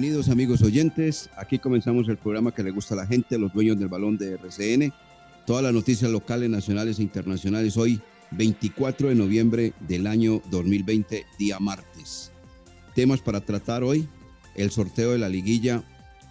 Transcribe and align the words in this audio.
Bienvenidos 0.00 0.28
amigos 0.28 0.62
oyentes. 0.62 1.28
Aquí 1.36 1.58
comenzamos 1.58 2.08
el 2.08 2.18
programa 2.18 2.54
que 2.54 2.62
le 2.62 2.70
gusta 2.70 2.94
a 2.94 2.98
la 2.98 3.06
gente, 3.08 3.36
los 3.36 3.52
dueños 3.52 3.80
del 3.80 3.88
balón 3.88 4.16
de 4.16 4.34
RCN. 4.34 4.92
Todas 5.44 5.64
las 5.64 5.72
noticias 5.72 6.08
locales, 6.08 6.48
nacionales 6.48 7.00
e 7.00 7.02
internacionales 7.02 7.76
hoy, 7.76 8.00
24 8.30 9.08
de 9.08 9.16
noviembre 9.16 9.72
del 9.88 10.06
año 10.06 10.40
2020, 10.52 11.26
día 11.36 11.58
martes. 11.58 12.30
Temas 12.94 13.20
para 13.22 13.40
tratar 13.40 13.82
hoy, 13.82 14.08
el 14.54 14.70
sorteo 14.70 15.10
de 15.10 15.18
la 15.18 15.28
liguilla, 15.28 15.82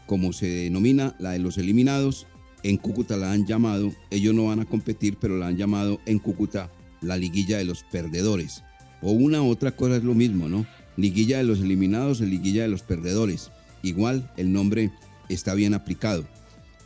como 0.06 0.31
se 0.31 0.48
denomina, 0.48 1.14
la 1.20 1.31
de 1.31 1.40
los 1.40 1.58
eliminados. 1.58 2.26
En 2.64 2.78
Cúcuta 2.78 3.18
la 3.18 3.34
han 3.34 3.46
llamado, 3.46 3.92
ellos 4.12 4.34
no 4.34 4.46
van 4.46 4.62
a 4.62 4.66
competir, 4.66 5.18
pero 5.20 5.38
la 5.38 5.48
han 5.48 5.58
llamado 5.58 6.00
en 6.06 6.20
Cúcuta 6.20 6.72
la 7.02 7.18
liguilla 7.18 7.58
de 7.58 7.66
los 7.66 7.84
perdedores. 7.84 8.64
O 9.02 9.12
una 9.12 9.44
otra 9.44 9.76
cosa 9.76 9.98
es 9.98 10.06
lo 10.06 10.14
mismo, 10.14 10.48
¿no? 10.48 10.66
Liguilla 10.96 11.40
de 11.40 11.44
los 11.44 11.59
eliminados, 11.59 12.22
liguilla 12.22 12.62
de 12.62 12.70
los 12.70 12.81
perdedores. 12.81 13.52
Igual 13.81 14.31
el 14.38 14.52
nombre 14.52 14.92
está 15.30 15.53
bien 15.53 15.73
aplicado. 15.73 16.25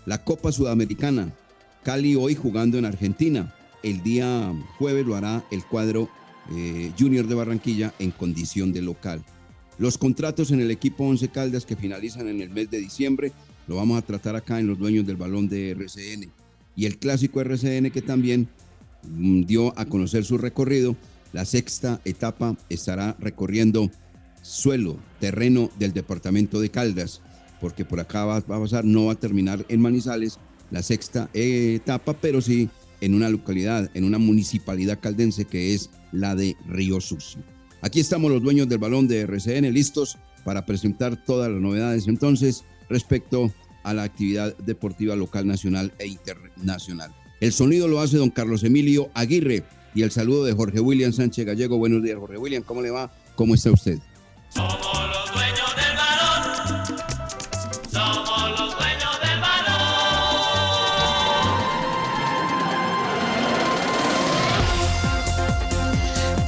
La 0.06 0.23
Copa 0.23 0.52
Sudamericana, 0.52 1.33
Cali 1.83 2.16
hoy 2.16 2.36
jugando 2.36 2.78
en 2.78 2.86
Argentina. 2.86 3.53
El 3.83 4.03
día 4.03 4.54
jueves 4.77 5.05
lo 5.05 5.16
hará 5.16 5.43
el 5.52 5.66
cuadro 5.66 6.10
eh, 6.52 6.92
Junior 6.98 7.27
de 7.27 7.36
Barranquilla 7.36 7.93
en 7.99 8.11
condición 8.11 8.73
de 8.73 8.82
local. 8.82 9.23
Los 9.77 9.98
contratos 9.98 10.52
en 10.52 10.60
el 10.60 10.70
equipo 10.70 11.05
Once 11.05 11.27
Caldas 11.30 11.66
que 11.66 11.76
finalizan 11.76 12.27
en 12.27 12.42
el 12.42 12.49
mes 12.49 12.70
de 12.70 12.80
diciembre, 12.80 13.32
lo 13.67 13.77
vamos 13.77 13.98
a 13.98 14.05
tratar 14.05 14.36
acá 14.36 14.60
en 14.60 14.67
los 14.67 14.77
dueños 14.77 15.08
del 15.08 15.16
balón 15.16 15.49
de 15.49 15.71
RCN. 15.71 16.32
Y 16.76 16.86
el 16.86 16.98
clásico 16.98 17.42
RCN 17.42 17.89
que 17.92 18.02
también 18.02 18.48
mm, 19.04 19.43
dio 19.43 19.77
a 19.80 19.86
conocer 19.86 20.26
su 20.26 20.37
recorrido. 20.37 20.95
La 21.33 21.45
sexta 21.45 22.02
etapa 22.05 22.58
estará 22.70 23.16
recorriendo 23.20 23.89
suelo, 24.42 24.98
terreno 25.20 25.70
del 25.80 25.94
departamento 25.94 26.60
de 26.60 26.70
Caldas, 26.70 27.22
porque 27.60 27.86
por 27.86 28.00
acá 28.00 28.26
va, 28.26 28.38
a 28.38 28.42
pasar, 28.42 28.86
no 28.86 29.06
va 29.06 29.14
a 29.14 29.20
terminar 29.20 29.66
en 29.70 29.82
Manizales 29.82 30.40
la 30.72 30.82
sexta 30.82 31.30
etapa, 31.34 32.14
pero 32.20 32.42
sí 32.42 32.70
en 33.02 33.14
una 33.14 33.30
localidad, 33.30 33.90
en 33.94 34.04
una 34.04 34.18
municipalidad 34.18 35.00
caldense 35.00 35.46
que 35.46 35.74
es 35.74 35.90
la 36.12 36.36
de 36.36 36.56
Río 36.68 37.02
Sucio. 37.02 37.42
Aquí 37.82 38.00
estamos 38.00 38.32
los 38.32 38.42
dueños 38.44 38.70
del 38.70 38.78
balón 38.78 39.08
de 39.08 39.22
RCN 39.22 39.74
listos 39.74 40.18
para 40.44 40.66
presentar 40.66 41.23
todas 41.23 41.52
las 41.52 41.62
novedades 41.62 42.08
entonces 42.08 42.64
respecto 42.90 43.52
a 43.84 43.94
la 43.94 44.04
actividad 44.04 44.56
deportiva 44.58 45.16
local, 45.16 45.48
nacional 45.48 45.94
e 45.98 46.08
internacional. 46.08 47.14
El 47.40 47.52
sonido 47.54 47.88
lo 47.88 48.00
hace 48.00 48.18
don 48.18 48.30
Carlos 48.30 48.64
Emilio 48.64 49.10
Aguirre 49.16 49.64
y 49.96 50.04
el 50.04 50.12
saludo 50.12 50.46
de 50.46 50.54
Jorge 50.54 50.80
William 50.80 51.12
Sánchez 51.12 51.46
Gallego. 51.46 51.78
Buenos 51.78 52.04
días, 52.04 52.20
Jorge 52.20 52.38
William, 52.38 52.64
¿cómo 52.64 52.82
le 52.82 52.92
va? 52.92 53.12
¿Cómo 53.36 53.56
está 53.56 53.72
usted? 53.72 53.98
Somos 54.54 55.10
los 55.10 55.34
dueños 55.34 55.76
del 55.76 55.95
balón. 55.95 56.42
Somos 57.89 58.60
los 58.60 58.78
dueños 58.78 59.20
del 59.22 59.39
balón. 59.39 59.72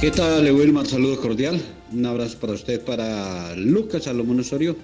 ¿Qué 0.00 0.10
tal, 0.10 0.52
Wilmar? 0.52 0.86
Saludo 0.86 1.18
cordial. 1.20 1.62
Un 1.92 2.04
abrazo 2.04 2.38
para 2.38 2.52
usted, 2.52 2.84
para 2.84 3.54
Lucas 3.56 4.04
Salomón 4.04 4.40
Osorio, 4.40 4.76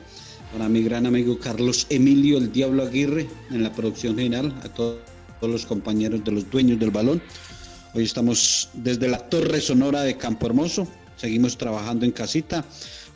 para 0.53 0.69
mi 0.69 0.83
gran 0.83 1.05
amigo 1.05 1.39
Carlos 1.39 1.87
Emilio 1.91 2.39
El 2.39 2.51
Diablo 2.53 2.85
Aguirre 2.85 3.29
en 3.51 3.63
la 3.63 3.73
producción 3.73 4.17
general, 4.17 4.55
a 4.65 4.69
todos 4.71 4.99
los 5.43 5.67
compañeros 5.67 6.25
de 6.25 6.33
los 6.33 6.51
dueños 6.51 6.79
del 6.79 6.91
balón. 6.91 7.21
Hoy 7.93 8.05
estamos 8.05 8.71
desde 8.73 9.09
la 9.09 9.19
Torre 9.29 9.61
Sonora 9.61 10.03
de 10.03 10.17
Campo 10.17 10.47
Hermoso. 10.47 10.87
Seguimos 11.17 11.59
trabajando 11.59 12.07
en 12.07 12.13
casita, 12.13 12.65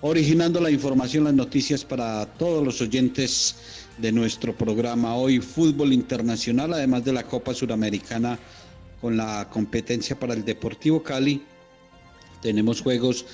originando 0.07 0.61
la 0.61 0.71
información, 0.71 1.25
las 1.25 1.33
noticias 1.33 1.83
para 1.83 2.27
todos 2.27 2.63
los 2.63 2.79
oyentes 2.83 3.57
de 3.97 4.13
nuestro 4.13 4.55
programa. 4.55 5.17
Hoy 5.17 5.41
fútbol 5.41 5.95
internacional, 5.95 6.75
además 6.75 7.07
de 7.07 7.15
la 7.15 7.23
Copa 7.23 7.55
Suramericana 7.55 8.39
con 9.01 9.17
la 9.17 9.49
competencia 9.51 10.19
para 10.19 10.35
el 10.35 10.45
Deportivo 10.45 11.03
Cali. 11.03 11.43
Tenemos 12.43 12.83
juegos 12.83 13.25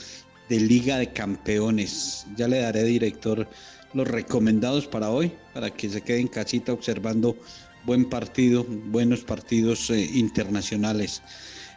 de 0.49 0.61
Liga 0.61 0.99
de 0.99 1.13
Campeones. 1.13 2.25
Ya 2.37 2.47
le 2.47 2.61
daré, 2.61 2.85
director, 2.85 3.49
los 3.93 4.07
recomendados 4.07 4.87
para 4.87 5.11
hoy, 5.11 5.33
para 5.53 5.71
que 5.71 5.89
se 5.91 6.03
quede 6.03 6.21
en 6.21 6.29
casita 6.29 6.73
observando 6.73 7.37
buen 7.85 8.09
partido, 8.09 8.65
buenos 8.65 9.23
partidos 9.23 9.91
eh, 9.91 10.09
internacionales. 10.15 11.21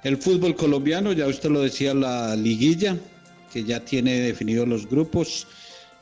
El 0.03 0.17
fútbol 0.17 0.55
colombiano, 0.55 1.13
ya 1.13 1.25
usted 1.25 1.49
lo 1.49 1.61
decía, 1.61 1.95
la 1.95 2.35
liguilla, 2.35 2.95
que 3.53 3.63
ya 3.63 3.85
tiene 3.85 4.19
definidos 4.19 4.67
los 4.67 4.89
grupos. 4.89 5.47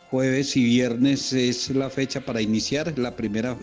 Jueves 0.10 0.56
y 0.56 0.64
viernes 0.64 1.34
es 1.34 1.70
la 1.70 1.90
fecha 1.90 2.22
para 2.22 2.42
iniciar. 2.42 2.98
La 2.98 3.16
primera 3.16 3.58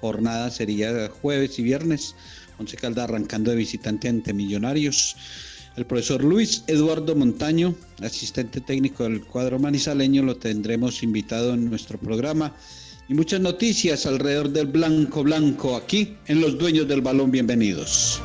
jornada 0.00 0.48
sería 0.50 1.08
jueves 1.08 1.58
y 1.58 1.64
viernes. 1.64 2.14
Once 2.58 2.76
Caldas 2.76 3.08
arrancando 3.08 3.50
de 3.50 3.56
visitante 3.56 4.08
ante 4.08 4.32
Millonarios. 4.32 5.16
El 5.76 5.86
profesor 5.86 6.22
Luis 6.22 6.62
Eduardo 6.66 7.16
Montaño, 7.16 7.74
asistente 8.00 8.60
técnico 8.60 9.04
del 9.04 9.24
cuadro 9.24 9.58
manizaleño, 9.58 10.22
lo 10.22 10.36
tendremos 10.36 11.02
invitado 11.02 11.54
en 11.54 11.68
nuestro 11.68 11.98
programa 11.98 12.54
y 13.08 13.14
muchas 13.14 13.40
noticias 13.40 14.06
alrededor 14.06 14.50
del 14.50 14.66
blanco 14.66 15.24
blanco 15.24 15.76
aquí 15.76 16.16
en 16.26 16.40
Los 16.40 16.58
Dueños 16.58 16.86
del 16.86 17.00
Balón. 17.00 17.30
Bienvenidos. 17.30 18.20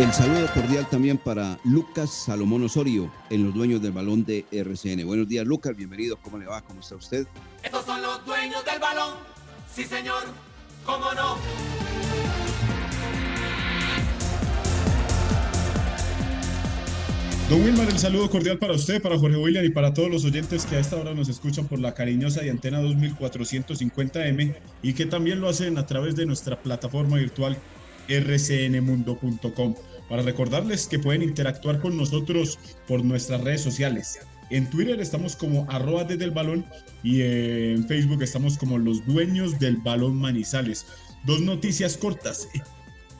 El 0.00 0.14
saludo 0.14 0.50
cordial 0.54 0.88
también 0.88 1.18
para 1.18 1.58
Lucas 1.62 2.10
Salomón 2.24 2.64
Osorio 2.64 3.12
en 3.28 3.44
los 3.44 3.52
dueños 3.52 3.82
del 3.82 3.92
balón 3.92 4.24
de 4.24 4.46
RCN. 4.50 5.06
Buenos 5.06 5.28
días, 5.28 5.46
Lucas, 5.46 5.76
bienvenido. 5.76 6.16
¿Cómo 6.16 6.38
le 6.38 6.46
va? 6.46 6.62
¿Cómo 6.62 6.80
está 6.80 6.96
usted? 6.96 7.26
Estos 7.62 7.84
son 7.84 8.00
los 8.00 8.24
dueños 8.24 8.64
del 8.64 8.78
balón. 8.80 9.16
Sí, 9.70 9.84
señor. 9.84 10.22
¿Cómo 10.86 11.12
no? 11.12 11.36
Don 17.50 17.62
Wilmar, 17.62 17.90
el 17.90 17.98
saludo 17.98 18.30
cordial 18.30 18.56
para 18.56 18.72
usted, 18.72 19.02
para 19.02 19.18
Jorge 19.18 19.36
William 19.36 19.66
y 19.66 19.68
para 19.68 19.92
todos 19.92 20.08
los 20.08 20.24
oyentes 20.24 20.64
que 20.64 20.76
a 20.76 20.78
esta 20.78 20.96
hora 20.96 21.12
nos 21.12 21.28
escuchan 21.28 21.68
por 21.68 21.78
la 21.78 21.92
cariñosa 21.92 22.42
y 22.42 22.48
antena 22.48 22.80
2450M 22.80 24.56
y 24.80 24.94
que 24.94 25.04
también 25.04 25.42
lo 25.42 25.50
hacen 25.50 25.76
a 25.76 25.84
través 25.84 26.16
de 26.16 26.24
nuestra 26.24 26.62
plataforma 26.62 27.18
virtual 27.18 27.58
rcnmundo.com. 28.08 29.74
para 30.10 30.22
recordarles 30.22 30.88
que 30.88 30.98
pueden 30.98 31.22
interactuar 31.22 31.78
con 31.80 31.96
nosotros 31.96 32.58
por 32.88 33.04
nuestras 33.04 33.40
redes 33.42 33.62
sociales. 33.62 34.18
En 34.50 34.68
Twitter 34.68 35.00
estamos 35.00 35.36
como 35.36 35.70
arroba 35.70 36.02
desde 36.02 36.24
el 36.24 36.32
balón 36.32 36.66
y 37.04 37.22
en 37.22 37.86
Facebook 37.86 38.20
estamos 38.20 38.58
como 38.58 38.76
los 38.76 39.06
dueños 39.06 39.60
del 39.60 39.76
balón 39.76 40.16
Manizales. 40.16 40.84
Dos 41.24 41.40
noticias 41.40 41.96
cortas. 41.96 42.48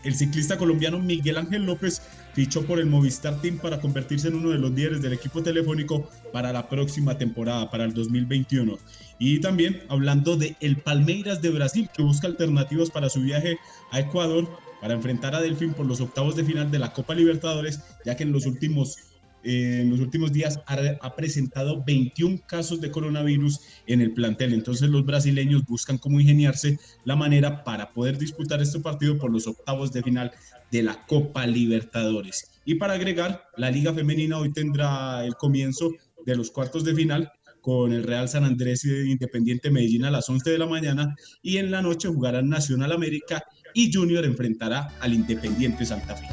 El 0.03 0.15
ciclista 0.15 0.57
colombiano 0.57 0.99
Miguel 0.99 1.37
Ángel 1.37 1.67
López 1.67 2.01
fichó 2.33 2.65
por 2.65 2.79
el 2.79 2.87
Movistar 2.87 3.39
Team 3.43 3.59
para 3.59 3.83
convertirse 3.83 4.29
en 4.29 4.37
uno 4.37 4.49
de 4.49 4.57
los 4.57 4.71
líderes 4.71 5.03
del 5.03 5.13
equipo 5.13 5.43
telefónico 5.43 6.09
para 6.33 6.55
la 6.55 6.71
próxima 6.71 7.19
temporada, 7.19 7.71
para 7.71 7.85
el 7.85 7.93
2021. 7.93 8.79
Y 9.19 9.41
también 9.41 9.83
hablando 9.91 10.39
de 10.39 10.57
el 10.61 10.79
Palmeiras 10.79 11.43
de 11.43 11.51
Brasil, 11.51 11.91
que 11.95 12.03
busca 12.03 12.29
alternativas 12.29 12.89
para 12.89 13.11
su 13.11 13.21
viaje 13.21 13.59
a 13.91 14.01
Ecuador 14.01 14.49
para 14.81 14.95
enfrentar 14.95 15.35
a 15.35 15.41
Delfín 15.41 15.75
por 15.75 15.87
los 15.87 16.01
octavos 16.01 16.37
de 16.37 16.45
final 16.45 16.71
de 16.71 16.79
la 16.79 16.93
Copa 16.93 17.15
Libertadores, 17.15 17.81
ya 18.05 18.17
que 18.17 18.23
en 18.23 18.33
los 18.33 18.47
últimos 18.47 18.97
en 19.43 19.91
los 19.91 20.01
últimos 20.01 20.33
días 20.33 20.61
ha, 20.67 21.17
presentado 21.17 21.83
21 21.85 22.41
casos 22.47 22.81
de 22.81 22.91
coronavirus 22.91 23.61
en 23.87 24.01
el 24.01 24.13
plantel. 24.13 24.53
Entonces 24.53 24.91
los 24.91 25.05
brasileños 25.05 25.65
buscan 25.65 25.99
cómo 25.99 26.21
ingeniarse 26.21 26.79
la 27.05 27.17
manera 27.17 27.65
para 27.65 27.91
poder 27.93 28.19
disputar 28.19 28.61
este 28.61 28.81
partido 28.81 29.19
por 29.19 29.33
los 29.33 29.47
octavos 29.47 29.93
de 29.93 30.03
final 30.03 30.33
de 30.71 30.83
la 30.83 31.07
Copa 31.07 31.47
Libertadores. 31.47 32.51
Y 32.65 32.75
para 32.75 32.95
agregar, 32.95 33.45
la 33.57 33.71
Liga 33.71 33.95
Femenina 33.95 34.39
hoy 34.39 34.53
tendrá 34.53 35.25
el 35.25 35.35
comienzo 35.35 35.91
de 36.27 36.37
los 36.37 36.51
cuartos 36.51 36.85
de 36.85 36.95
final 36.95 37.33
con 37.61 37.93
el 37.93 38.05
Real 38.05 38.29
San 38.29 38.45
Andrés 38.45 38.85
y 38.85 39.11
Independiente 39.11 39.71
Medellín 39.71 40.05
a 40.05 40.11
las 40.11 40.29
11 40.29 40.51
de 40.51 40.59
la 40.59 40.67
mañana 40.67 41.15
y 41.43 41.59
en 41.59 41.71
la 41.71 41.83
noche 41.83 42.09
jugarán 42.09 42.49
Nacional 42.49 42.93
América 42.93 43.43
y 43.75 43.93
Junior 43.93 44.25
enfrentará 44.25 44.89
al 45.01 45.15
Independiente 45.15 45.85
Santa 45.85 46.17
Fe. 46.17 46.27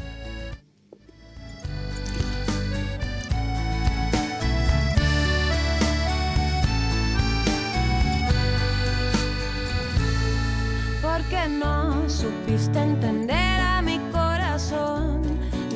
Porque 11.02 11.48
no 11.48 12.08
supiste 12.08 12.78
entender 12.78 13.60
a 13.60 13.82
mi 13.82 13.98
corazón 14.12 15.22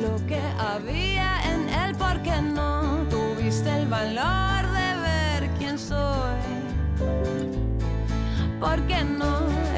lo 0.01 0.25
que 0.25 0.39
había 0.57 1.39
en 1.51 1.69
él, 1.69 1.95
porque 1.97 2.41
no 2.41 3.05
tuviste 3.09 3.69
el 3.69 3.87
valor 3.87 4.65
de 4.71 5.01
ver 5.01 5.49
quién 5.57 5.77
soy. 5.77 6.41
Porque 8.59 9.03
no 9.03 9.12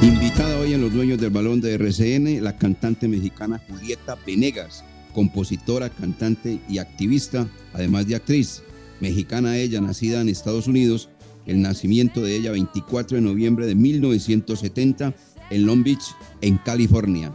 Invitada 0.00 0.58
hoy 0.60 0.74
en 0.74 0.80
los 0.80 0.92
dueños 0.92 1.18
del 1.18 1.30
balón 1.30 1.60
de 1.60 1.74
RCN, 1.74 2.42
la 2.42 2.56
cantante 2.56 3.08
mexicana 3.08 3.60
Julieta 3.68 4.16
Venegas, 4.24 4.84
compositora, 5.12 5.90
cantante 5.90 6.60
y 6.68 6.78
activista, 6.78 7.48
además 7.72 8.06
de 8.06 8.14
actriz. 8.14 8.62
Mexicana 9.00 9.56
ella, 9.56 9.80
nacida 9.80 10.20
en 10.20 10.28
Estados 10.28 10.68
Unidos, 10.68 11.08
el 11.46 11.60
nacimiento 11.60 12.20
de 12.20 12.36
ella 12.36 12.52
24 12.52 13.16
de 13.16 13.22
noviembre 13.22 13.66
de 13.66 13.74
1970 13.74 15.14
en 15.50 15.66
Long 15.66 15.82
Beach, 15.82 16.14
en 16.42 16.58
California. 16.58 17.32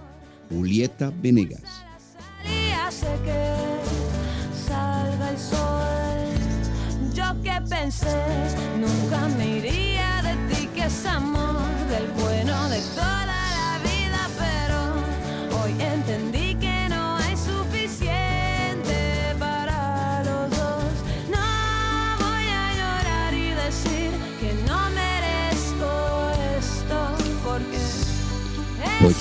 Julieta 0.49 1.11
Venegas. 1.21 1.63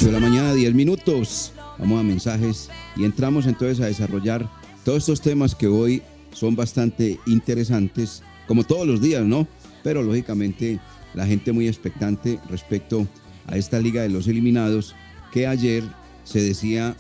8 0.02 0.08
de 0.08 0.20
la 0.20 0.28
mañana, 0.28 0.52
10 0.52 0.75
minutos. 0.75 1.52
Vamos 1.78 2.00
a 2.00 2.02
mensajes 2.02 2.69
y 2.96 3.04
entramos 3.04 3.46
entonces 3.46 3.78
a 3.78 3.87
desarrollar 3.87 4.50
todos 4.84 4.99
estos 4.99 5.20
temas 5.20 5.54
que 5.54 5.69
hoy 5.69 6.02
son 6.32 6.56
bastante 6.56 7.20
interesantes, 7.25 8.25
como 8.49 8.64
todos 8.64 8.84
los 8.84 9.00
días, 9.00 9.25
¿no? 9.25 9.46
Pero 9.84 10.02
lógicamente 10.02 10.81
la 11.14 11.25
gente 11.25 11.52
muy 11.52 11.69
expectante 11.69 12.40
respecto 12.50 13.06
a 13.46 13.56
esta 13.56 13.78
Liga 13.78 14.02
de 14.02 14.08
los 14.08 14.26
Eliminados, 14.26 14.96
que 15.31 15.46
ayer 15.46 15.84
se 16.25 16.43
decía 16.43 16.96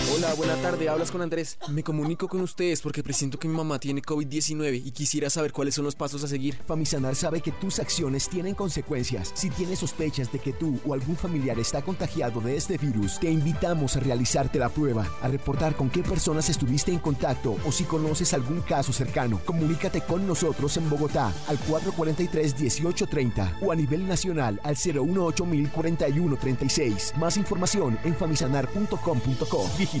Hola, 0.13 0.33
buena 0.33 0.57
tarde, 0.57 0.89
hablas 0.89 1.09
con 1.09 1.21
Andrés. 1.21 1.57
Me 1.69 1.83
comunico 1.83 2.27
con 2.27 2.41
ustedes 2.41 2.81
porque 2.81 3.01
presiento 3.01 3.39
que 3.39 3.47
mi 3.47 3.55
mamá 3.55 3.79
tiene 3.79 4.01
COVID-19 4.01 4.81
y 4.83 4.91
quisiera 4.91 5.29
saber 5.29 5.53
cuáles 5.53 5.75
son 5.75 5.85
los 5.85 5.95
pasos 5.95 6.21
a 6.25 6.27
seguir. 6.27 6.57
Famisanar 6.67 7.15
sabe 7.15 7.39
que 7.39 7.53
tus 7.53 7.79
acciones 7.79 8.27
tienen 8.27 8.53
consecuencias. 8.53 9.31
Si 9.35 9.49
tienes 9.49 9.79
sospechas 9.79 10.29
de 10.29 10.39
que 10.39 10.51
tú 10.51 10.81
o 10.85 10.93
algún 10.93 11.15
familiar 11.15 11.57
está 11.59 11.81
contagiado 11.81 12.41
de 12.41 12.57
este 12.57 12.77
virus, 12.77 13.19
te 13.19 13.31
invitamos 13.31 13.95
a 13.95 14.01
realizarte 14.01 14.59
la 14.59 14.67
prueba, 14.67 15.07
a 15.21 15.29
reportar 15.29 15.77
con 15.77 15.89
qué 15.89 16.03
personas 16.03 16.49
estuviste 16.49 16.91
en 16.91 16.99
contacto 16.99 17.55
o 17.65 17.71
si 17.71 17.85
conoces 17.85 18.33
algún 18.33 18.59
caso 18.61 18.91
cercano. 18.91 19.39
Comunícate 19.45 20.01
con 20.01 20.27
nosotros 20.27 20.75
en 20.75 20.89
Bogotá 20.89 21.31
al 21.47 21.57
443-1830 21.59 23.59
o 23.61 23.71
a 23.71 23.75
nivel 23.75 24.05
nacional 24.05 24.59
al 24.63 24.75
018 24.75 25.45
4136 25.73 27.13
Más 27.17 27.37
información 27.37 27.97
en 28.03 28.13
famisanar.com.co. 28.13 30.00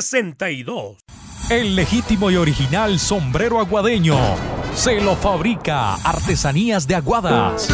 0662. 0.00 1.04
El 1.50 1.76
legítimo 1.76 2.30
y 2.30 2.36
original 2.36 2.98
sombrero 2.98 3.60
aguadeño 3.60 4.16
se 4.74 5.00
lo 5.00 5.14
fabrica 5.14 5.94
Artesanías 5.94 6.86
de 6.86 6.94
Aguadas. 6.96 7.68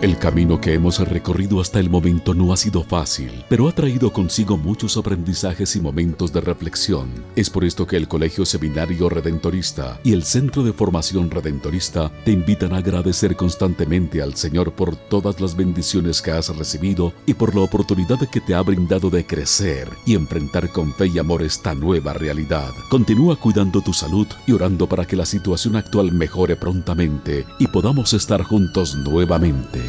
El 0.00 0.16
camino 0.16 0.60
que 0.60 0.74
hemos 0.74 1.00
recorrido 1.00 1.60
hasta 1.60 1.80
el 1.80 1.90
momento 1.90 2.32
no 2.32 2.52
ha 2.52 2.56
sido 2.56 2.84
fácil, 2.84 3.44
pero 3.48 3.66
ha 3.66 3.72
traído 3.72 4.12
consigo 4.12 4.56
muchos 4.56 4.96
aprendizajes 4.96 5.74
y 5.74 5.80
momentos 5.80 6.32
de 6.32 6.40
reflexión. 6.40 7.08
Es 7.34 7.50
por 7.50 7.64
esto 7.64 7.84
que 7.84 7.96
el 7.96 8.06
Colegio 8.06 8.46
Seminario 8.46 9.08
Redentorista 9.08 9.98
y 10.04 10.12
el 10.12 10.22
Centro 10.22 10.62
de 10.62 10.72
Formación 10.72 11.32
Redentorista 11.32 12.12
te 12.24 12.30
invitan 12.30 12.74
a 12.74 12.76
agradecer 12.76 13.34
constantemente 13.34 14.22
al 14.22 14.36
Señor 14.36 14.70
por 14.70 14.94
todas 14.94 15.40
las 15.40 15.56
bendiciones 15.56 16.22
que 16.22 16.30
has 16.30 16.56
recibido 16.56 17.12
y 17.26 17.34
por 17.34 17.56
la 17.56 17.62
oportunidad 17.62 18.20
que 18.30 18.40
te 18.40 18.54
ha 18.54 18.62
brindado 18.62 19.10
de 19.10 19.26
crecer 19.26 19.88
y 20.06 20.14
enfrentar 20.14 20.70
con 20.70 20.94
fe 20.94 21.08
y 21.08 21.18
amor 21.18 21.42
esta 21.42 21.74
nueva 21.74 22.12
realidad. 22.12 22.70
Continúa 22.88 23.34
cuidando 23.34 23.80
tu 23.80 23.92
salud 23.92 24.28
y 24.46 24.52
orando 24.52 24.88
para 24.88 25.06
que 25.06 25.16
la 25.16 25.26
situación 25.26 25.74
actual 25.74 26.12
mejore 26.12 26.54
prontamente 26.54 27.44
y 27.58 27.66
podamos 27.66 28.12
estar 28.12 28.44
juntos 28.44 28.94
nuevamente. 28.94 29.88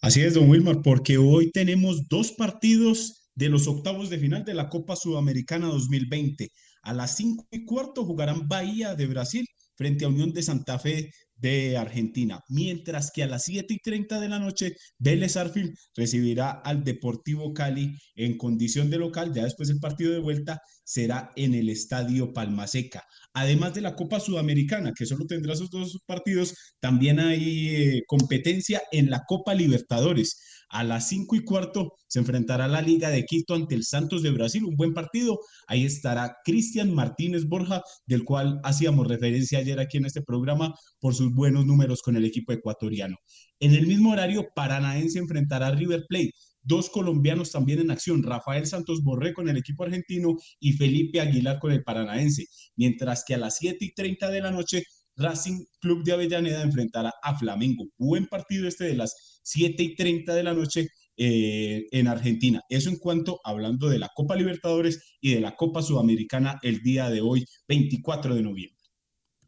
Así 0.00 0.20
es, 0.20 0.34
don 0.34 0.50
Wilmar, 0.50 0.82
porque 0.82 1.18
hoy 1.18 1.50
tenemos 1.50 2.08
dos 2.08 2.32
partidos 2.32 3.30
de 3.34 3.48
los 3.48 3.66
octavos 3.66 4.10
de 4.10 4.18
final 4.18 4.44
de 4.44 4.54
la 4.54 4.68
Copa 4.68 4.96
Sudamericana 4.96 5.66
2020. 5.66 6.50
A 6.82 6.92
las 6.92 7.16
5 7.16 7.48
y 7.50 7.64
cuarto 7.64 8.04
jugarán 8.04 8.46
Bahía 8.48 8.94
de 8.94 9.06
Brasil 9.06 9.46
frente 9.76 10.04
a 10.04 10.08
Unión 10.08 10.32
de 10.32 10.42
Santa 10.42 10.78
Fe 10.78 11.10
de 11.48 11.76
Argentina, 11.76 12.40
mientras 12.48 13.10
que 13.12 13.22
a 13.22 13.26
las 13.26 13.44
7 13.44 13.74
y 13.74 13.78
30 13.78 14.20
de 14.20 14.28
la 14.28 14.38
noche 14.38 14.76
Vélez 14.98 15.36
Arfield 15.36 15.74
recibirá 15.94 16.50
al 16.50 16.84
Deportivo 16.84 17.52
Cali 17.52 17.96
en 18.14 18.38
condición 18.38 18.90
de 18.90 18.98
local, 18.98 19.32
ya 19.34 19.44
después 19.44 19.70
el 19.70 19.78
partido 19.78 20.12
de 20.12 20.20
vuelta 20.20 20.60
será 20.84 21.30
en 21.36 21.54
el 21.54 21.68
Estadio 21.68 22.32
Palmaseca. 22.32 23.02
Además 23.32 23.74
de 23.74 23.80
la 23.80 23.94
Copa 23.94 24.20
Sudamericana, 24.20 24.92
que 24.96 25.06
solo 25.06 25.26
tendrá 25.26 25.54
esos 25.54 25.70
dos 25.70 25.98
partidos, 26.06 26.54
también 26.80 27.18
hay 27.20 27.68
eh, 27.68 28.02
competencia 28.06 28.82
en 28.92 29.10
la 29.10 29.22
Copa 29.26 29.54
Libertadores. 29.54 30.38
A 30.68 30.84
las 30.84 31.08
5 31.08 31.36
y 31.36 31.44
cuarto 31.44 31.92
se 32.06 32.18
enfrentará 32.18 32.68
la 32.68 32.82
Liga 32.82 33.10
de 33.10 33.24
Quito 33.24 33.54
ante 33.54 33.74
el 33.74 33.84
Santos 33.84 34.22
de 34.22 34.30
Brasil, 34.30 34.64
un 34.64 34.76
buen 34.76 34.94
partido. 34.94 35.38
Ahí 35.66 35.84
estará 35.84 36.36
Cristian 36.44 36.92
Martínez 36.94 37.46
Borja, 37.46 37.82
del 38.06 38.24
cual 38.24 38.60
hacíamos 38.64 39.06
referencia 39.06 39.58
ayer 39.58 39.78
aquí 39.80 39.98
en 39.98 40.06
este 40.06 40.22
programa 40.22 40.74
por 41.00 41.14
sus 41.14 41.32
buenos 41.32 41.66
números 41.66 42.02
con 42.02 42.16
el 42.16 42.24
equipo 42.24 42.52
ecuatoriano. 42.52 43.16
En 43.60 43.74
el 43.74 43.86
mismo 43.86 44.12
horario, 44.12 44.46
Paranaense 44.54 45.18
enfrentará 45.18 45.68
a 45.68 45.74
River 45.74 46.04
Plate. 46.08 46.32
dos 46.66 46.88
colombianos 46.88 47.52
también 47.52 47.80
en 47.80 47.90
acción, 47.90 48.22
Rafael 48.22 48.66
Santos 48.66 49.02
Borré 49.02 49.34
con 49.34 49.48
el 49.50 49.56
equipo 49.58 49.84
argentino 49.84 50.36
y 50.58 50.72
Felipe 50.72 51.20
Aguilar 51.20 51.58
con 51.58 51.72
el 51.72 51.84
paranaense, 51.84 52.46
mientras 52.74 53.22
que 53.26 53.34
a 53.34 53.38
las 53.38 53.58
7 53.58 53.84
y 53.84 53.92
30 53.92 54.30
de 54.30 54.40
la 54.40 54.50
noche 54.50 54.82
Racing 55.16 55.64
Club 55.80 56.04
de 56.04 56.12
Avellaneda 56.12 56.62
enfrentará 56.62 57.12
a 57.22 57.38
Flamengo. 57.38 57.84
Buen 57.98 58.26
partido 58.26 58.66
este 58.66 58.84
de 58.84 58.94
las 58.94 59.33
7 59.44 59.82
y 59.82 59.94
30 59.94 60.34
de 60.34 60.42
la 60.42 60.54
noche 60.54 60.88
eh, 61.16 61.86
en 61.92 62.08
Argentina. 62.08 62.60
Eso 62.68 62.90
en 62.90 62.96
cuanto 62.96 63.40
hablando 63.44 63.88
de 63.88 64.00
la 64.00 64.10
Copa 64.14 64.34
Libertadores 64.34 65.00
y 65.20 65.34
de 65.34 65.40
la 65.40 65.54
Copa 65.54 65.80
Sudamericana 65.80 66.58
el 66.62 66.82
día 66.82 67.08
de 67.08 67.20
hoy, 67.20 67.44
24 67.68 68.34
de 68.34 68.42
noviembre. 68.42 68.80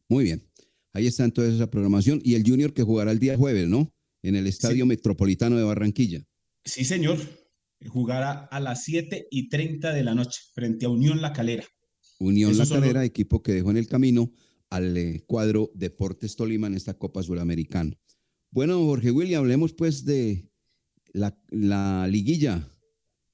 Muy 0.09 0.25
bien. 0.25 0.49
Ahí 0.93 1.07
está 1.09 1.25
entonces 1.25 1.55
esa 1.57 1.69
programación. 1.69 2.21
Y 2.23 2.35
el 2.35 2.45
Junior 2.49 2.73
que 2.73 2.85
jugará 2.85 3.11
el 3.11 3.19
día 3.19 3.37
jueves, 3.37 3.69
¿no? 3.69 3.93
En 4.23 4.37
el 4.37 4.47
Estadio 4.47 4.87
Metropolitano 4.87 5.57
de 5.57 5.65
Barranquilla. 5.65 6.25
Sí, 6.65 6.85
señor. 6.85 7.19
Jugará 7.89 8.45
a 8.45 8.61
las 8.61 8.85
7 8.85 9.27
y 9.31 9.49
30 9.49 9.93
de 9.93 10.05
la 10.05 10.15
noche 10.15 10.41
frente 10.55 10.87
a 10.87 10.89
Unión 10.89 11.21
La 11.21 11.33
Calera. 11.33 11.65
Unión 12.19 12.57
La 12.57 12.67
Calera, 12.67 13.05
equipo 13.05 13.43
que 13.43 13.53
dejó 13.53 13.71
en 13.71 13.77
el 13.77 13.89
camino 13.89 14.33
al 14.71 14.97
eh, 14.97 15.23
cuadro 15.27 15.71
Deportes 15.75 16.37
Tolima 16.37 16.67
en 16.67 16.75
esta 16.75 16.95
Copa 16.95 17.23
Suramericana. 17.23 17.97
Bueno, 18.57 18.83
Jorge 18.87 19.11
William, 19.11 19.43
hablemos 19.43 19.75
pues 19.75 20.07
de 20.07 20.49
la, 21.13 21.39
la 21.51 22.09
liguilla, 22.09 22.67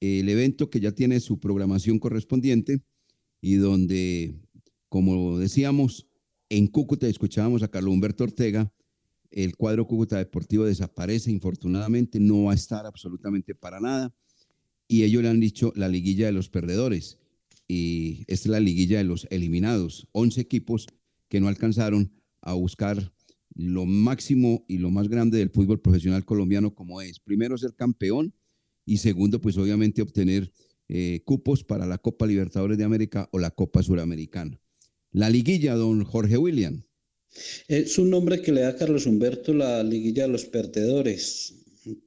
el 0.01 0.27
evento 0.27 0.69
que 0.69 0.81
ya 0.81 0.91
tiene 0.91 1.21
su 1.21 1.39
programación 1.39 1.97
correspondiente 1.97 2.81
y 3.39 3.53
donde, 3.53 4.35
como 4.89 5.39
decíamos, 5.39 6.09
en 6.49 6.67
Cúcuta 6.67 7.07
escuchábamos 7.07 7.63
a 7.63 7.69
Carlos 7.69 7.93
Humberto 7.93 8.25
Ortega, 8.25 8.69
el 9.31 9.55
cuadro 9.55 9.87
Cúcuta 9.87 10.17
Deportivo 10.17 10.65
desaparece, 10.65 11.31
infortunadamente, 11.31 12.19
no 12.19 12.43
va 12.43 12.51
a 12.51 12.55
estar 12.55 12.85
absolutamente 12.85 13.55
para 13.55 13.79
nada. 13.79 14.13
Y 14.89 15.03
ellos 15.03 15.23
le 15.23 15.29
han 15.29 15.39
dicho 15.39 15.71
la 15.77 15.87
liguilla 15.87 16.25
de 16.25 16.33
los 16.33 16.49
perdedores. 16.49 17.17
Y 17.65 18.25
esta 18.27 18.49
es 18.49 18.51
la 18.51 18.59
liguilla 18.59 18.97
de 18.97 19.05
los 19.05 19.25
eliminados. 19.29 20.05
11 20.11 20.41
equipos 20.41 20.85
que 21.29 21.39
no 21.39 21.47
alcanzaron 21.47 22.11
a 22.41 22.51
buscar 22.55 23.13
lo 23.55 23.85
máximo 23.85 24.65
y 24.67 24.77
lo 24.77 24.89
más 24.89 25.09
grande 25.09 25.37
del 25.37 25.49
fútbol 25.49 25.81
profesional 25.81 26.25
colombiano 26.25 26.73
como 26.73 27.01
es, 27.01 27.19
primero 27.19 27.57
ser 27.57 27.75
campeón 27.75 28.33
y 28.85 28.97
segundo, 28.97 29.39
pues 29.39 29.57
obviamente 29.57 30.01
obtener 30.01 30.51
eh, 30.89 31.21
cupos 31.25 31.63
para 31.63 31.85
la 31.85 31.97
Copa 31.97 32.27
Libertadores 32.27 32.77
de 32.77 32.83
América 32.83 33.29
o 33.31 33.39
la 33.39 33.51
Copa 33.51 33.81
Suramericana. 33.81 34.59
La 35.11 35.29
liguilla, 35.29 35.75
don 35.75 36.03
Jorge 36.03 36.37
William. 36.37 36.83
Es 37.67 37.97
un 37.97 38.09
nombre 38.09 38.41
que 38.41 38.51
le 38.51 38.61
da 38.61 38.75
Carlos 38.75 39.05
Humberto 39.05 39.53
la 39.53 39.83
liguilla 39.83 40.23
de 40.23 40.29
los 40.29 40.45
perdedores, 40.45 41.53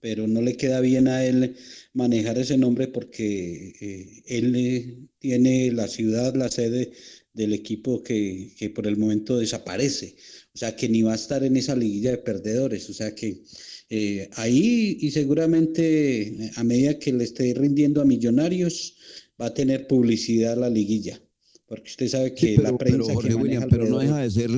pero 0.00 0.26
no 0.26 0.40
le 0.40 0.56
queda 0.56 0.80
bien 0.80 1.08
a 1.08 1.24
él 1.24 1.56
manejar 1.94 2.38
ese 2.38 2.58
nombre 2.58 2.88
porque 2.88 3.74
eh, 3.80 4.22
él 4.26 4.54
eh, 4.54 4.98
tiene 5.18 5.72
la 5.72 5.88
ciudad, 5.88 6.34
la 6.34 6.48
sede 6.48 6.92
del 7.32 7.54
equipo 7.54 8.02
que, 8.02 8.54
que, 8.56 8.70
por 8.70 8.86
el 8.86 8.96
momento 8.96 9.38
desaparece. 9.38 10.16
O 10.56 10.58
sea, 10.58 10.74
que 10.74 10.88
ni 10.88 11.02
va 11.02 11.12
a 11.12 11.16
estar 11.16 11.44
en 11.44 11.54
esa 11.54 11.76
liguilla 11.76 12.12
de 12.12 12.16
perdedores. 12.16 12.88
O 12.88 12.94
sea, 12.94 13.14
que 13.14 13.42
eh, 13.90 14.30
ahí 14.36 14.96
y 15.02 15.10
seguramente 15.10 16.50
a 16.56 16.64
medida 16.64 16.98
que 16.98 17.12
le 17.12 17.24
esté 17.24 17.52
rindiendo 17.52 18.00
a 18.00 18.06
Millonarios, 18.06 18.96
va 19.38 19.48
a 19.48 19.54
tener 19.54 19.86
publicidad 19.86 20.56
la 20.56 20.70
liguilla. 20.70 21.20
Porque 21.66 21.90
usted 21.90 22.08
sabe 22.08 22.34
que 22.34 22.56
la 22.56 22.74
prensa... 22.78 23.12
Pero, 23.22 23.36
William, 23.36 23.68
pero 23.68 23.86
no 23.86 23.98
deja 23.98 24.22
de 24.22 24.30
ser 24.30 24.48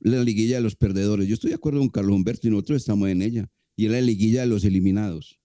la 0.00 0.24
liguilla 0.24 0.56
de 0.56 0.62
los 0.62 0.74
perdedores. 0.74 1.28
Yo 1.28 1.34
estoy 1.34 1.50
de 1.50 1.54
acuerdo 1.54 1.78
con 1.78 1.90
Carlos 1.90 2.16
Humberto 2.16 2.48
y 2.48 2.50
nosotros 2.50 2.78
estamos 2.78 3.08
en 3.08 3.22
ella. 3.22 3.48
Y 3.76 3.86
es 3.86 3.92
la 3.92 4.00
liguilla 4.00 4.40
de 4.40 4.48
los 4.48 4.64
eliminados. 4.64 5.38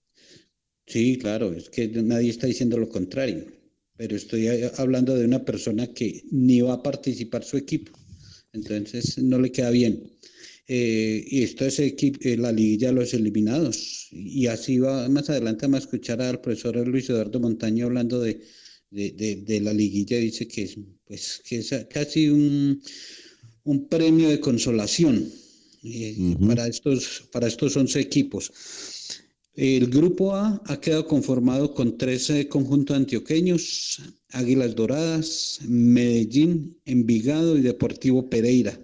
Sí, 0.88 1.20
claro, 1.20 1.54
es 1.54 1.70
que 1.70 1.88
nadie 1.88 2.32
está 2.32 2.48
diciendo 2.48 2.80
lo 2.80 2.90
contrario 2.90 3.46
pero 4.00 4.16
estoy 4.16 4.48
hablando 4.78 5.14
de 5.14 5.26
una 5.26 5.44
persona 5.44 5.88
que 5.88 6.24
ni 6.32 6.62
va 6.62 6.76
a 6.76 6.82
participar 6.82 7.44
su 7.44 7.58
equipo. 7.58 7.99
Entonces 8.54 9.18
no 9.18 9.40
le 9.40 9.52
queda 9.52 9.70
bien. 9.70 10.12
Eh, 10.68 11.26
y 11.28 11.44
esto 11.44 11.66
es 11.66 11.80
eh, 11.80 12.38
la 12.38 12.52
liguilla 12.52 12.90
de 12.90 12.94
los 12.94 13.14
eliminados. 13.14 14.08
Y 14.12 14.48
así 14.48 14.80
va 14.80 15.10
más 15.10 15.30
adelante 15.30 15.66
vamos 15.66 15.82
a 15.82 15.84
escuchar 15.84 16.22
al 16.22 16.42
profesor 16.42 16.88
Luis 16.88 17.10
Eduardo 17.10 17.40
Montaño 17.40 17.86
hablando 17.88 18.22
de, 18.22 18.42
de, 18.92 19.62
la 19.62 19.74
liguilla. 19.74 20.18
Dice 20.18 20.48
que 20.48 20.64
es, 20.64 20.78
pues, 21.06 21.42
que 21.44 21.58
es 21.58 21.74
casi 21.90 22.28
un, 22.28 22.82
un 23.64 23.88
premio 23.88 24.30
de 24.30 24.40
consolación 24.40 25.32
eh, 25.84 26.36
para, 26.46 26.68
estos, 26.68 27.30
para 27.32 27.48
estos 27.48 27.76
11 27.76 28.00
equipos. 28.00 28.52
El 29.62 29.90
grupo 29.90 30.34
A 30.38 30.62
ha 30.68 30.80
quedado 30.80 31.06
conformado 31.06 31.74
con 31.74 31.98
13 31.98 32.48
conjuntos 32.48 32.96
antioqueños, 32.96 34.02
Águilas 34.30 34.74
Doradas, 34.74 35.60
Medellín, 35.68 36.80
Envigado 36.86 37.58
y 37.58 37.62
Deportivo 37.62 38.30
Pereira, 38.30 38.80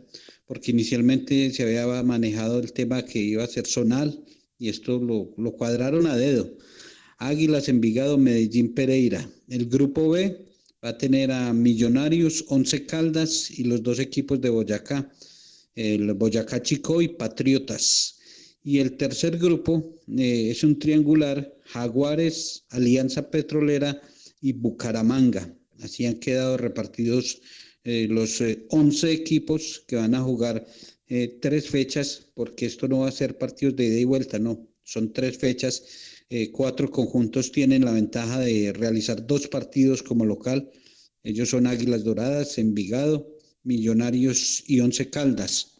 porque 0.46 0.72
inicialmente 0.72 1.50
se 1.54 1.64
había 1.64 2.04
manejado 2.04 2.60
el 2.60 2.74
tema 2.74 3.06
que 3.06 3.20
iba 3.20 3.46
a 3.46 3.48
ser 3.48 3.66
zonal 3.68 4.22
y 4.60 4.68
esto 4.68 5.00
lo, 5.00 5.34
lo 5.38 5.54
cuadraron 5.54 6.08
a 6.08 6.18
dedo. 6.18 6.58
Águilas, 7.20 7.70
Envigado, 7.70 8.18
Medellín, 8.18 8.74
Pereira. 8.74 9.30
El 9.48 9.68
grupo 9.68 10.10
B 10.10 10.46
va 10.84 10.90
a 10.90 10.98
tener 10.98 11.32
a 11.32 11.54
Millonarios, 11.54 12.44
Once 12.50 12.86
Caldas 12.86 13.50
y 13.50 13.64
los 13.64 13.82
dos 13.82 14.00
equipos 14.00 14.42
de 14.42 14.50
Boyacá, 14.50 15.10
el 15.74 16.14
Boyacá 16.16 16.62
Chico 16.62 17.02
y 17.02 17.08
Patriotas. 17.08 18.16
Y 18.68 18.80
el 18.80 18.98
tercer 18.98 19.38
grupo 19.38 19.96
eh, 20.18 20.50
es 20.50 20.64
un 20.64 20.80
triangular, 20.80 21.56
Jaguares, 21.66 22.66
Alianza 22.70 23.30
Petrolera 23.30 24.02
y 24.42 24.54
Bucaramanga. 24.54 25.56
Así 25.82 26.08
han 26.08 26.16
quedado 26.16 26.58
repartidos 26.58 27.44
eh, 27.84 28.08
los 28.10 28.42
11 28.70 29.08
eh, 29.08 29.14
equipos 29.14 29.84
que 29.88 29.98
van 29.98 30.16
a 30.16 30.24
jugar 30.24 30.66
tres 31.40 31.70
fechas, 31.70 32.32
porque 32.34 32.66
esto 32.66 32.88
no 32.88 33.02
va 33.02 33.10
a 33.10 33.12
ser 33.12 33.38
partidos 33.38 33.76
de 33.76 33.86
ida 33.86 34.00
y 34.00 34.06
vuelta, 34.06 34.40
no, 34.40 34.68
son 34.84 35.14
tres 35.14 35.38
fechas. 35.38 35.84
cuatro 36.52 36.90
conjuntos 36.90 37.52
tienen 37.52 37.86
la 37.86 37.92
ventaja 37.92 38.40
de 38.40 38.74
realizar 38.74 39.28
dos 39.28 39.48
partidos 39.48 40.02
como 40.02 40.26
local. 40.26 40.72
Ellos 41.22 41.50
son 41.50 41.68
Águilas 41.68 42.04
Doradas, 42.04 42.58
Envigado, 42.58 43.38
Millonarios 43.62 44.64
y 44.66 44.80
Once 44.80 45.08
Caldas. 45.12 45.76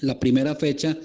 La 0.00 0.18
primera 0.20 0.54
fecha 0.56 0.98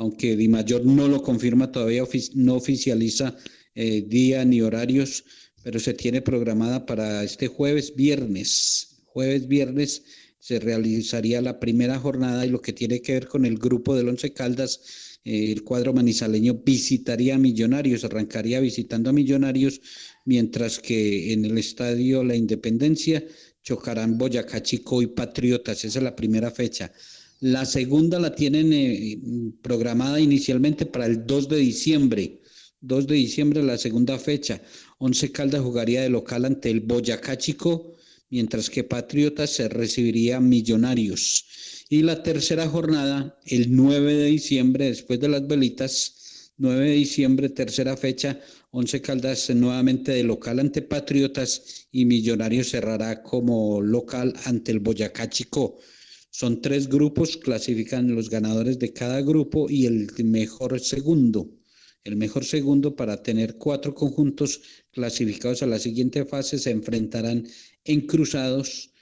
aunque 0.00 0.34
Di 0.34 0.48
Mayor 0.48 0.86
no 0.86 1.08
lo 1.08 1.22
confirma 1.22 1.70
todavía, 1.70 2.04
no 2.32 2.54
oficializa 2.54 3.36
eh, 3.74 4.00
día 4.00 4.42
ni 4.46 4.62
horarios, 4.62 5.24
pero 5.62 5.78
se 5.78 5.92
tiene 5.92 6.22
programada 6.22 6.86
para 6.86 7.22
este 7.22 7.48
jueves, 7.48 7.94
viernes. 7.94 9.02
Jueves, 9.04 9.46
viernes 9.46 10.02
se 10.38 10.58
realizaría 10.58 11.42
la 11.42 11.60
primera 11.60 11.98
jornada 11.98 12.46
y 12.46 12.48
lo 12.48 12.62
que 12.62 12.72
tiene 12.72 13.02
que 13.02 13.12
ver 13.12 13.26
con 13.26 13.44
el 13.44 13.58
grupo 13.58 13.94
del 13.94 14.08
Once 14.08 14.32
Caldas, 14.32 15.20
eh, 15.22 15.52
el 15.52 15.64
cuadro 15.64 15.92
manizaleño 15.92 16.54
visitaría 16.64 17.34
a 17.34 17.38
Millonarios, 17.38 18.02
arrancaría 18.02 18.58
visitando 18.60 19.10
a 19.10 19.12
Millonarios, 19.12 19.82
mientras 20.24 20.78
que 20.78 21.34
en 21.34 21.44
el 21.44 21.58
estadio 21.58 22.24
La 22.24 22.36
Independencia 22.36 23.22
chocarán 23.62 24.16
Boyacá 24.16 24.62
Chico 24.62 25.02
y 25.02 25.08
Patriotas. 25.08 25.84
Esa 25.84 25.98
es 25.98 26.02
la 26.02 26.16
primera 26.16 26.50
fecha. 26.50 26.90
La 27.40 27.64
segunda 27.64 28.20
la 28.20 28.34
tienen 28.34 28.70
eh, 28.74 29.18
programada 29.62 30.20
inicialmente 30.20 30.84
para 30.84 31.06
el 31.06 31.26
2 31.26 31.48
de 31.48 31.56
diciembre. 31.56 32.42
2 32.82 33.06
de 33.06 33.14
diciembre, 33.14 33.62
la 33.62 33.78
segunda 33.78 34.18
fecha. 34.18 34.60
Once 34.98 35.32
Caldas 35.32 35.62
jugaría 35.62 36.02
de 36.02 36.10
local 36.10 36.44
ante 36.44 36.68
el 36.70 36.80
Boyacá 36.80 37.38
Chico, 37.38 37.96
mientras 38.28 38.68
que 38.68 38.84
Patriotas 38.84 39.48
se 39.48 39.70
recibiría 39.70 40.38
Millonarios. 40.38 41.46
Y 41.88 42.02
la 42.02 42.22
tercera 42.22 42.68
jornada, 42.68 43.38
el 43.46 43.74
9 43.74 44.14
de 44.16 44.26
diciembre, 44.26 44.84
después 44.86 45.18
de 45.18 45.28
las 45.30 45.46
velitas, 45.46 46.52
9 46.58 46.90
de 46.90 46.94
diciembre, 46.94 47.48
tercera 47.48 47.96
fecha, 47.96 48.38
Once 48.70 49.00
Caldas 49.00 49.48
nuevamente 49.48 50.12
de 50.12 50.24
local 50.24 50.60
ante 50.60 50.82
Patriotas 50.82 51.86
y 51.90 52.04
Millonarios 52.04 52.68
cerrará 52.68 53.22
como 53.22 53.80
local 53.80 54.34
ante 54.44 54.72
el 54.72 54.80
Boyacá 54.80 55.30
Chico. 55.30 55.78
Son 56.30 56.60
tres 56.62 56.88
grupos, 56.88 57.36
clasifican 57.36 58.14
los 58.14 58.30
ganadores 58.30 58.78
de 58.78 58.92
cada 58.92 59.20
grupo 59.20 59.68
y 59.68 59.86
el 59.86 60.08
mejor 60.24 60.78
segundo. 60.80 61.50
El 62.04 62.16
mejor 62.16 62.44
segundo 62.44 62.96
para 62.96 63.22
tener 63.22 63.56
cuatro 63.56 63.94
conjuntos 63.94 64.62
clasificados 64.90 65.62
a 65.62 65.66
la 65.66 65.78
siguiente 65.78 66.24
fase 66.24 66.58
se 66.58 66.70
enfrentarán 66.70 67.46
en 67.84 68.06
cruzados 68.06 68.92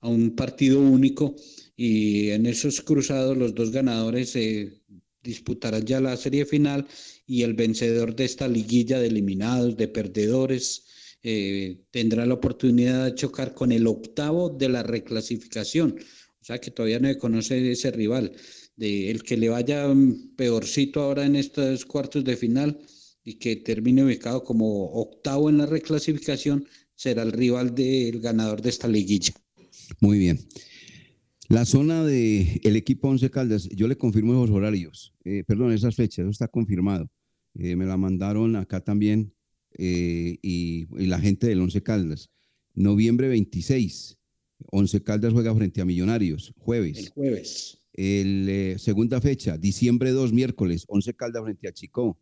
a 0.00 0.08
un 0.08 0.36
partido 0.36 0.80
único 0.80 1.34
y 1.76 2.30
en 2.30 2.46
esos 2.46 2.80
cruzados 2.82 3.36
los 3.36 3.54
dos 3.54 3.70
ganadores 3.70 4.36
disputarán 5.22 5.84
ya 5.84 6.00
la 6.00 6.16
serie 6.16 6.44
final 6.44 6.86
y 7.26 7.42
el 7.42 7.54
vencedor 7.54 8.14
de 8.14 8.24
esta 8.24 8.48
liguilla 8.48 8.98
de 9.00 9.08
eliminados, 9.08 9.76
de 9.76 9.88
perdedores, 9.88 10.84
eh, 11.22 11.80
tendrá 11.90 12.24
la 12.24 12.34
oportunidad 12.34 13.06
de 13.06 13.14
chocar 13.14 13.52
con 13.54 13.72
el 13.72 13.86
octavo 13.86 14.48
de 14.50 14.68
la 14.68 14.82
reclasificación. 14.82 15.96
O 16.46 16.48
sea 16.48 16.60
que 16.60 16.70
todavía 16.70 17.00
no 17.00 17.18
conoce 17.18 17.72
ese 17.72 17.90
rival. 17.90 18.30
De 18.76 19.10
el 19.10 19.24
que 19.24 19.36
le 19.36 19.48
vaya 19.48 19.92
peorcito 20.36 21.02
ahora 21.02 21.26
en 21.26 21.34
estos 21.34 21.84
cuartos 21.84 22.22
de 22.22 22.36
final, 22.36 22.78
y 23.24 23.34
que 23.34 23.56
termine 23.56 24.04
ubicado 24.04 24.44
como 24.44 24.92
octavo 24.92 25.50
en 25.50 25.58
la 25.58 25.66
reclasificación 25.66 26.64
será 26.94 27.24
el 27.24 27.32
rival 27.32 27.74
del 27.74 28.20
ganador 28.20 28.62
de 28.62 28.68
esta 28.68 28.86
liguilla. 28.86 29.32
Muy 29.98 30.20
bien. 30.20 30.38
La 31.48 31.64
zona 31.64 32.04
del 32.04 32.60
el 32.62 32.76
equipo 32.76 33.08
Once 33.08 33.28
Caldas, 33.28 33.68
yo 33.70 33.88
le 33.88 33.98
confirmo 33.98 34.32
esos 34.32 34.54
horarios, 34.54 35.14
eh, 35.24 35.42
perdón, 35.44 35.72
esas 35.72 35.96
fechas, 35.96 36.20
eso 36.20 36.30
está 36.30 36.46
confirmado. 36.46 37.10
Eh, 37.54 37.74
me 37.74 37.86
la 37.86 37.96
mandaron 37.96 38.54
acá 38.54 38.84
también 38.84 39.34
eh, 39.76 40.38
y, 40.42 40.86
y 40.96 41.06
la 41.06 41.18
gente 41.18 41.48
del 41.48 41.60
Once 41.60 41.82
Caldas. 41.82 42.30
Noviembre 42.74 43.26
26, 43.26 44.15
Once 44.70 45.02
Caldas 45.02 45.32
juega 45.32 45.54
frente 45.54 45.80
a 45.80 45.84
Millonarios, 45.84 46.52
jueves. 46.58 46.98
El 46.98 47.08
jueves. 47.10 47.78
El, 47.92 48.46
eh, 48.48 48.76
segunda 48.78 49.20
fecha, 49.20 49.56
diciembre 49.56 50.10
2, 50.10 50.32
miércoles, 50.32 50.84
Once 50.88 51.14
Caldas 51.14 51.44
frente 51.44 51.68
a 51.68 51.72
Chicó. 51.72 52.18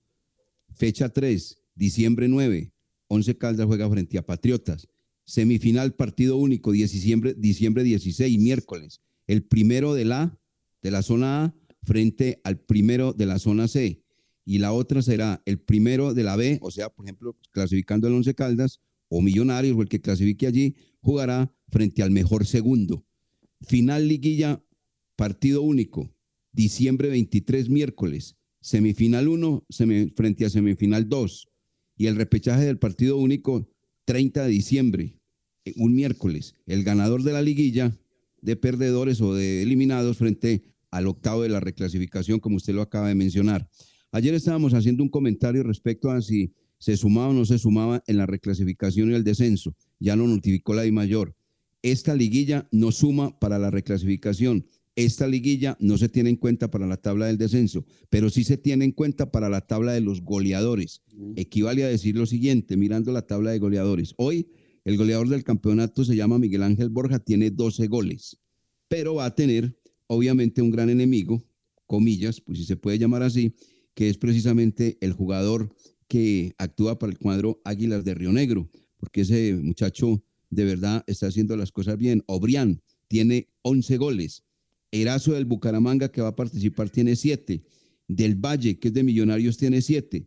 Fecha 0.72 1.08
3, 1.08 1.58
diciembre 1.74 2.28
9, 2.28 2.72
Once 3.08 3.36
Caldas 3.36 3.66
juega 3.66 3.88
frente 3.90 4.18
a 4.18 4.22
Patriotas. 4.26 4.88
Semifinal, 5.24 5.94
partido 5.94 6.36
único, 6.36 6.72
diciembre, 6.72 7.34
diciembre 7.34 7.82
16, 7.82 8.38
miércoles. 8.38 9.00
El 9.26 9.42
primero 9.42 9.94
de 9.94 10.04
la, 10.04 10.38
de 10.82 10.90
la 10.90 11.02
zona 11.02 11.44
A 11.44 11.54
frente 11.82 12.40
al 12.44 12.58
primero 12.58 13.12
de 13.12 13.26
la 13.26 13.38
zona 13.38 13.68
C. 13.68 14.02
Y 14.44 14.58
la 14.58 14.72
otra 14.72 15.00
será 15.00 15.42
el 15.46 15.58
primero 15.58 16.12
de 16.12 16.22
la 16.22 16.36
B, 16.36 16.58
o 16.60 16.70
sea, 16.70 16.90
por 16.90 17.06
ejemplo, 17.06 17.36
clasificando 17.50 18.06
el 18.08 18.14
Once 18.14 18.34
Caldas 18.34 18.80
o 19.16 19.22
Millonarios 19.22 19.76
o 19.78 19.82
el 19.82 19.88
que 19.88 20.00
clasifique 20.00 20.48
allí, 20.48 20.74
jugará 21.00 21.54
frente 21.68 22.02
al 22.02 22.10
mejor 22.10 22.46
segundo. 22.46 23.06
Final 23.60 24.08
liguilla, 24.08 24.60
partido 25.14 25.62
único, 25.62 26.12
diciembre 26.52 27.08
23, 27.10 27.68
miércoles. 27.68 28.36
Semifinal 28.60 29.28
1 29.28 29.66
frente 30.16 30.46
a 30.46 30.50
semifinal 30.50 31.08
2. 31.08 31.48
Y 31.96 32.06
el 32.06 32.16
repechaje 32.16 32.64
del 32.64 32.78
partido 32.78 33.16
único, 33.16 33.68
30 34.04 34.46
de 34.46 34.50
diciembre, 34.50 35.20
eh, 35.64 35.74
un 35.76 35.94
miércoles. 35.94 36.56
El 36.66 36.82
ganador 36.82 37.22
de 37.22 37.34
la 37.34 37.42
liguilla 37.42 37.96
de 38.42 38.56
perdedores 38.56 39.20
o 39.20 39.32
de 39.32 39.62
eliminados 39.62 40.16
frente 40.18 40.64
al 40.90 41.06
octavo 41.06 41.42
de 41.42 41.50
la 41.50 41.60
reclasificación, 41.60 42.40
como 42.40 42.56
usted 42.56 42.74
lo 42.74 42.82
acaba 42.82 43.08
de 43.08 43.14
mencionar. 43.14 43.68
Ayer 44.10 44.34
estábamos 44.34 44.74
haciendo 44.74 45.04
un 45.04 45.08
comentario 45.08 45.62
respecto 45.62 46.10
a 46.10 46.20
si 46.20 46.52
se 46.84 46.98
sumaba 46.98 47.28
o 47.28 47.32
no 47.32 47.46
se 47.46 47.58
sumaba 47.58 48.04
en 48.06 48.18
la 48.18 48.26
reclasificación 48.26 49.10
y 49.10 49.14
el 49.14 49.24
descenso. 49.24 49.74
Ya 50.00 50.16
lo 50.16 50.28
notificó 50.28 50.74
la 50.74 50.82
Di 50.82 50.92
Mayor. 50.92 51.34
Esta 51.80 52.14
liguilla 52.14 52.68
no 52.72 52.92
suma 52.92 53.40
para 53.40 53.58
la 53.58 53.70
reclasificación. 53.70 54.66
Esta 54.94 55.26
liguilla 55.26 55.78
no 55.80 55.96
se 55.96 56.10
tiene 56.10 56.28
en 56.28 56.36
cuenta 56.36 56.70
para 56.70 56.86
la 56.86 56.98
tabla 56.98 57.24
del 57.24 57.38
descenso, 57.38 57.86
pero 58.10 58.28
sí 58.28 58.44
se 58.44 58.58
tiene 58.58 58.84
en 58.84 58.92
cuenta 58.92 59.32
para 59.32 59.48
la 59.48 59.62
tabla 59.62 59.92
de 59.92 60.02
los 60.02 60.20
goleadores. 60.20 61.00
Equivale 61.36 61.84
a 61.84 61.88
decir 61.88 62.16
lo 62.16 62.26
siguiente, 62.26 62.76
mirando 62.76 63.12
la 63.12 63.26
tabla 63.26 63.52
de 63.52 63.60
goleadores. 63.60 64.12
Hoy 64.18 64.48
el 64.84 64.98
goleador 64.98 65.30
del 65.30 65.42
campeonato 65.42 66.04
se 66.04 66.16
llama 66.16 66.38
Miguel 66.38 66.64
Ángel 66.64 66.90
Borja, 66.90 67.18
tiene 67.18 67.50
12 67.50 67.86
goles, 67.86 68.36
pero 68.88 69.14
va 69.14 69.24
a 69.24 69.34
tener 69.34 69.74
obviamente 70.06 70.60
un 70.60 70.70
gran 70.70 70.90
enemigo, 70.90 71.42
comillas, 71.86 72.42
pues 72.42 72.58
si 72.58 72.66
se 72.66 72.76
puede 72.76 72.98
llamar 72.98 73.22
así, 73.22 73.54
que 73.94 74.10
es 74.10 74.18
precisamente 74.18 74.98
el 75.00 75.14
jugador 75.14 75.74
que 76.08 76.54
actúa 76.58 76.98
para 76.98 77.12
el 77.12 77.18
cuadro 77.18 77.60
Águilas 77.64 78.04
de 78.04 78.14
Río 78.14 78.32
Negro, 78.32 78.70
porque 78.96 79.22
ese 79.22 79.54
muchacho 79.54 80.22
de 80.50 80.64
verdad 80.64 81.04
está 81.06 81.26
haciendo 81.26 81.56
las 81.56 81.72
cosas 81.72 81.98
bien. 81.98 82.22
Obrián 82.26 82.82
tiene 83.08 83.48
11 83.62 83.96
goles. 83.96 84.44
Erazo 84.90 85.32
del 85.32 85.44
Bucaramanga, 85.44 86.10
que 86.10 86.22
va 86.22 86.28
a 86.28 86.36
participar, 86.36 86.88
tiene 86.90 87.16
7. 87.16 87.62
Del 88.06 88.36
Valle, 88.36 88.78
que 88.78 88.88
es 88.88 88.94
de 88.94 89.02
Millonarios, 89.02 89.56
tiene 89.56 89.82
7. 89.82 90.26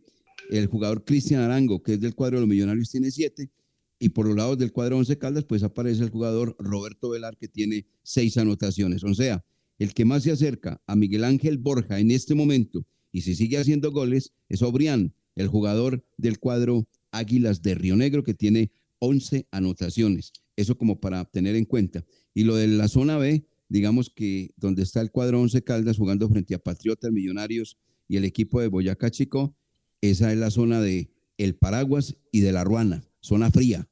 El 0.50 0.66
jugador 0.66 1.04
Cristian 1.04 1.40
Arango, 1.40 1.82
que 1.82 1.94
es 1.94 2.00
del 2.00 2.14
cuadro 2.14 2.36
de 2.36 2.40
los 2.42 2.48
Millonarios, 2.48 2.90
tiene 2.90 3.10
7. 3.10 3.50
Y 3.98 4.10
por 4.10 4.26
los 4.26 4.36
lados 4.36 4.58
del 4.58 4.72
cuadro 4.72 4.98
11 4.98 5.18
Caldas, 5.18 5.44
pues 5.44 5.62
aparece 5.62 6.02
el 6.02 6.10
jugador 6.10 6.54
Roberto 6.58 7.10
Velar, 7.10 7.36
que 7.36 7.48
tiene 7.48 7.86
6 8.02 8.36
anotaciones. 8.38 9.02
O 9.04 9.14
sea, 9.14 9.44
el 9.78 9.94
que 9.94 10.04
más 10.04 10.22
se 10.24 10.32
acerca 10.32 10.82
a 10.86 10.96
Miguel 10.96 11.24
Ángel 11.24 11.58
Borja 11.58 11.98
en 11.98 12.10
este 12.10 12.34
momento, 12.34 12.86
y 13.10 13.22
si 13.22 13.34
sigue 13.34 13.58
haciendo 13.58 13.90
goles, 13.90 14.32
es 14.48 14.62
Obrián, 14.62 15.14
el 15.38 15.46
jugador 15.48 16.04
del 16.16 16.38
cuadro 16.38 16.86
Águilas 17.12 17.62
de 17.62 17.74
Río 17.76 17.96
Negro, 17.96 18.24
que 18.24 18.34
tiene 18.34 18.70
11 18.98 19.46
anotaciones. 19.52 20.32
Eso 20.56 20.76
como 20.76 21.00
para 21.00 21.24
tener 21.24 21.54
en 21.54 21.64
cuenta. 21.64 22.04
Y 22.34 22.42
lo 22.42 22.56
de 22.56 22.66
la 22.66 22.88
zona 22.88 23.18
B, 23.18 23.46
digamos 23.68 24.10
que 24.10 24.50
donde 24.56 24.82
está 24.82 25.00
el 25.00 25.12
cuadro 25.12 25.40
11 25.40 25.62
Caldas 25.62 25.96
jugando 25.96 26.28
frente 26.28 26.54
a 26.54 26.58
Patriotas, 26.58 27.12
Millonarios 27.12 27.78
y 28.08 28.16
el 28.16 28.24
equipo 28.24 28.60
de 28.60 28.66
Boyacá 28.66 29.10
Chico, 29.10 29.56
esa 30.00 30.32
es 30.32 30.38
la 30.38 30.50
zona 30.50 30.80
de 30.80 31.12
El 31.36 31.54
Paraguas 31.54 32.16
y 32.32 32.40
de 32.40 32.50
La 32.50 32.64
Ruana, 32.64 33.04
zona 33.20 33.50
fría. 33.52 33.88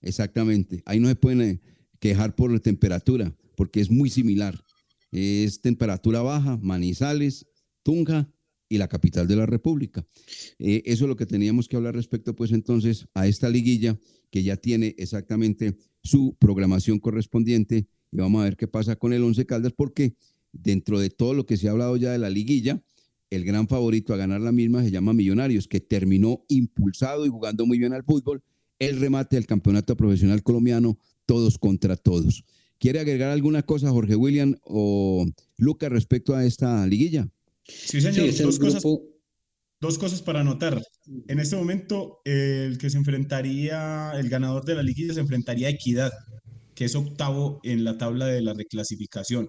Exactamente. 0.00 0.82
Ahí 0.86 0.98
no 0.98 1.08
se 1.08 1.16
pueden 1.16 1.42
eh, 1.42 1.60
quejar 2.00 2.34
por 2.34 2.50
la 2.50 2.58
temperatura, 2.58 3.36
porque 3.54 3.80
es 3.80 3.90
muy 3.90 4.08
similar. 4.08 4.64
Es 5.12 5.60
temperatura 5.60 6.22
baja, 6.22 6.58
Manizales, 6.62 7.46
Tunja 7.82 8.32
y 8.68 8.78
la 8.78 8.88
capital 8.88 9.28
de 9.28 9.36
la 9.36 9.46
República. 9.46 10.04
Eh, 10.58 10.82
eso 10.86 11.04
es 11.04 11.08
lo 11.08 11.16
que 11.16 11.26
teníamos 11.26 11.68
que 11.68 11.76
hablar 11.76 11.94
respecto, 11.94 12.34
pues 12.34 12.52
entonces, 12.52 13.06
a 13.14 13.26
esta 13.26 13.48
liguilla 13.48 13.98
que 14.30 14.42
ya 14.42 14.56
tiene 14.56 14.94
exactamente 14.98 15.76
su 16.02 16.36
programación 16.38 16.98
correspondiente 16.98 17.86
y 18.12 18.16
vamos 18.18 18.40
a 18.40 18.44
ver 18.44 18.56
qué 18.56 18.68
pasa 18.68 18.96
con 18.96 19.12
el 19.12 19.22
Once 19.22 19.44
Caldas, 19.46 19.72
porque 19.72 20.14
dentro 20.52 20.98
de 21.00 21.10
todo 21.10 21.34
lo 21.34 21.46
que 21.46 21.56
se 21.56 21.68
ha 21.68 21.72
hablado 21.72 21.96
ya 21.96 22.12
de 22.12 22.18
la 22.18 22.30
liguilla, 22.30 22.82
el 23.30 23.44
gran 23.44 23.68
favorito 23.68 24.14
a 24.14 24.16
ganar 24.16 24.40
la 24.40 24.52
misma 24.52 24.82
se 24.82 24.90
llama 24.90 25.12
Millonarios, 25.12 25.68
que 25.68 25.80
terminó 25.80 26.44
impulsado 26.48 27.26
y 27.26 27.28
jugando 27.28 27.66
muy 27.66 27.78
bien 27.78 27.92
al 27.92 28.04
fútbol, 28.04 28.42
el 28.78 29.00
remate 29.00 29.36
del 29.36 29.46
campeonato 29.46 29.96
profesional 29.96 30.42
colombiano, 30.42 30.98
todos 31.24 31.58
contra 31.58 31.96
todos. 31.96 32.44
¿Quiere 32.78 33.00
agregar 33.00 33.30
alguna 33.30 33.62
cosa, 33.62 33.90
Jorge 33.90 34.16
William 34.16 34.54
o 34.62 35.26
Lucas, 35.56 35.90
respecto 35.90 36.34
a 36.34 36.44
esta 36.44 36.86
liguilla? 36.86 37.28
Sí, 37.68 38.00
señor. 38.00 38.32
dos, 38.34 38.58
cosas, 38.58 38.82
dos 39.80 39.98
cosas 39.98 40.22
para 40.22 40.40
anotar. 40.40 40.82
En 41.28 41.38
este 41.38 41.56
momento, 41.56 42.20
el 42.24 42.78
que 42.78 42.90
se 42.90 42.98
enfrentaría, 42.98 44.12
el 44.14 44.28
ganador 44.28 44.64
de 44.64 44.74
la 44.74 44.82
liguilla 44.82 45.14
se 45.14 45.20
enfrentaría 45.20 45.68
a 45.68 45.70
Equidad, 45.70 46.12
que 46.74 46.84
es 46.84 46.94
octavo 46.94 47.60
en 47.64 47.84
la 47.84 47.98
tabla 47.98 48.26
de 48.26 48.42
la 48.42 48.54
reclasificación. 48.54 49.48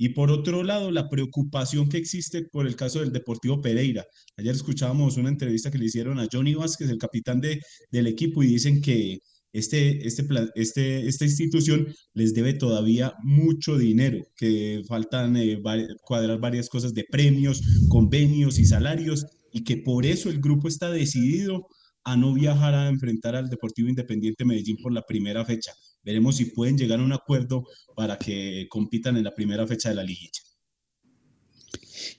Y 0.00 0.10
por 0.10 0.30
otro 0.30 0.62
lado, 0.62 0.92
la 0.92 1.08
preocupación 1.08 1.88
que 1.88 1.96
existe 1.96 2.44
por 2.44 2.68
el 2.68 2.76
caso 2.76 3.00
del 3.00 3.12
Deportivo 3.12 3.60
Pereira. 3.60 4.06
Ayer 4.36 4.54
escuchábamos 4.54 5.16
una 5.16 5.28
entrevista 5.28 5.72
que 5.72 5.78
le 5.78 5.86
hicieron 5.86 6.20
a 6.20 6.28
Johnny 6.32 6.54
Vázquez, 6.54 6.88
el 6.88 6.98
capitán 6.98 7.40
de, 7.40 7.60
del 7.90 8.06
equipo, 8.06 8.44
y 8.44 8.46
dicen 8.46 8.80
que 8.80 9.18
este, 9.52 10.06
este, 10.06 10.24
este, 10.54 11.08
esta 11.08 11.24
institución 11.24 11.86
les 12.14 12.34
debe 12.34 12.54
todavía 12.54 13.14
mucho 13.22 13.78
dinero, 13.78 14.22
que 14.36 14.82
faltan 14.86 15.36
eh, 15.36 15.58
cuadrar 16.02 16.38
varias 16.38 16.68
cosas 16.68 16.94
de 16.94 17.04
premios, 17.10 17.62
convenios 17.88 18.58
y 18.58 18.66
salarios, 18.66 19.26
y 19.52 19.64
que 19.64 19.78
por 19.78 20.04
eso 20.04 20.28
el 20.28 20.40
grupo 20.40 20.68
está 20.68 20.90
decidido 20.90 21.66
a 22.04 22.16
no 22.16 22.32
viajar 22.32 22.74
a 22.74 22.88
enfrentar 22.88 23.36
al 23.36 23.48
Deportivo 23.48 23.88
Independiente 23.88 24.44
Medellín 24.44 24.76
por 24.82 24.92
la 24.92 25.02
primera 25.02 25.44
fecha. 25.44 25.72
Veremos 26.02 26.36
si 26.36 26.46
pueden 26.46 26.78
llegar 26.78 27.00
a 27.00 27.04
un 27.04 27.12
acuerdo 27.12 27.64
para 27.94 28.16
que 28.16 28.66
compitan 28.70 29.16
en 29.16 29.24
la 29.24 29.34
primera 29.34 29.66
fecha 29.66 29.90
de 29.90 29.96
la 29.96 30.04
liguilla. 30.04 30.40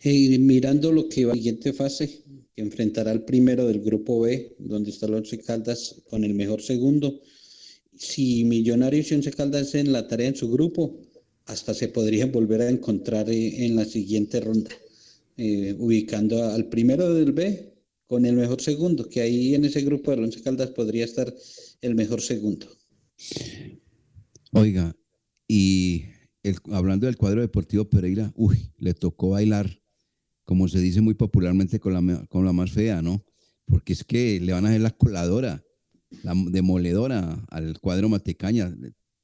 Eh, 0.03 0.37
mirando 0.39 0.91
lo 0.91 1.09
que 1.09 1.25
va 1.25 1.33
siguiente 1.33 1.73
fase, 1.73 2.23
enfrentará 2.61 3.11
al 3.11 3.25
primero 3.25 3.67
del 3.67 3.81
grupo 3.81 4.21
B, 4.21 4.55
donde 4.59 4.91
está 4.91 5.05
el 5.05 5.43
Caldas 5.45 6.01
con 6.09 6.23
el 6.23 6.33
mejor 6.33 6.61
segundo. 6.61 7.19
Si 7.95 8.43
Millonarios 8.45 9.11
y 9.11 9.15
Once 9.15 9.31
Caldas 9.31 9.75
en 9.75 9.91
la 9.91 10.07
tarea 10.07 10.29
en 10.29 10.35
su 10.35 10.49
grupo, 10.49 10.99
hasta 11.45 11.73
se 11.73 11.87
podrían 11.87 12.31
volver 12.31 12.61
a 12.61 12.69
encontrar 12.69 13.29
eh, 13.29 13.65
en 13.65 13.75
la 13.75 13.85
siguiente 13.85 14.39
ronda, 14.39 14.71
eh, 15.37 15.75
ubicando 15.77 16.43
al 16.43 16.69
primero 16.69 17.13
del 17.13 17.31
B 17.31 17.73
con 18.07 18.25
el 18.25 18.35
mejor 18.35 18.61
segundo, 18.61 19.07
que 19.07 19.21
ahí 19.21 19.55
en 19.55 19.65
ese 19.65 19.81
grupo 19.81 20.11
del 20.11 20.23
Once 20.23 20.41
Caldas 20.41 20.71
podría 20.71 21.05
estar 21.05 21.33
el 21.81 21.95
mejor 21.95 22.21
segundo. 22.21 22.67
Oiga, 24.51 24.95
y 25.47 26.05
hablando 26.71 27.05
del 27.05 27.17
cuadro 27.17 27.41
deportivo 27.41 27.89
Pereira, 27.89 28.31
uy, 28.35 28.71
le 28.77 28.93
tocó 28.93 29.29
bailar, 29.29 29.78
como 30.49 30.67
se 30.67 30.79
dice 30.79 30.99
muy 30.99 31.13
popularmente, 31.13 31.79
con 31.79 31.93
la, 31.93 32.25
con 32.25 32.43
la 32.43 32.53
más 32.53 32.71
fea, 32.71 33.03
¿no? 33.03 33.23
Porque 33.65 33.93
es 33.93 34.03
que 34.03 34.39
le 34.39 34.51
van 34.51 34.65
a 34.65 34.69
hacer 34.69 34.81
la 34.81 34.89
coladora, 34.89 35.63
la 36.23 36.33
demoledora 36.49 37.45
al 37.49 37.79
cuadro 37.79 38.09
Matecaña, 38.09 38.75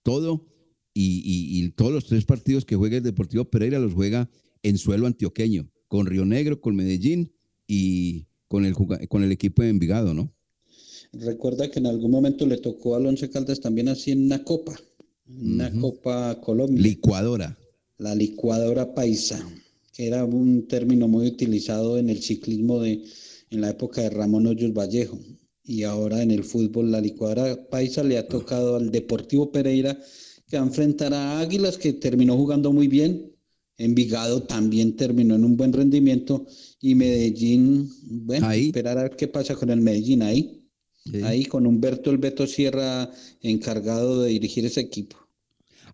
todo, 0.03 0.45
y, 0.93 1.23
y 1.25 1.67
todos 1.71 1.91
los 1.91 2.05
tres 2.05 2.25
partidos 2.25 2.63
que 2.63 2.75
juega 2.75 2.97
el 2.97 3.03
Deportivo 3.03 3.43
Pereira 3.45 3.79
los 3.79 3.95
juega 3.95 4.29
en 4.61 4.77
suelo 4.77 5.07
antioqueño, 5.07 5.67
con 5.87 6.05
Río 6.05 6.27
Negro, 6.27 6.61
con 6.61 6.75
Medellín 6.75 7.33
y 7.65 8.27
con 8.47 8.63
el, 8.63 8.75
con 8.75 9.23
el 9.23 9.31
equipo 9.31 9.63
de 9.63 9.69
Envigado, 9.69 10.13
¿no? 10.13 10.31
Recuerda 11.11 11.71
que 11.71 11.79
en 11.79 11.87
algún 11.87 12.11
momento 12.11 12.45
le 12.45 12.57
tocó 12.57 12.95
al 12.95 13.07
Once 13.07 13.27
Caldas 13.31 13.59
también 13.59 13.87
así 13.87 14.11
en 14.11 14.25
una 14.25 14.43
copa, 14.43 14.79
una 15.27 15.71
copa 15.71 16.39
Colombia. 16.39 16.83
Licuadora. 16.83 17.57
La 17.97 18.13
licuadora 18.13 18.93
paisa, 18.93 19.43
era 19.97 20.25
un 20.25 20.67
término 20.67 21.07
muy 21.07 21.27
utilizado 21.27 21.97
en 21.97 22.09
el 22.09 22.21
ciclismo 22.21 22.81
de 22.81 23.03
en 23.49 23.61
la 23.61 23.69
época 23.69 24.01
de 24.01 24.09
Ramón 24.09 24.47
Hoyos 24.47 24.73
Vallejo. 24.73 25.19
Y 25.63 25.83
ahora 25.83 26.21
en 26.21 26.31
el 26.31 26.43
fútbol, 26.43 26.91
la 26.91 27.01
licuadora 27.01 27.67
paisa 27.69 28.03
le 28.03 28.17
ha 28.17 28.27
tocado 28.27 28.75
al 28.75 28.91
Deportivo 28.91 29.51
Pereira, 29.51 29.97
que 30.47 30.57
va 30.57 30.63
a 30.63 30.67
enfrentar 30.67 31.13
a 31.13 31.39
Águilas, 31.39 31.77
que 31.77 31.93
terminó 31.93 32.35
jugando 32.37 32.71
muy 32.71 32.87
bien. 32.87 33.31
Envigado 33.77 34.43
también 34.43 34.95
terminó 34.95 35.35
en 35.35 35.43
un 35.43 35.57
buen 35.57 35.73
rendimiento. 35.73 36.45
Y 36.79 36.95
Medellín, 36.95 37.89
bueno, 38.03 38.49
esperar 38.51 38.97
a 38.99 39.03
ver 39.03 39.15
qué 39.15 39.27
pasa 39.27 39.55
con 39.55 39.69
el 39.69 39.81
Medellín 39.81 40.21
ahí. 40.21 40.61
Ahí 41.23 41.45
con 41.45 41.67
Humberto 41.67 42.09
El 42.09 42.17
Beto 42.17 42.47
Sierra 42.47 43.11
encargado 43.41 44.23
de 44.23 44.31
dirigir 44.31 44.65
ese 44.65 44.81
equipo. 44.81 45.17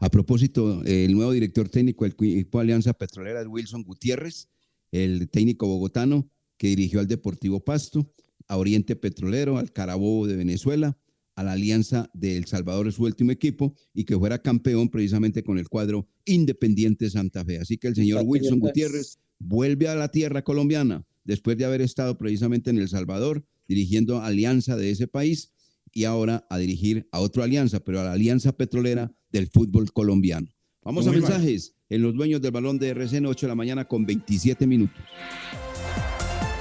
A 0.01 0.09
propósito, 0.09 0.81
el 0.83 1.13
nuevo 1.13 1.31
director 1.31 1.69
técnico 1.69 2.05
del 2.05 2.15
equipo 2.19 2.59
Alianza 2.59 2.91
Petrolera 2.91 3.41
es 3.41 3.47
Wilson 3.47 3.83
Gutiérrez, 3.83 4.49
el 4.91 5.29
técnico 5.29 5.67
bogotano 5.67 6.27
que 6.57 6.69
dirigió 6.69 6.99
al 7.01 7.07
Deportivo 7.07 7.63
Pasto, 7.63 8.11
a 8.47 8.57
Oriente 8.57 8.95
Petrolero, 8.95 9.59
al 9.59 9.71
Carabobo 9.71 10.25
de 10.25 10.37
Venezuela, 10.37 10.97
a 11.35 11.43
la 11.43 11.51
Alianza 11.51 12.09
de 12.15 12.35
El 12.35 12.45
Salvador, 12.45 12.91
su 12.91 13.03
último 13.03 13.31
equipo, 13.31 13.75
y 13.93 14.05
que 14.05 14.17
fuera 14.17 14.41
campeón 14.41 14.89
precisamente 14.89 15.43
con 15.43 15.59
el 15.59 15.69
cuadro 15.69 16.07
Independiente 16.25 17.07
Santa 17.11 17.45
Fe. 17.45 17.59
Así 17.59 17.77
que 17.77 17.89
el 17.89 17.95
señor 17.95 18.23
Wilson 18.25 18.57
Gutiérrez 18.57 19.19
vuelve 19.37 19.87
a 19.87 19.93
la 19.93 20.09
tierra 20.09 20.43
colombiana 20.43 21.05
después 21.25 21.59
de 21.59 21.65
haber 21.65 21.81
estado 21.81 22.17
precisamente 22.17 22.71
en 22.71 22.79
El 22.79 22.89
Salvador 22.89 23.45
dirigiendo 23.67 24.19
alianza 24.19 24.75
de 24.75 24.89
ese 24.89 25.05
país 25.05 25.51
y 25.93 26.05
ahora 26.05 26.45
a 26.49 26.57
dirigir 26.57 27.07
a 27.11 27.19
otra 27.19 27.43
alianza, 27.43 27.79
pero 27.79 27.99
a 27.99 28.03
la 28.03 28.13
alianza 28.13 28.51
petrolera 28.51 29.11
del 29.31 29.47
fútbol 29.47 29.91
colombiano. 29.91 30.47
Vamos 30.83 31.07
a 31.07 31.11
mensajes 31.11 31.75
en 31.89 32.01
los 32.01 32.15
dueños 32.15 32.41
del 32.41 32.51
balón 32.51 32.79
de 32.79 32.89
RCN 32.89 33.27
8 33.27 33.45
de 33.45 33.49
la 33.49 33.55
mañana 33.55 33.87
con 33.87 34.05
27 34.05 34.65
minutos. 34.65 35.03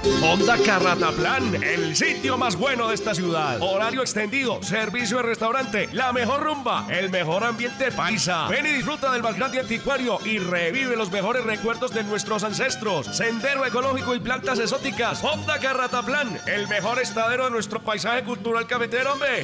Honda 0.03 0.57
Carrataplan, 0.57 1.63
el 1.63 1.95
sitio 1.95 2.35
más 2.35 2.55
bueno 2.55 2.87
de 2.87 2.95
esta 2.95 3.13
ciudad. 3.13 3.61
Horario 3.61 4.01
extendido, 4.01 4.61
servicio 4.63 5.17
de 5.17 5.23
restaurante, 5.23 5.89
la 5.93 6.11
mejor 6.11 6.41
rumba, 6.41 6.87
el 6.89 7.11
mejor 7.11 7.43
ambiente 7.43 7.91
paisa. 7.91 8.47
Ven 8.47 8.65
y 8.65 8.69
disfruta 8.71 9.11
del 9.11 9.21
más 9.21 9.35
grande 9.35 9.59
anticuario 9.59 10.17
y 10.25 10.39
revive 10.39 10.95
los 10.95 11.11
mejores 11.11 11.43
recuerdos 11.43 11.93
de 11.93 12.03
nuestros 12.03 12.43
ancestros. 12.43 13.05
Sendero 13.15 13.63
ecológico 13.63 14.15
y 14.15 14.19
plantas 14.19 14.57
exóticas. 14.57 15.23
Honda 15.23 15.59
Carrataplan, 15.59 16.39
el 16.47 16.67
mejor 16.67 16.99
estadero 16.99 17.45
de 17.45 17.51
nuestro 17.51 17.79
paisaje 17.81 18.23
cultural 18.23 18.65
cafetero, 18.65 19.13
hombre. 19.13 19.43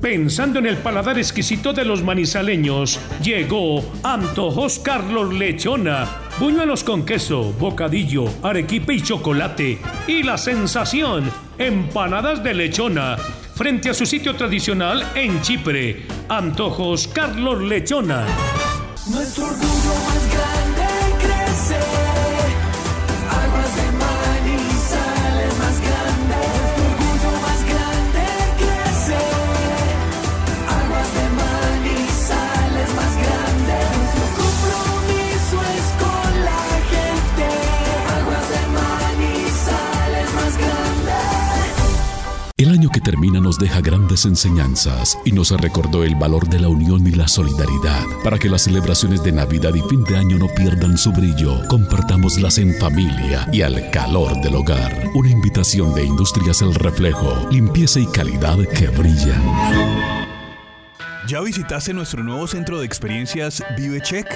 Pensando 0.00 0.60
en 0.60 0.66
el 0.66 0.76
paladar 0.76 1.18
exquisito 1.18 1.72
de 1.72 1.84
los 1.84 2.04
manizaleños, 2.04 3.00
llegó 3.20 3.84
Antojos 4.04 4.78
Carlos 4.78 5.34
Lechona. 5.34 6.06
Buñuelos 6.38 6.84
con 6.84 7.04
queso, 7.04 7.52
bocadillo, 7.58 8.26
arequipe 8.44 8.94
y 8.94 9.02
chocolate. 9.02 9.80
Y 10.06 10.22
la 10.22 10.38
sensación, 10.38 11.28
empanadas 11.58 12.44
de 12.44 12.54
lechona. 12.54 13.16
Frente 13.56 13.90
a 13.90 13.94
su 13.94 14.06
sitio 14.06 14.36
tradicional 14.36 15.04
en 15.16 15.42
Chipre, 15.42 16.06
Antojos 16.28 17.08
Carlos 17.08 17.60
Lechona. 17.60 18.24
Nuestro 19.10 19.46
orgullo 19.46 19.94
más 20.06 20.30
grande 20.32 21.26
crece. 21.26 21.97
El 42.58 42.70
año 42.70 42.90
que 42.90 43.00
termina 43.00 43.38
nos 43.38 43.56
deja 43.56 43.80
grandes 43.80 44.24
enseñanzas 44.24 45.16
y 45.24 45.30
nos 45.30 45.52
recordó 45.52 46.02
el 46.02 46.16
valor 46.16 46.48
de 46.48 46.58
la 46.58 46.68
unión 46.68 47.06
y 47.06 47.12
la 47.12 47.28
solidaridad. 47.28 48.02
Para 48.24 48.36
que 48.36 48.48
las 48.48 48.62
celebraciones 48.62 49.22
de 49.22 49.30
Navidad 49.30 49.72
y 49.76 49.80
fin 49.88 50.02
de 50.02 50.16
año 50.16 50.38
no 50.38 50.48
pierdan 50.48 50.98
su 50.98 51.12
brillo, 51.12 51.60
compartámoslas 51.68 52.58
en 52.58 52.74
familia 52.74 53.48
y 53.52 53.62
al 53.62 53.92
calor 53.92 54.42
del 54.42 54.56
hogar. 54.56 55.08
Una 55.14 55.30
invitación 55.30 55.94
de 55.94 56.04
Industrias 56.04 56.60
El 56.60 56.74
Reflejo, 56.74 57.48
limpieza 57.48 58.00
y 58.00 58.06
calidad 58.06 58.58
que 58.76 58.88
brillan. 58.88 59.40
¿Ya 61.28 61.40
visitaste 61.40 61.92
nuestro 61.92 62.24
nuevo 62.24 62.48
centro 62.48 62.80
de 62.80 62.86
experiencias 62.86 63.62
ViveCheck? 63.76 64.26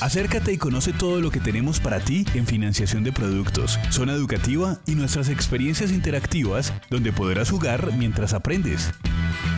Acércate 0.00 0.50
y 0.54 0.56
conoce 0.56 0.94
todo 0.94 1.20
lo 1.20 1.30
que 1.30 1.40
tenemos 1.40 1.78
para 1.78 2.00
ti 2.00 2.24
en 2.34 2.46
financiación 2.46 3.04
de 3.04 3.12
productos, 3.12 3.78
zona 3.90 4.14
educativa 4.14 4.78
y 4.86 4.94
nuestras 4.94 5.28
experiencias 5.28 5.92
interactivas 5.92 6.72
donde 6.88 7.12
podrás 7.12 7.50
jugar 7.50 7.92
mientras 7.98 8.32
aprendes. 8.32 8.90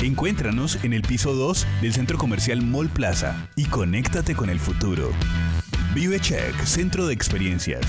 Encuéntranos 0.01 0.83
en 0.83 0.95
el 0.95 1.03
piso 1.03 1.33
2 1.35 1.65
del 1.81 1.93
centro 1.93 2.19
comercial 2.19 2.61
Mall 2.61 2.89
Plaza 2.89 3.49
y 3.55 3.67
conéctate 3.67 4.35
con 4.35 4.51
el 4.51 4.59
futuro. 4.59 5.11
Vive 5.95 6.19
Check, 6.19 6.61
centro 6.65 7.07
de 7.07 7.15
experiencias. 7.15 7.87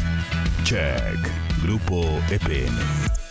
Check, 0.63 1.17
Grupo 1.63 2.19
EPN. 2.29 3.22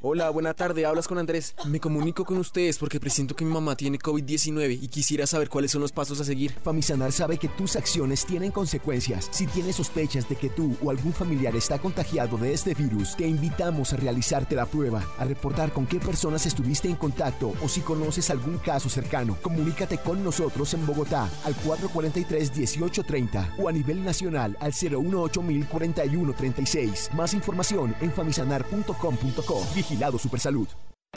Hola, 0.00 0.30
buena 0.30 0.54
tarde, 0.54 0.86
hablas 0.86 1.08
con 1.08 1.18
Andrés. 1.18 1.56
Me 1.66 1.80
comunico 1.80 2.24
con 2.24 2.38
ustedes 2.38 2.78
porque 2.78 3.00
presiento 3.00 3.34
que 3.34 3.44
mi 3.44 3.52
mamá 3.52 3.74
tiene 3.74 3.98
COVID-19 3.98 4.78
y 4.80 4.86
quisiera 4.86 5.26
saber 5.26 5.48
cuáles 5.48 5.72
son 5.72 5.80
los 5.80 5.90
pasos 5.90 6.20
a 6.20 6.24
seguir. 6.24 6.52
Famisanar 6.62 7.10
sabe 7.10 7.36
que 7.36 7.48
tus 7.48 7.74
acciones 7.74 8.24
tienen 8.24 8.52
consecuencias. 8.52 9.26
Si 9.32 9.48
tienes 9.48 9.74
sospechas 9.74 10.28
de 10.28 10.36
que 10.36 10.50
tú 10.50 10.76
o 10.84 10.90
algún 10.90 11.12
familiar 11.12 11.56
está 11.56 11.80
contagiado 11.80 12.38
de 12.38 12.52
este 12.52 12.74
virus, 12.74 13.16
te 13.16 13.26
invitamos 13.26 13.92
a 13.92 13.96
realizarte 13.96 14.54
la 14.54 14.66
prueba, 14.66 15.02
a 15.18 15.24
reportar 15.24 15.72
con 15.72 15.84
qué 15.84 15.98
personas 15.98 16.46
estuviste 16.46 16.88
en 16.88 16.94
contacto 16.94 17.54
o 17.60 17.68
si 17.68 17.80
conoces 17.80 18.30
algún 18.30 18.58
caso 18.58 18.88
cercano. 18.88 19.36
Comunícate 19.42 19.98
con 19.98 20.22
nosotros 20.22 20.74
en 20.74 20.86
Bogotá 20.86 21.28
al 21.42 21.56
443-1830 21.56 23.56
o 23.58 23.68
a 23.68 23.72
nivel 23.72 24.04
nacional 24.04 24.56
al 24.60 24.72
018-041-36. 24.72 27.14
Más 27.14 27.34
información 27.34 27.96
en 28.00 28.12
famisanar.com.co. 28.12 29.87
Vigilado 29.88 30.18
Supersalud. 30.18 30.68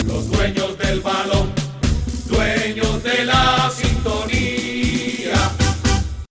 Los 0.05 0.31
dueños 0.31 0.77
del 0.77 1.01
balón, 1.01 1.51
dueños 2.29 3.03
de 3.03 3.25
la 3.25 3.69
sintonía. 3.69 5.33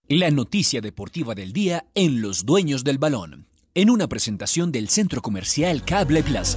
La 0.08 0.30
noticia 0.30 0.80
deportiva 0.80 1.34
del 1.34 1.52
día 1.52 1.84
en 1.94 2.22
Los 2.22 2.46
Dueños 2.46 2.82
del 2.82 2.96
Balón, 2.96 3.46
en 3.74 3.90
una 3.90 4.08
presentación 4.08 4.72
del 4.72 4.88
Centro 4.88 5.20
Comercial 5.20 5.84
Cable 5.84 6.22
Plaza. 6.22 6.56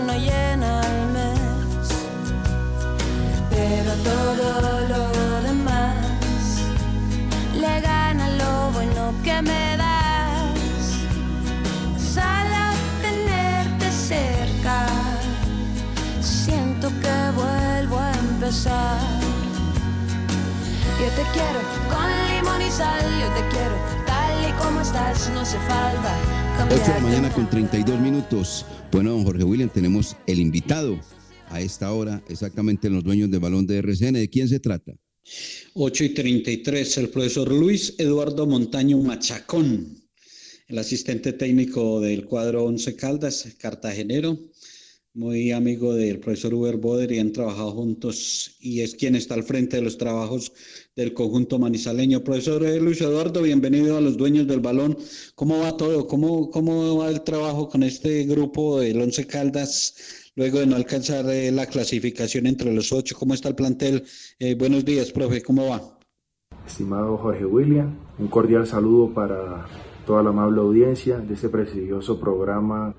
Pero 3.73 3.93
todo 4.03 4.81
lo 4.91 5.41
demás 5.47 5.95
le 7.55 7.79
gana 7.79 8.29
lo 8.41 8.71
bueno 8.73 9.13
que 9.23 9.41
me 9.41 9.77
das. 9.77 10.89
Solo 12.15 12.63
tenerte 13.01 13.89
cerca, 13.89 14.87
siento 16.19 16.89
que 17.01 17.15
vuelvo 17.33 17.97
a 17.97 18.11
empezar. 18.11 18.99
Yo 20.99 21.07
te 21.17 21.23
quiero 21.31 21.59
con 21.93 22.09
limón 22.29 22.61
y 22.61 22.69
sal, 22.69 23.05
yo 23.21 23.27
te 23.37 23.43
quiero 23.55 23.75
tal 24.05 24.49
y 24.49 24.51
como 24.61 24.81
estás, 24.81 25.29
no 25.33 25.39
hace 25.39 25.57
falta 25.59 26.13
8 26.65 26.75
de 26.75 26.87
la 26.89 26.99
mañana 26.99 27.29
con 27.29 27.49
32 27.49 27.99
minutos. 28.01 28.65
Bueno, 28.91 29.11
don 29.11 29.23
Jorge 29.23 29.45
William, 29.45 29.69
tenemos 29.69 30.17
el 30.27 30.39
invitado 30.39 30.99
a 31.51 31.61
esta 31.61 31.91
hora, 31.91 32.23
exactamente 32.29 32.87
en 32.87 32.93
los 32.93 33.03
dueños 33.03 33.29
del 33.29 33.39
balón 33.39 33.67
de 33.67 33.77
RCN. 33.77 34.13
¿De 34.13 34.29
quién 34.29 34.47
se 34.47 34.59
trata? 34.59 34.93
8 35.73 36.03
y 36.03 36.09
33, 36.09 36.97
el 36.97 37.09
profesor 37.09 37.51
Luis 37.51 37.93
Eduardo 37.97 38.47
Montaño 38.47 38.97
Machacón, 38.97 40.01
el 40.67 40.77
asistente 40.77 41.33
técnico 41.33 42.01
del 42.01 42.25
cuadro 42.25 42.63
11 42.65 42.95
Caldas, 42.95 43.47
cartagenero, 43.59 44.39
muy 45.13 45.51
amigo 45.51 45.93
del 45.93 46.19
profesor 46.19 46.53
Uber 46.53 46.77
Boder 46.77 47.11
y 47.11 47.19
han 47.19 47.33
trabajado 47.33 47.71
juntos 47.71 48.55
y 48.61 48.79
es 48.79 48.95
quien 48.95 49.15
está 49.15 49.33
al 49.33 49.43
frente 49.43 49.75
de 49.75 49.81
los 49.81 49.97
trabajos 49.97 50.53
del 50.95 51.13
conjunto 51.13 51.59
manizaleño. 51.59 52.23
Profesor 52.23 52.65
eh, 52.65 52.79
Luis 52.79 53.01
Eduardo, 53.01 53.41
bienvenido 53.41 53.97
a 53.97 54.01
los 54.01 54.15
dueños 54.15 54.47
del 54.47 54.61
balón. 54.61 54.97
¿Cómo 55.35 55.59
va 55.59 55.75
todo? 55.75 56.07
¿Cómo, 56.07 56.49
cómo 56.49 56.97
va 56.97 57.09
el 57.09 57.23
trabajo 57.23 57.67
con 57.67 57.83
este 57.83 58.23
grupo 58.23 58.79
del 58.79 59.01
11 59.01 59.27
Caldas? 59.27 60.20
Luego 60.41 60.57
de 60.57 60.65
no 60.65 60.75
alcanzar 60.75 61.23
eh, 61.29 61.51
la 61.51 61.67
clasificación 61.67 62.47
entre 62.47 62.73
los 62.73 62.91
ocho, 62.91 63.15
¿cómo 63.15 63.35
está 63.35 63.47
el 63.49 63.53
plantel? 63.53 64.05
Eh, 64.39 64.55
buenos 64.55 64.83
días, 64.83 65.11
profe, 65.11 65.43
¿cómo 65.43 65.69
va? 65.69 65.79
Estimado 66.65 67.15
Jorge 67.19 67.45
William, 67.45 67.93
un 68.17 68.27
cordial 68.27 68.65
saludo 68.65 69.13
para 69.13 69.67
toda 70.03 70.23
la 70.23 70.31
amable 70.31 70.61
audiencia 70.61 71.19
de 71.19 71.35
este 71.35 71.47
prestigioso 71.47 72.19
programa. 72.19 72.95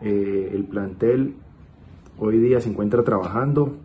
Eh, 0.00 0.52
el 0.54 0.64
plantel 0.64 1.34
hoy 2.18 2.38
día 2.38 2.62
se 2.62 2.70
encuentra 2.70 3.04
trabajando, 3.04 3.76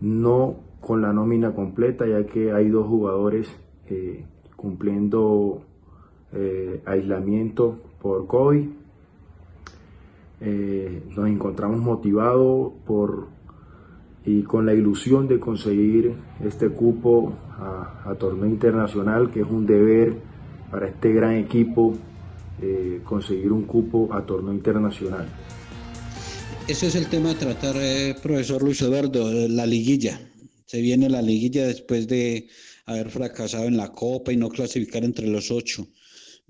no 0.00 0.54
con 0.80 1.02
la 1.02 1.12
nómina 1.12 1.52
completa, 1.52 2.06
ya 2.06 2.24
que 2.26 2.52
hay 2.52 2.68
dos 2.68 2.86
jugadores 2.86 3.48
cumpliendo 4.54 5.64
aislamiento 6.84 7.80
por 8.00 8.28
COVID. 8.28 8.79
Eh, 10.40 11.02
nos 11.14 11.28
encontramos 11.28 11.80
motivados 11.80 12.72
por 12.86 13.28
y 14.24 14.42
con 14.42 14.66
la 14.66 14.74
ilusión 14.74 15.28
de 15.28 15.40
conseguir 15.40 16.12
este 16.44 16.68
cupo 16.68 17.32
a, 17.58 18.14
torneo 18.18 18.46
internacional, 18.46 19.30
que 19.30 19.40
es 19.40 19.46
un 19.46 19.66
deber 19.66 20.14
para 20.70 20.88
este 20.88 21.12
gran 21.12 21.36
equipo 21.36 21.94
eh, 22.60 23.00
conseguir 23.04 23.52
un 23.52 23.64
cupo 23.64 24.12
a 24.12 24.24
torneo 24.24 24.52
internacional. 24.52 25.26
Ese 26.68 26.86
es 26.86 26.94
el 26.94 27.08
tema 27.08 27.30
a 27.30 27.34
tratar, 27.34 27.76
eh, 27.78 28.14
profesor 28.22 28.62
Luis 28.62 28.80
Eduardo, 28.82 29.30
eh, 29.30 29.48
la 29.48 29.66
liguilla. 29.66 30.20
Se 30.66 30.80
viene 30.80 31.08
la 31.08 31.22
liguilla 31.22 31.66
después 31.66 32.06
de 32.06 32.48
haber 32.86 33.10
fracasado 33.10 33.64
en 33.64 33.76
la 33.76 33.90
Copa 33.90 34.32
y 34.32 34.36
no 34.36 34.48
clasificar 34.50 35.02
entre 35.02 35.26
los 35.26 35.50
ocho. 35.50 35.86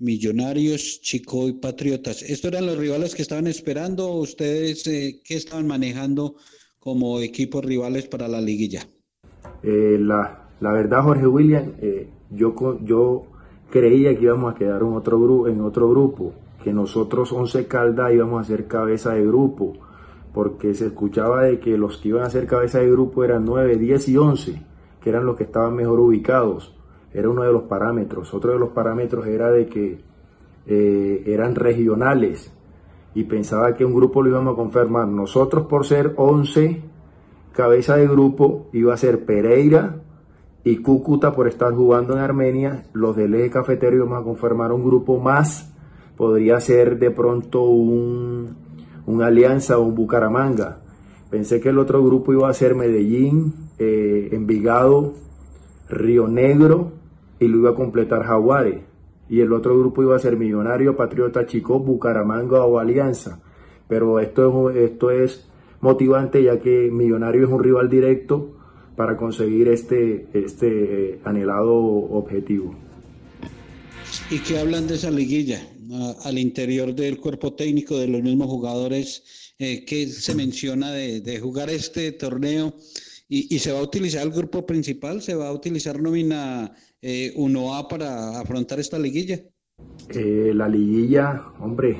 Millonarios, 0.01 0.99
Chico 1.01 1.47
y 1.47 1.53
Patriotas. 1.53 2.23
¿Estos 2.23 2.51
eran 2.51 2.65
los 2.65 2.77
rivales 2.77 3.13
que 3.13 3.21
estaban 3.21 3.47
esperando? 3.47 4.11
¿Ustedes 4.13 4.85
eh, 4.87 5.21
qué 5.23 5.35
estaban 5.35 5.67
manejando 5.67 6.35
como 6.79 7.19
equipos 7.19 7.63
rivales 7.63 8.07
para 8.07 8.27
la 8.27 8.41
liguilla? 8.41 8.81
Eh, 9.61 9.97
la, 9.99 10.49
la 10.59 10.71
verdad, 10.73 11.03
Jorge 11.03 11.27
William, 11.27 11.73
eh, 11.81 12.09
yo, 12.31 12.79
yo 12.83 13.27
creía 13.69 14.15
que 14.17 14.23
íbamos 14.23 14.53
a 14.53 14.57
quedar 14.57 14.81
en 14.81 14.93
otro, 14.93 15.47
en 15.47 15.61
otro 15.61 15.89
grupo, 15.89 16.33
que 16.63 16.73
nosotros, 16.73 17.31
11 17.31 17.67
Caldas, 17.67 18.11
íbamos 18.13 18.41
a 18.41 18.45
ser 18.45 18.67
cabeza 18.67 19.13
de 19.13 19.25
grupo, 19.25 19.73
porque 20.33 20.73
se 20.73 20.87
escuchaba 20.87 21.43
de 21.43 21.59
que 21.59 21.77
los 21.77 21.97
que 21.97 22.09
iban 22.09 22.23
a 22.23 22.29
ser 22.29 22.47
cabeza 22.47 22.79
de 22.79 22.89
grupo 22.89 23.23
eran 23.23 23.45
9, 23.45 23.77
10 23.77 24.09
y 24.09 24.17
11, 24.17 24.61
que 25.01 25.09
eran 25.09 25.25
los 25.25 25.35
que 25.35 25.43
estaban 25.43 25.75
mejor 25.75 25.99
ubicados. 25.99 26.75
Era 27.13 27.29
uno 27.29 27.43
de 27.43 27.51
los 27.51 27.63
parámetros. 27.63 28.33
Otro 28.33 28.53
de 28.53 28.59
los 28.59 28.69
parámetros 28.69 29.27
era 29.27 29.51
de 29.51 29.67
que 29.67 29.99
eh, 30.65 31.23
eran 31.25 31.55
regionales 31.55 32.51
y 33.13 33.23
pensaba 33.23 33.73
que 33.73 33.83
un 33.83 33.93
grupo 33.93 34.21
lo 34.21 34.29
íbamos 34.29 34.53
a 34.53 34.55
confirmar. 34.55 35.07
Nosotros 35.07 35.67
por 35.67 35.85
ser 35.85 36.13
11 36.15 36.81
cabeza 37.53 37.97
de 37.97 38.07
grupo 38.07 38.67
iba 38.71 38.93
a 38.93 38.97
ser 38.97 39.25
Pereira 39.25 39.97
y 40.63 40.77
Cúcuta 40.77 41.33
por 41.33 41.47
estar 41.47 41.73
jugando 41.73 42.13
en 42.13 42.19
Armenia. 42.19 42.85
Los 42.93 43.15
del 43.15 43.35
eje 43.35 43.49
cafetero 43.49 43.95
íbamos 43.97 44.21
a 44.21 44.23
confirmar 44.23 44.71
un 44.71 44.85
grupo 44.85 45.19
más. 45.19 45.73
Podría 46.15 46.59
ser 46.59 46.99
de 46.99 47.11
pronto 47.11 47.63
un, 47.63 48.55
un 49.05 49.21
Alianza 49.21 49.77
o 49.77 49.81
un 49.81 49.95
Bucaramanga. 49.95 50.79
Pensé 51.29 51.59
que 51.59 51.69
el 51.69 51.79
otro 51.79 52.03
grupo 52.03 52.31
iba 52.33 52.49
a 52.49 52.53
ser 52.53 52.75
Medellín, 52.75 53.53
eh, 53.79 54.29
Envigado, 54.31 55.13
Río 55.89 56.27
Negro 56.27 57.00
y 57.41 57.47
lo 57.47 57.57
iba 57.57 57.71
a 57.71 57.75
completar 57.75 58.23
Jaguares. 58.23 58.81
Y 59.27 59.39
el 59.39 59.51
otro 59.51 59.77
grupo 59.77 60.03
iba 60.03 60.15
a 60.15 60.19
ser 60.19 60.37
Millonario, 60.37 60.95
Patriota, 60.95 61.47
Chico, 61.47 61.79
Bucaramanga 61.79 62.63
o 62.65 62.77
Alianza. 62.77 63.41
Pero 63.87 64.19
esto 64.19 64.69
es, 64.69 64.91
esto 64.91 65.09
es 65.09 65.47
motivante 65.81 66.43
ya 66.43 66.59
que 66.59 66.91
Millonario 66.91 67.45
es 67.45 67.49
un 67.49 67.63
rival 67.63 67.89
directo 67.89 68.57
para 68.95 69.17
conseguir 69.17 69.69
este, 69.69 70.27
este 70.33 71.13
eh, 71.13 71.19
anhelado 71.23 71.73
objetivo. 71.73 72.75
¿Y 74.29 74.39
qué 74.39 74.59
hablan 74.59 74.87
de 74.87 74.95
esa 74.95 75.09
liguilla? 75.09 75.67
Al 76.23 76.37
interior 76.37 76.93
del 76.93 77.17
cuerpo 77.17 77.53
técnico 77.53 77.97
de 77.97 78.07
los 78.07 78.21
mismos 78.21 78.47
jugadores, 78.47 79.53
eh, 79.57 79.83
¿qué 79.83 80.07
se 80.07 80.35
menciona 80.35 80.91
de, 80.91 81.39
jugar 81.41 81.69
este 81.69 82.11
torneo? 82.11 82.75
Y 83.33 83.59
se 83.59 83.71
va 83.71 83.79
a 83.79 83.83
utilizar 83.83 84.23
el 84.23 84.31
grupo 84.31 84.65
principal? 84.65 85.21
¿Se 85.21 85.35
va 85.35 85.47
a 85.47 85.53
utilizar 85.53 86.01
nómina 86.01 86.75
eh, 87.01 87.33
1A 87.35 87.87
para 87.87 88.39
afrontar 88.39 88.79
esta 88.79 88.99
liguilla? 88.99 89.39
Eh, 90.09 90.51
la 90.53 90.67
liguilla, 90.67 91.43
hombre, 91.59 91.97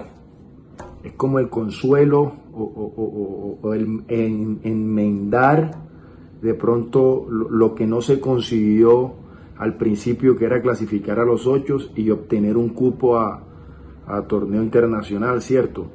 es 1.03 1.13
como 1.13 1.39
el 1.39 1.49
consuelo 1.49 2.21
o, 2.53 2.61
o- 2.63 2.93
o- 2.95 3.03
o- 3.03 3.67
o 3.67 3.73
el 3.73 4.03
en- 4.07 4.59
enmendar 4.63 5.71
de 6.41 6.53
pronto 6.53 7.27
lo, 7.29 7.49
lo 7.49 7.75
que 7.75 7.87
no 7.87 8.01
se 8.01 8.19
consiguió 8.19 9.13
al 9.57 9.77
principio, 9.77 10.35
que 10.35 10.45
era 10.45 10.61
clasificar 10.61 11.19
a 11.19 11.25
los 11.25 11.45
ocho 11.45 11.77
y 11.95 12.09
obtener 12.09 12.57
un 12.57 12.69
cupo 12.69 13.17
a, 13.17 13.43
a 14.07 14.21
torneo 14.23 14.63
internacional, 14.63 15.41
¿cierto? 15.41 15.85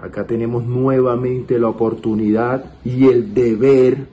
Acá 0.00 0.24
tenemos 0.26 0.64
nuevamente 0.64 1.58
la 1.58 1.68
oportunidad 1.68 2.76
y 2.84 3.08
el 3.08 3.34
deber 3.34 4.06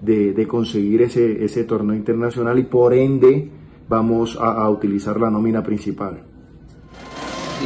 de, 0.00 0.32
de 0.32 0.46
conseguir 0.46 1.02
ese, 1.02 1.44
ese 1.44 1.64
torneo 1.64 1.96
internacional 1.96 2.58
y 2.60 2.62
por 2.62 2.94
ende 2.94 3.50
vamos 3.96 4.36
a- 4.40 4.56
a 4.64 4.70
utilizar 4.70 5.16
la 5.20 5.30
nómina 5.30 5.62
principal. 5.62 6.14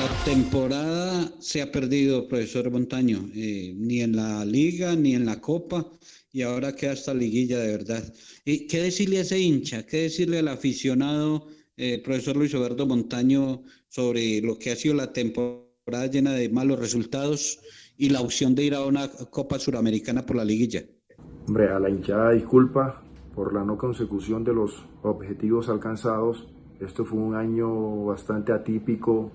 La 0.02 0.08
temporada 0.24 1.30
se 1.38 1.62
ha 1.62 1.70
perdido, 1.70 2.26
profesor 2.26 2.68
Montaño, 2.70 3.18
eh, 3.34 3.72
ni 3.76 4.00
en 4.06 4.12
la 4.22 4.44
liga 4.44 4.88
ni 4.96 5.14
en 5.14 5.24
la 5.24 5.40
copa, 5.40 5.78
y 6.32 6.42
ahora 6.42 6.74
queda 6.74 6.92
esta 7.00 7.14
liguilla 7.14 7.58
de 7.60 7.68
verdad. 7.78 8.04
¿Y 8.44 8.66
qué 8.66 8.78
decirle 8.82 9.18
a 9.18 9.22
ese 9.22 9.38
hincha? 9.38 9.86
¿Qué 9.86 9.98
decirle 10.08 10.40
al 10.40 10.48
aficionado, 10.48 11.46
eh, 11.76 12.02
profesor 12.04 12.36
Luis 12.36 12.52
Roberto 12.52 12.84
Montaño, 12.86 13.62
sobre 13.88 14.40
lo 14.42 14.58
que 14.58 14.72
ha 14.72 14.76
sido 14.76 14.94
la 14.94 15.12
temporada 15.12 16.06
llena 16.10 16.32
de 16.32 16.48
malos 16.48 16.78
resultados 16.80 17.60
y 17.96 18.08
la 18.10 18.20
opción 18.20 18.54
de 18.56 18.64
ir 18.64 18.74
a 18.74 18.84
una 18.84 19.08
Copa 19.30 19.58
Suramericana 19.58 20.26
por 20.26 20.36
la 20.36 20.44
liguilla? 20.44 20.82
Hombre, 21.46 21.68
a 21.68 21.78
la 21.78 21.88
hinchada 21.88 22.32
disculpa 22.32 23.05
por 23.36 23.52
la 23.54 23.62
no 23.64 23.76
consecución 23.78 24.42
de 24.42 24.54
los 24.54 24.84
objetivos 25.02 25.68
alcanzados. 25.68 26.48
Esto 26.80 27.04
fue 27.04 27.20
un 27.20 27.34
año 27.36 28.06
bastante 28.06 28.52
atípico 28.52 29.30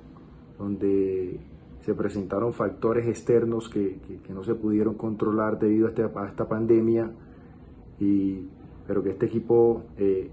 donde 0.57 1.39
se 1.85 1.93
presentaron 1.93 2.53
factores 2.53 3.07
externos 3.07 3.69
que, 3.69 3.99
que- 4.25 4.33
no 4.33 4.43
se 4.43 4.55
pudieron 4.55 4.95
controlar 4.95 5.57
debido 5.59 5.85
a, 5.87 5.89
este- 5.89 6.03
a 6.03 6.27
esta 6.27 6.47
pandemia, 6.47 7.11
y, 7.99 8.47
pero 8.87 9.01
que 9.03 9.11
este 9.11 9.27
equipo 9.27 9.83
eh, 9.97 10.29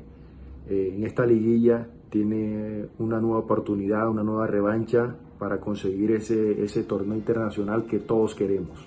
eh, 0.68 0.92
en 0.96 1.04
esta 1.04 1.24
liguilla 1.26 1.88
tiene 2.10 2.86
una 2.98 3.20
nueva 3.20 3.38
oportunidad, 3.40 4.08
una 4.08 4.22
nueva 4.22 4.46
revancha 4.46 5.14
para 5.38 5.60
conseguir 5.60 6.12
ese, 6.12 6.62
ese 6.64 6.82
torneo 6.84 7.16
internacional 7.16 7.84
que 7.86 7.98
todos 7.98 8.34
queremos. 8.34 8.86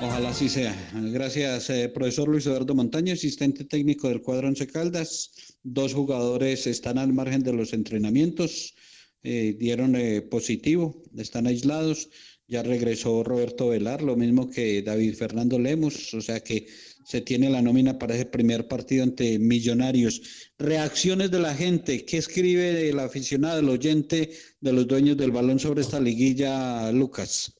Ojalá 0.00 0.28
así 0.28 0.48
sea. 0.48 0.76
Gracias, 0.94 1.70
eh, 1.70 1.88
profesor 1.88 2.28
Luis 2.28 2.46
Eduardo 2.46 2.72
Montaño, 2.72 3.12
asistente 3.12 3.64
técnico 3.64 4.08
del 4.08 4.22
cuadro 4.22 4.46
Once 4.46 4.64
Caldas. 4.68 5.32
Dos 5.64 5.92
jugadores 5.92 6.68
están 6.68 6.98
al 6.98 7.12
margen 7.12 7.42
de 7.42 7.52
los 7.52 7.72
entrenamientos, 7.72 8.76
eh, 9.24 9.56
dieron 9.58 9.96
eh, 9.96 10.22
positivo, 10.22 11.02
están 11.16 11.48
aislados. 11.48 12.10
Ya 12.46 12.62
regresó 12.62 13.24
Roberto 13.24 13.68
Velar, 13.70 14.02
lo 14.02 14.16
mismo 14.16 14.48
que 14.48 14.82
David 14.82 15.16
Fernando 15.16 15.58
Lemos, 15.58 16.14
o 16.14 16.20
sea 16.20 16.40
que 16.40 16.66
se 17.04 17.20
tiene 17.20 17.50
la 17.50 17.60
nómina 17.60 17.98
para 17.98 18.14
ese 18.14 18.26
primer 18.26 18.68
partido 18.68 19.02
ante 19.02 19.38
Millonarios. 19.40 20.22
Reacciones 20.58 21.32
de 21.32 21.40
la 21.40 21.54
gente, 21.54 22.04
¿qué 22.04 22.18
escribe 22.18 22.88
el 22.88 23.00
aficionado, 23.00 23.58
el 23.58 23.68
oyente 23.68 24.30
de 24.60 24.72
los 24.72 24.86
dueños 24.86 25.16
del 25.16 25.32
balón 25.32 25.58
sobre 25.58 25.80
esta 25.80 25.98
liguilla, 25.98 26.92
Lucas? 26.92 27.57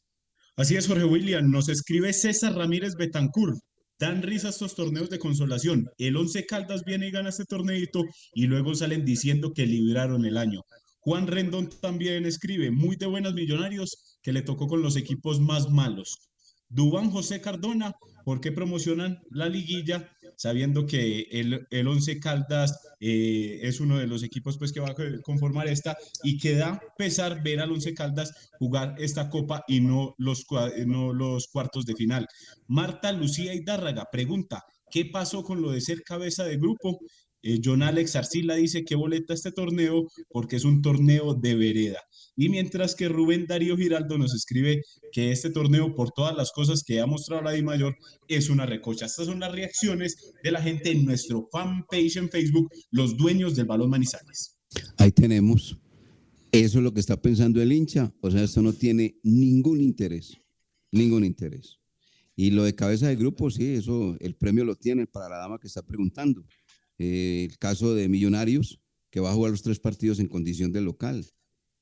Así 0.58 0.74
es, 0.74 0.88
Jorge 0.88 1.04
William. 1.04 1.48
Nos 1.48 1.68
escribe 1.68 2.12
César 2.12 2.52
Ramírez 2.52 2.96
Betancourt. 2.96 3.60
Dan 3.96 4.22
risa 4.22 4.48
estos 4.48 4.74
torneos 4.74 5.08
de 5.08 5.20
consolación. 5.20 5.88
El 5.98 6.16
Once 6.16 6.44
Caldas 6.46 6.82
viene 6.84 7.06
y 7.06 7.10
gana 7.12 7.28
este 7.28 7.44
torneito 7.44 8.02
y 8.34 8.48
luego 8.48 8.74
salen 8.74 9.04
diciendo 9.04 9.52
que 9.54 9.66
libraron 9.66 10.24
el 10.24 10.36
año. 10.36 10.62
Juan 10.98 11.28
Rendón 11.28 11.70
también 11.80 12.26
escribe, 12.26 12.72
muy 12.72 12.96
de 12.96 13.06
buenas 13.06 13.34
millonarios, 13.34 14.18
que 14.20 14.32
le 14.32 14.42
tocó 14.42 14.66
con 14.66 14.82
los 14.82 14.96
equipos 14.96 15.38
más 15.38 15.70
malos. 15.70 16.28
Dubán 16.68 17.12
José 17.12 17.40
Cardona, 17.40 17.92
¿por 18.24 18.40
qué 18.40 18.50
promocionan 18.50 19.20
la 19.30 19.48
liguilla 19.48 20.10
sabiendo 20.38 20.86
que 20.86 21.26
el, 21.32 21.66
el 21.70 21.88
Once 21.88 22.20
Caldas 22.20 22.78
eh, 23.00 23.58
es 23.62 23.80
uno 23.80 23.98
de 23.98 24.06
los 24.06 24.22
equipos 24.22 24.56
pues, 24.56 24.72
que 24.72 24.78
va 24.80 24.90
a 24.90 24.94
co- 24.94 25.02
conformar 25.22 25.66
esta 25.66 25.96
y 26.22 26.38
que 26.38 26.54
da 26.54 26.80
pesar 26.96 27.42
ver 27.42 27.58
al 27.60 27.72
Once 27.72 27.92
Caldas 27.92 28.50
jugar 28.58 28.94
esta 28.98 29.28
copa 29.28 29.64
y 29.66 29.80
no 29.80 30.14
los, 30.18 30.46
eh, 30.76 30.84
no 30.86 31.12
los 31.12 31.48
cuartos 31.48 31.84
de 31.84 31.94
final? 31.96 32.26
Marta 32.68 33.10
Lucía 33.12 33.52
Hidárraga 33.52 34.06
pregunta, 34.12 34.62
¿qué 34.90 35.04
pasó 35.06 35.42
con 35.42 35.60
lo 35.60 35.72
de 35.72 35.80
ser 35.80 36.02
cabeza 36.02 36.44
de 36.44 36.56
grupo? 36.56 37.00
Eh, 37.42 37.60
John 37.64 37.82
Alex 37.82 38.16
Arcila 38.16 38.54
dice 38.54 38.84
que 38.84 38.94
boleta 38.96 39.34
este 39.34 39.52
torneo 39.52 40.06
porque 40.28 40.56
es 40.56 40.64
un 40.64 40.82
torneo 40.82 41.34
de 41.34 41.54
vereda. 41.56 42.00
Y 42.40 42.50
mientras 42.50 42.94
que 42.94 43.08
Rubén 43.08 43.46
Darío 43.48 43.76
Giraldo 43.76 44.16
nos 44.16 44.32
escribe 44.32 44.84
que 45.10 45.32
este 45.32 45.50
torneo, 45.50 45.92
por 45.96 46.12
todas 46.12 46.36
las 46.36 46.52
cosas 46.52 46.84
que 46.84 47.00
ha 47.00 47.06
mostrado 47.06 47.42
la 47.42 47.50
Di 47.50 47.64
Mayor, 47.64 47.96
es 48.28 48.48
una 48.48 48.64
recocha. 48.64 49.06
Estas 49.06 49.26
son 49.26 49.40
las 49.40 49.50
reacciones 49.50 50.14
de 50.44 50.52
la 50.52 50.62
gente 50.62 50.92
en 50.92 51.04
nuestro 51.04 51.48
fanpage 51.50 52.16
en 52.16 52.30
Facebook, 52.30 52.70
Los 52.92 53.16
Dueños 53.16 53.56
del 53.56 53.66
Balón 53.66 53.90
Manizales. 53.90 54.56
Ahí 54.98 55.10
tenemos. 55.10 55.76
Eso 56.52 56.78
es 56.78 56.84
lo 56.84 56.94
que 56.94 57.00
está 57.00 57.20
pensando 57.20 57.60
el 57.60 57.72
hincha. 57.72 58.14
O 58.20 58.30
sea, 58.30 58.44
esto 58.44 58.62
no 58.62 58.72
tiene 58.72 59.18
ningún 59.24 59.80
interés. 59.80 60.38
Ningún 60.92 61.24
interés. 61.24 61.80
Y 62.36 62.52
lo 62.52 62.62
de 62.62 62.76
cabeza 62.76 63.08
de 63.08 63.16
grupo, 63.16 63.50
sí, 63.50 63.74
eso, 63.74 64.16
el 64.20 64.36
premio 64.36 64.64
lo 64.64 64.76
tiene 64.76 65.08
para 65.08 65.28
la 65.28 65.38
dama 65.38 65.58
que 65.58 65.66
está 65.66 65.82
preguntando. 65.82 66.44
Eh, 66.98 67.48
el 67.50 67.58
caso 67.58 67.96
de 67.96 68.08
Millonarios, 68.08 68.80
que 69.10 69.18
va 69.18 69.32
a 69.32 69.34
jugar 69.34 69.50
los 69.50 69.62
tres 69.62 69.80
partidos 69.80 70.20
en 70.20 70.28
condición 70.28 70.70
de 70.70 70.82
local. 70.82 71.26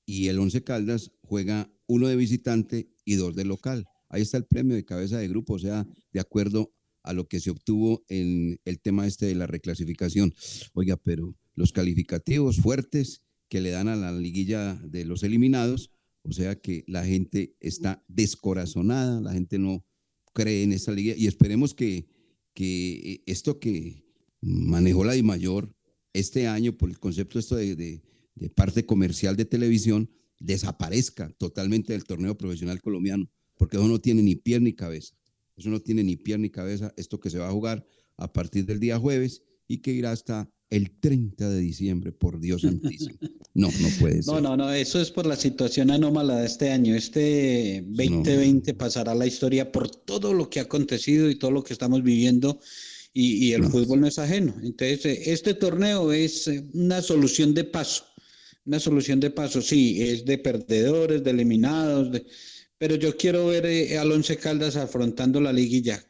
Y 0.07 0.29
el 0.29 0.39
Once 0.39 0.63
Caldas 0.63 1.11
juega 1.23 1.71
uno 1.87 2.09
de 2.09 2.17
visitante 2.17 2.89
y 3.05 3.17
dos 3.17 3.35
de 3.35 3.45
local. 3.45 3.85
Ahí 4.09 4.23
está 4.23 4.37
el 4.39 4.45
premio 4.47 4.75
de 4.77 4.85
cabeza 4.85 5.19
de 5.19 5.29
grupo, 5.29 5.55
o 5.55 5.59
sea, 5.59 5.87
de 6.13 6.21
acuerdo 6.21 6.73
a 7.03 7.13
lo 7.13 7.29
que 7.29 7.41
se 7.41 7.51
obtuvo 7.51 8.05
en 8.09 8.61
el 8.65 8.81
tema 8.81 9.07
este 9.07 9.27
de 9.27 9.35
la 9.35 9.47
reclasificación. 9.47 10.33
Oiga, 10.75 10.97
pero 10.97 11.37
los 11.55 11.73
calificativos 11.73 12.57
fuertes 12.61 13.23
que 13.49 13.61
le 13.61 13.71
dan 13.71 13.89
a 13.89 13.97
la 13.97 14.13
liguilla 14.13 14.75
de 14.85 15.05
los 15.05 15.23
eliminados, 15.23 15.91
o 16.23 16.33
sea 16.33 16.57
que 16.57 16.85
la 16.89 17.05
gente 17.05 17.57
está 17.61 18.05
descorazonada, 18.09 19.21
la 19.21 19.33
gente 19.33 19.59
no 19.59 19.85
cree 20.33 20.63
en 20.65 20.73
esta 20.73 20.93
liguilla 20.93 21.15
y 21.17 21.27
esperemos 21.27 21.75
que, 21.75 22.07
que 22.55 23.23
esto 23.27 23.59
que 23.61 24.05
manejó 24.41 25.05
la 25.05 25.13
DIMAYOR 25.13 25.75
este 26.13 26.47
año 26.49 26.77
por 26.77 26.91
el 26.91 26.99
concepto 26.99 27.39
esto 27.39 27.57
de, 27.57 27.75
de- 27.77 28.03
de 28.37 28.49
parte 28.49 28.87
comercial 28.87 29.37
de 29.37 29.45
televisión 29.45 30.11
desaparezca 30.39 31.31
totalmente 31.39 31.93
del 31.93 32.05
torneo 32.05 32.37
profesional 32.37 32.81
colombiano, 32.81 33.29
porque 33.57 33.77
eso 33.77 33.89
no 33.89 34.01
tiene 34.01 34.23
ni 34.23 34.37
pie 34.37 34.61
ni 34.61 34.75
cabeza. 34.75 35.17
Eso 35.57 35.71
no 35.71 35.81
tiene 35.81 36.05
ni 36.05 36.17
pie 36.17 36.39
ni 36.39 36.51
cabeza, 36.51 36.93
esto 36.97 37.19
que 37.19 37.31
se 37.31 37.39
va 37.39 37.49
a 37.49 37.53
jugar 37.53 37.85
a 38.19 38.33
partir 38.33 38.67
del 38.67 38.79
día 38.79 38.99
jueves 38.99 39.43
y 39.67 39.79
que 39.79 39.93
irá 39.93 40.13
hasta 40.13 40.51
el 40.69 40.99
30 40.99 41.49
de 41.49 41.61
diciembre, 41.61 42.13
por 42.13 42.41
Dios 42.41 42.63
santísimo. 42.63 43.17
No, 43.55 43.69
no 43.69 43.89
puede 43.99 44.23
ser. 44.23 44.35
No, 44.35 44.41
no, 44.41 44.57
no, 44.57 44.71
eso 44.71 45.01
es 45.01 45.11
por 45.11 45.25
la 45.25 45.37
situación 45.37 45.91
anómala 45.91 46.41
de 46.41 46.47
este 46.47 46.71
año. 46.71 46.95
Este 46.95 47.83
2020 47.87 48.75
pasará 48.75 49.13
a 49.13 49.15
la 49.15 49.27
historia 49.27 49.73
por 49.73 49.89
todo 49.89 50.35
lo 50.35 50.51
que 50.51 50.61
ha 50.61 50.65
acontecido 50.65 51.31
y 51.31 51.37
todo 51.37 51.53
lo 51.53 51.65
que 51.65 51.73
estamos 51.73 52.03
viviendo 52.03 52.61
y, 53.15 53.47
y 53.47 53.53
el 53.55 53.65
fútbol 53.65 54.03
no 54.03 54.07
es 54.09 54.19
ajeno. 54.19 54.55
Entonces, 54.63 55.07
eh, 55.07 55.33
este 55.33 55.55
torneo 55.55 56.13
es 56.13 56.49
eh, 56.49 56.69
una 56.75 57.01
solución 57.01 57.55
de 57.55 57.65
paso, 57.65 58.05
una 58.67 58.81
solución 58.81 59.21
de 59.21 59.31
paso, 59.31 59.63
sí, 59.63 60.03
es 60.03 60.25
de 60.25 60.39
perdedores, 60.39 61.23
de 61.23 61.31
eliminados, 61.31 62.11
de- 62.13 62.25
pero 62.79 62.97
yo 62.97 63.17
quiero 63.17 63.47
ver 63.47 63.65
eh, 63.67 63.97
al 63.97 64.11
Once 64.13 64.37
Caldas 64.37 64.77
afrontando 64.77 65.41
la 65.41 65.53
liguilla 65.53 66.05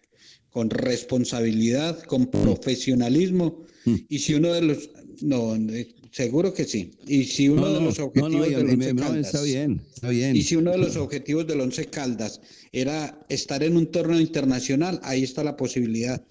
con 0.51 0.71
responsabilidad, 0.71 2.03
con 2.05 2.27
profesionalismo 2.27 3.65
y 4.09 4.19
si 4.19 4.35
uno 4.35 4.53
de 4.53 4.63
los, 4.63 4.91
no, 5.21 5.55
eh, 5.55 5.95
seguro 6.11 6.53
que 6.53 6.65
sí, 6.65 6.91
y 7.07 7.25
si 7.25 7.49
uno 7.49 7.61
No, 7.63 7.69
de 7.75 7.81
no, 7.81 7.85
los 7.87 7.99
no, 7.99 8.07
objetivos 8.07 8.33
no, 8.33 8.47
y- 8.47 8.55
del 8.55 8.71
Once 8.71 8.95
no, 8.95 9.03
Caldas 9.03 9.27
está 9.27 9.43
bien, 9.43 9.83
está 9.95 10.09
bien. 10.09 10.35
y 10.35 10.43
si 10.43 10.57
uno 10.57 10.73
de 10.73 10.79
los 10.79 10.97
objetivos 10.97 11.47
del 11.47 11.61
Once 11.61 11.85
Caldas 11.87 12.41
era 12.73 13.25
estar 13.29 13.63
en 13.63 13.77
un 13.77 13.87
torneo 13.87 14.19
internacional, 14.21 14.99
ahí 15.05 15.23
está 15.23 15.45
la 15.45 15.57
posibilidad. 15.57 16.25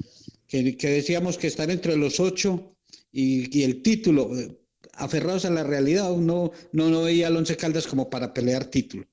Que, 0.47 0.78
que 0.78 0.89
decíamos 0.89 1.38
que 1.39 1.47
estar 1.47 1.71
entre 1.71 1.95
los 1.97 2.19
ocho 2.19 2.76
y, 3.11 3.57
y 3.57 3.63
el 3.63 3.82
título, 3.82 4.38
eh, 4.38 4.55
aferrados 4.95 5.45
a 5.45 5.49
la 5.49 5.63
realidad, 5.63 6.11
uno 6.11 6.51
no, 6.71 6.89
no 6.89 7.03
veía 7.03 7.27
al 7.27 7.37
Once 7.37 7.55
Caldas 7.57 7.87
como 7.87 8.09
para 8.09 8.33
pelear 8.33 8.65
título, 8.65 9.05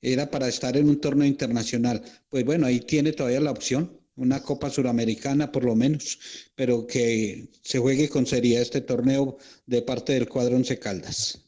era 0.00 0.30
para 0.30 0.48
estar 0.48 0.76
en 0.76 0.88
un 0.88 1.00
torneo 1.00 1.26
internacional. 1.26 2.02
Pues 2.28 2.44
bueno, 2.44 2.66
ahí 2.66 2.80
tiene 2.80 3.12
todavía 3.12 3.40
la 3.40 3.50
opción, 3.50 4.00
una 4.16 4.42
Copa 4.42 4.70
Suramericana 4.70 5.50
por 5.50 5.64
lo 5.64 5.74
menos, 5.74 6.18
pero 6.54 6.86
que 6.86 7.50
se 7.62 7.78
juegue 7.78 8.08
con 8.08 8.26
seriedad 8.26 8.62
este 8.62 8.80
torneo 8.80 9.38
de 9.66 9.82
parte 9.82 10.12
del 10.12 10.28
cuadro 10.28 10.56
Once 10.56 10.78
Caldas. 10.78 11.46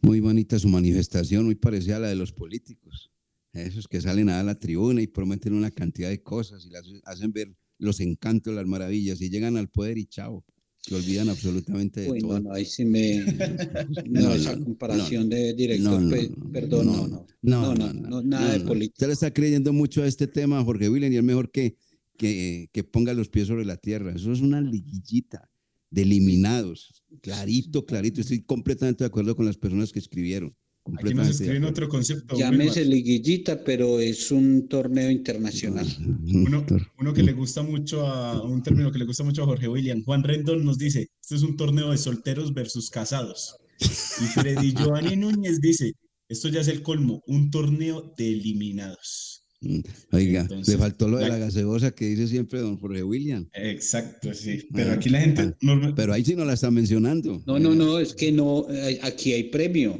Muy 0.00 0.20
bonita 0.20 0.58
su 0.58 0.68
manifestación, 0.68 1.44
muy 1.44 1.54
parecida 1.54 1.96
a 1.96 2.00
la 2.00 2.08
de 2.08 2.16
los 2.16 2.32
políticos. 2.32 3.10
Esos 3.52 3.88
que 3.88 4.00
salen 4.00 4.28
a 4.28 4.42
la 4.42 4.58
tribuna 4.58 5.02
y 5.02 5.06
prometen 5.06 5.54
una 5.54 5.70
cantidad 5.70 6.08
de 6.08 6.22
cosas 6.22 6.64
y 6.64 6.70
las 6.70 6.84
hacen 7.04 7.32
ver 7.32 7.54
los 7.78 8.00
encantos, 8.00 8.54
las 8.54 8.66
maravillas 8.66 9.20
y 9.20 9.30
llegan 9.30 9.56
al 9.56 9.68
poder 9.68 9.98
y 9.98 10.06
chao. 10.06 10.44
Se 10.80 10.94
olvidan 10.94 11.28
absolutamente 11.28 12.00
de 12.02 12.10
Uy, 12.12 12.20
todo. 12.20 12.34
no, 12.40 12.48
no, 12.48 12.54
ahí 12.54 12.64
sí 12.64 12.84
me. 12.84 13.22
No, 14.08 14.32
esa 14.34 14.58
comparación 14.58 15.28
de 15.28 15.52
director, 15.54 16.08
pe- 16.08 16.30
perdón, 16.52 16.86
no, 16.86 17.08
no. 17.08 17.26
No, 17.42 17.74
no, 17.74 18.22
nada 18.22 18.52
de 18.52 18.60
política. 18.60 18.94
Usted 18.94 19.06
le 19.08 19.12
está 19.12 19.32
creyendo 19.32 19.72
mucho 19.72 20.02
a 20.02 20.06
este 20.06 20.26
tema, 20.26 20.62
Jorge 20.64 20.88
William, 20.88 21.12
y 21.12 21.16
es 21.16 21.22
mejor 21.22 21.50
que, 21.50 21.76
que, 22.16 22.68
que 22.72 22.84
ponga 22.84 23.12
los 23.14 23.28
pies 23.28 23.46
sobre 23.48 23.64
la 23.64 23.76
tierra. 23.76 24.12
Eso 24.14 24.32
es 24.32 24.40
una 24.40 24.60
liguillita 24.60 25.50
de 25.90 26.02
eliminados. 26.02 27.02
Clarito, 27.20 27.84
clarito. 27.84 28.20
Estoy 28.20 28.42
completamente 28.42 29.04
de 29.04 29.08
acuerdo 29.08 29.34
con 29.36 29.46
las 29.46 29.56
personas 29.58 29.92
que 29.92 29.98
escribieron. 29.98 30.54
Aquí 30.96 31.14
nos 31.14 31.28
escriben 31.28 31.64
otro 31.64 31.88
concepto. 31.88 32.36
Llámese 32.36 32.84
liguillita, 32.84 33.62
pero 33.64 34.00
es 34.00 34.30
un 34.30 34.68
torneo 34.68 35.10
internacional. 35.10 35.86
Uno, 36.24 36.64
uno 36.98 37.12
que 37.12 37.22
le 37.22 37.32
gusta 37.32 37.62
mucho 37.62 38.06
a 38.06 38.42
un 38.42 38.62
término 38.62 38.90
que 38.92 38.98
le 38.98 39.04
gusta 39.04 39.24
mucho 39.24 39.42
a 39.42 39.46
Jorge 39.46 39.68
William. 39.68 40.02
Juan 40.04 40.22
Rendón 40.24 40.64
nos 40.64 40.78
dice: 40.78 41.08
Este 41.20 41.34
es 41.36 41.42
un 41.42 41.56
torneo 41.56 41.90
de 41.90 41.98
solteros 41.98 42.54
versus 42.54 42.90
casados. 42.90 43.56
Y 43.80 44.24
Freddy 44.40 44.72
Giovanni 44.74 45.16
Núñez 45.16 45.60
dice: 45.60 45.92
Esto 46.28 46.48
ya 46.48 46.60
es 46.60 46.68
el 46.68 46.82
colmo, 46.82 47.22
un 47.26 47.50
torneo 47.50 48.12
de 48.16 48.32
eliminados. 48.32 49.44
Mm, 49.60 49.80
Oiga, 50.12 50.42
Entonces, 50.42 50.74
le 50.74 50.78
faltó 50.78 51.08
lo 51.08 51.16
de 51.18 51.24
la- 51.24 51.30
la 51.30 51.38
gaseosa 51.46 51.90
que 51.90 52.04
dice 52.06 52.28
siempre 52.28 52.60
don 52.60 52.78
Jorge 52.78 53.02
William. 53.02 53.48
Exacto, 53.54 54.32
sí. 54.32 54.68
Pero 54.72 54.92
Ah, 54.92 54.94
aquí 54.94 55.08
la 55.08 55.20
gente. 55.20 55.54
ah, 55.66 55.92
Pero 55.96 56.12
ahí 56.12 56.24
sí 56.24 56.36
no 56.36 56.44
la 56.44 56.52
está 56.52 56.70
mencionando. 56.70 57.42
No, 57.44 57.58
no, 57.58 57.74
no, 57.74 57.98
es 57.98 58.14
que 58.14 58.30
no, 58.30 58.66
eh, 58.70 59.00
aquí 59.02 59.32
hay 59.32 59.44
premio. 59.50 59.98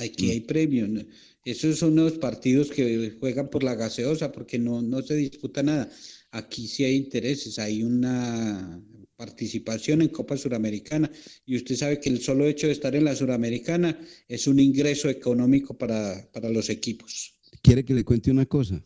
Aquí 0.00 0.26
Mm. 0.26 0.30
hay 0.30 0.40
premio. 0.40 0.88
¿no? 0.88 1.02
Esos 1.44 1.78
son 1.78 1.94
los 1.96 2.18
partidos 2.18 2.70
que 2.70 3.16
juegan 3.18 3.48
por 3.50 3.62
la 3.62 3.74
gaseosa 3.74 4.32
porque 4.32 4.58
no, 4.58 4.82
no 4.82 5.02
se 5.02 5.14
disputa 5.16 5.62
nada. 5.62 5.90
Aquí 6.32 6.66
sí 6.68 6.84
hay 6.84 6.96
intereses, 6.96 7.58
hay 7.58 7.82
una 7.82 8.82
participación 9.16 10.00
en 10.02 10.08
Copa 10.08 10.36
Suramericana. 10.36 11.10
Y 11.44 11.56
usted 11.56 11.76
sabe 11.76 12.00
que 12.00 12.08
el 12.08 12.20
solo 12.20 12.46
hecho 12.46 12.66
de 12.66 12.72
estar 12.72 12.94
en 12.94 13.04
la 13.04 13.14
Suramericana 13.16 13.98
es 14.28 14.46
un 14.46 14.58
ingreso 14.58 15.08
económico 15.08 15.76
para, 15.76 16.30
para 16.32 16.48
los 16.48 16.70
equipos. 16.70 17.38
¿Quiere 17.62 17.84
que 17.84 17.94
le 17.94 18.04
cuente 18.04 18.30
una 18.30 18.46
cosa? 18.46 18.82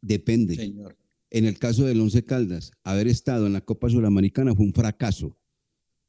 Depende. 0.00 0.56
Señor. 0.56 0.96
En 1.30 1.44
el 1.46 1.58
caso 1.58 1.84
del 1.86 2.00
Once 2.00 2.24
Caldas, 2.24 2.72
haber 2.82 3.06
estado 3.08 3.46
en 3.46 3.52
la 3.54 3.60
Copa 3.62 3.88
Suramericana 3.88 4.54
fue 4.54 4.66
un 4.66 4.74
fracaso, 4.74 5.38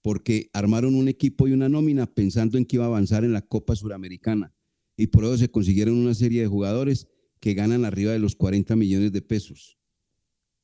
porque 0.03 0.51
armaron 0.53 0.93
un 0.93 1.07
equipo 1.07 1.47
y 1.47 1.53
una 1.53 1.69
nómina 1.69 2.05
pensando 2.05 2.59
en 2.59 2.65
que 2.65 2.75
iba 2.75 2.85
a 2.85 2.89
avanzar 2.89 3.23
en 3.23 3.33
la 3.33 3.41
Copa 3.41 3.75
Suramericana. 3.75 4.53
Y 4.95 5.07
por 5.07 5.23
eso 5.23 5.39
se 5.39 5.49
consiguieron 5.49 5.95
una 5.95 6.13
serie 6.13 6.41
de 6.41 6.47
jugadores 6.47 7.07
que 7.39 7.55
ganan 7.55 7.83
arriba 7.83 8.11
de 8.11 8.19
los 8.19 8.35
40 8.35 8.75
millones 8.75 9.11
de 9.11 9.21
pesos 9.23 9.79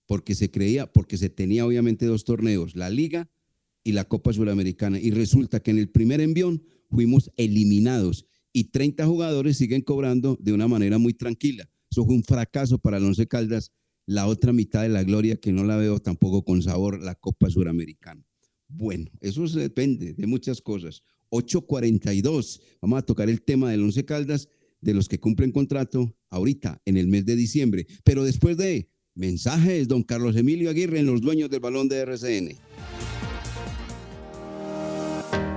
porque 0.09 0.33
se 0.33 0.49
creía, 0.49 0.91
porque 0.91 1.19
se 1.19 1.29
tenía 1.29 1.67
obviamente 1.67 2.07
dos 2.07 2.23
torneos, 2.23 2.75
la 2.75 2.89
Liga 2.89 3.29
y 3.83 3.91
la 3.91 4.05
Copa 4.05 4.33
Sudamericana. 4.33 4.99
Y 4.99 5.11
resulta 5.11 5.59
que 5.59 5.69
en 5.69 5.77
el 5.77 5.91
primer 5.91 6.19
envión 6.19 6.63
fuimos 6.89 7.31
eliminados 7.37 8.25
y 8.51 8.71
30 8.71 9.05
jugadores 9.05 9.57
siguen 9.57 9.83
cobrando 9.83 10.35
de 10.41 10.51
una 10.51 10.67
manera 10.67 10.97
muy 10.97 11.13
tranquila. 11.13 11.69
Eso 11.91 12.05
fue 12.05 12.15
un 12.15 12.23
fracaso 12.23 12.79
para 12.79 12.97
el 12.97 13.03
Once 13.03 13.27
Caldas. 13.27 13.71
La 14.07 14.25
otra 14.25 14.51
mitad 14.51 14.81
de 14.81 14.89
la 14.89 15.03
gloria, 15.03 15.35
que 15.35 15.51
no 15.51 15.63
la 15.63 15.77
veo 15.77 15.99
tampoco 15.99 16.43
con 16.43 16.63
sabor, 16.63 16.99
la 17.03 17.13
Copa 17.13 17.47
Suramericana. 17.51 18.25
Bueno, 18.69 19.11
eso 19.19 19.45
depende 19.47 20.13
de 20.13 20.27
muchas 20.27 20.61
cosas. 20.61 21.03
8.42. 21.31 22.61
Vamos 22.81 22.99
a 22.99 23.01
tocar 23.01 23.29
el 23.29 23.41
tema 23.41 23.71
del 23.71 23.83
Once 23.83 24.05
Caldas, 24.05 24.47
de 24.81 24.93
los 24.93 25.09
que 25.09 25.19
cumplen 25.19 25.51
contrato 25.51 26.15
ahorita, 26.29 26.81
en 26.85 26.97
el 26.97 27.07
mes 27.07 27.25
de 27.25 27.35
diciembre. 27.35 27.85
Pero 28.03 28.23
después 28.23 28.55
de 28.57 28.89
Mensajes, 29.15 29.87
don 29.87 30.03
Carlos 30.03 30.35
Emilio 30.37 30.69
Aguirre, 30.69 30.99
en 30.99 31.07
los 31.07 31.19
dueños 31.19 31.49
del 31.49 31.59
balón 31.59 31.89
de 31.89 31.97
RCN. 31.97 32.55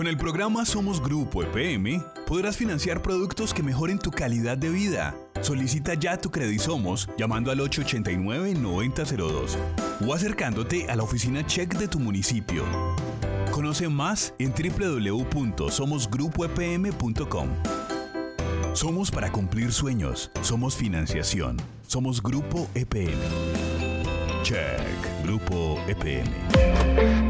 Con 0.00 0.06
el 0.06 0.16
programa 0.16 0.64
Somos 0.64 1.02
Grupo 1.02 1.42
EPM 1.42 2.02
podrás 2.26 2.56
financiar 2.56 3.02
productos 3.02 3.52
que 3.52 3.62
mejoren 3.62 3.98
tu 3.98 4.10
calidad 4.10 4.56
de 4.56 4.70
vida. 4.70 5.14
Solicita 5.42 5.92
ya 5.92 6.16
tu 6.16 6.30
Somos 6.30 7.06
llamando 7.18 7.50
al 7.50 7.58
889-9002 7.58 9.56
o 10.06 10.14
acercándote 10.14 10.90
a 10.90 10.96
la 10.96 11.02
oficina 11.02 11.46
check 11.46 11.76
de 11.76 11.86
tu 11.86 12.00
municipio. 12.00 12.64
Conoce 13.52 13.90
más 13.90 14.32
en 14.38 14.54
www.somosgrupoepm.com. 14.54 17.48
Somos 18.72 19.10
para 19.10 19.30
cumplir 19.30 19.70
sueños. 19.70 20.30
Somos 20.40 20.76
financiación. 20.76 21.58
Somos 21.86 22.22
Grupo 22.22 22.70
EPM. 22.74 23.20
Check. 24.44 24.80
Grupo 25.24 25.78
EPM. 25.88 27.29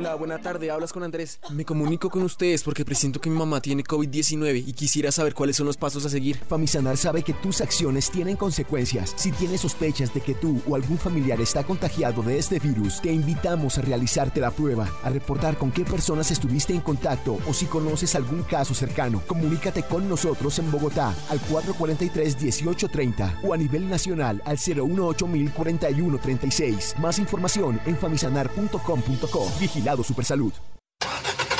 Hola, 0.04 0.16
buena 0.16 0.38
tarde, 0.38 0.70
hablas 0.70 0.92
con 0.92 1.02
Andrés. 1.02 1.38
Me 1.50 1.64
comunico 1.64 2.10
con 2.10 2.22
ustedes 2.24 2.62
porque 2.62 2.84
presiento 2.84 3.22
que 3.22 3.30
mi 3.30 3.38
mamá 3.38 3.62
tiene 3.62 3.82
COVID-19 3.82 4.64
y 4.66 4.74
quisiera 4.74 5.10
saber 5.10 5.32
cuáles 5.32 5.56
son 5.56 5.66
los 5.66 5.78
pasos 5.78 6.04
a 6.04 6.10
seguir. 6.10 6.36
Famisanar 6.46 6.98
sabe 6.98 7.22
que 7.22 7.32
tus 7.32 7.62
acciones 7.62 8.10
tienen 8.10 8.36
consecuencias. 8.36 9.14
Si 9.16 9.32
tienes 9.32 9.62
sospechas 9.62 10.12
de 10.12 10.20
que 10.20 10.34
tú 10.34 10.60
o 10.68 10.74
algún 10.74 10.98
familiar 10.98 11.40
está 11.40 11.64
contagiado 11.64 12.22
de 12.22 12.36
este 12.36 12.58
virus, 12.58 13.00
te 13.00 13.14
invitamos 13.14 13.78
a 13.78 13.80
realizarte 13.80 14.40
la 14.40 14.50
prueba, 14.50 14.90
a 15.02 15.08
reportar 15.08 15.56
con 15.56 15.72
qué 15.72 15.86
personas 15.86 16.30
estuviste 16.30 16.74
en 16.74 16.82
contacto 16.82 17.38
o 17.48 17.54
si 17.54 17.64
conoces 17.64 18.14
algún 18.14 18.42
caso 18.42 18.74
cercano. 18.74 19.22
Comunícate 19.26 19.84
con 19.84 20.06
nosotros 20.06 20.58
en 20.58 20.70
Bogotá 20.70 21.14
al 21.30 21.40
443-1830 21.40 23.38
o 23.42 23.54
a 23.54 23.56
nivel 23.56 23.88
nacional 23.88 24.42
al 24.44 24.58
018-041-36. 24.58 26.98
Más 26.98 27.18
información 27.18 27.80
en 27.86 27.96
famisanar.com.co. 27.96 29.93
Vigilado 29.94 30.02
Supersalud. 30.02 30.73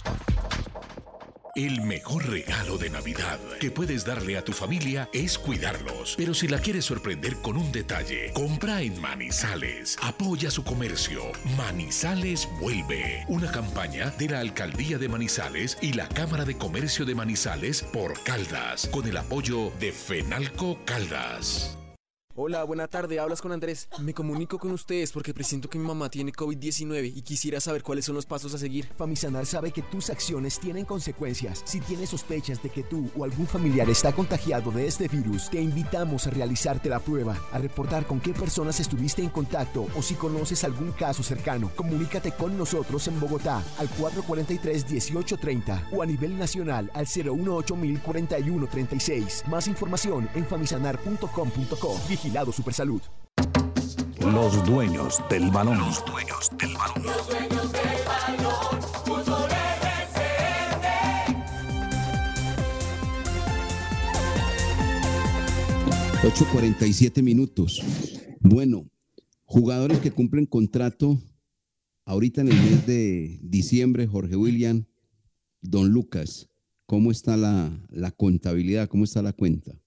El 1.55 1.81
mejor 1.81 2.29
regalo 2.29 2.77
de 2.77 2.89
Navidad 2.89 3.37
que 3.59 3.71
puedes 3.71 4.05
darle 4.05 4.37
a 4.37 4.43
tu 4.43 4.53
familia 4.53 5.09
es 5.11 5.37
cuidarlos. 5.37 6.15
Pero 6.17 6.33
si 6.33 6.47
la 6.47 6.59
quieres 6.59 6.85
sorprender 6.85 7.35
con 7.41 7.57
un 7.57 7.73
detalle, 7.73 8.31
compra 8.31 8.81
en 8.81 8.99
Manizales. 9.01 9.97
Apoya 10.01 10.49
su 10.49 10.63
comercio. 10.63 11.21
Manizales 11.57 12.47
vuelve. 12.61 13.25
Una 13.27 13.51
campaña 13.51 14.11
de 14.11 14.29
la 14.29 14.39
Alcaldía 14.39 14.97
de 14.97 15.09
Manizales 15.09 15.77
y 15.81 15.91
la 15.91 16.07
Cámara 16.07 16.45
de 16.45 16.57
Comercio 16.57 17.03
de 17.03 17.15
Manizales 17.15 17.81
por 17.81 18.21
Caldas, 18.23 18.87
con 18.87 19.05
el 19.05 19.17
apoyo 19.17 19.73
de 19.77 19.91
Fenalco 19.91 20.79
Caldas. 20.85 21.77
Hola, 22.37 22.63
buena 22.63 22.87
tarde, 22.87 23.19
hablas 23.19 23.41
con 23.41 23.51
Andrés. 23.51 23.89
Me 23.99 24.13
comunico 24.13 24.57
con 24.57 24.71
ustedes 24.71 25.11
porque 25.11 25.33
presiento 25.33 25.69
que 25.69 25.77
mi 25.77 25.85
mamá 25.85 26.09
tiene 26.09 26.31
COVID-19 26.31 27.11
y 27.13 27.23
quisiera 27.23 27.59
saber 27.59 27.83
cuáles 27.83 28.05
son 28.05 28.15
los 28.15 28.25
pasos 28.25 28.53
a 28.53 28.57
seguir. 28.57 28.87
Famisanar 28.95 29.45
sabe 29.45 29.73
que 29.73 29.81
tus 29.81 30.09
acciones 30.09 30.57
tienen 30.57 30.85
consecuencias. 30.85 31.61
Si 31.65 31.81
tienes 31.81 32.11
sospechas 32.11 32.63
de 32.63 32.69
que 32.69 32.83
tú 32.83 33.11
o 33.17 33.25
algún 33.25 33.47
familiar 33.47 33.89
está 33.89 34.13
contagiado 34.13 34.71
de 34.71 34.87
este 34.87 35.09
virus, 35.09 35.49
te 35.49 35.61
invitamos 35.61 36.25
a 36.25 36.29
realizarte 36.29 36.87
la 36.87 36.99
prueba, 36.99 37.37
a 37.51 37.57
reportar 37.57 38.07
con 38.07 38.21
qué 38.21 38.31
personas 38.31 38.79
estuviste 38.79 39.21
en 39.21 39.29
contacto 39.29 39.89
o 39.93 40.01
si 40.01 40.15
conoces 40.15 40.63
algún 40.63 40.93
caso 40.93 41.23
cercano. 41.23 41.69
Comunícate 41.75 42.31
con 42.31 42.57
nosotros 42.57 43.09
en 43.09 43.19
Bogotá 43.19 43.61
al 43.77 43.89
443-1830 43.89 45.89
o 45.91 46.01
a 46.01 46.05
nivel 46.05 46.37
nacional 46.37 46.89
al 46.93 47.07
018-041-36. 47.07 49.47
Más 49.47 49.67
información 49.67 50.29
en 50.33 50.45
famisanar.com.co. 50.45 52.20
Vigilado 52.23 52.51
Supersalud. 52.51 53.01
Los 54.19 54.63
dueños 54.63 55.19
del 55.27 55.49
balón. 55.49 55.79
Los 55.79 56.05
dueños 56.05 56.51
del 56.59 56.75
balón. 56.75 57.03
Los 57.03 57.27
dueños 57.27 57.71
del 57.71 57.81
balón, 58.05 58.81
fútbol 59.05 59.49
RCN. 59.49 60.61
8.47 66.21 67.23
minutos. 67.23 67.81
Bueno, 68.39 68.85
jugadores 69.45 69.99
que 69.99 70.11
cumplen 70.11 70.45
contrato 70.45 71.19
ahorita 72.05 72.41
en 72.41 72.49
el 72.49 72.61
mes 72.61 72.85
de 72.85 73.39
diciembre, 73.41 74.05
Jorge 74.05 74.35
William, 74.35 74.85
Don 75.61 75.89
Lucas, 75.89 76.51
¿cómo 76.85 77.09
está 77.09 77.35
la, 77.35 77.83
la 77.89 78.11
contabilidad? 78.11 78.87
¿Cómo 78.89 79.05
está 79.05 79.23
la 79.23 79.33
cuenta? 79.33 79.80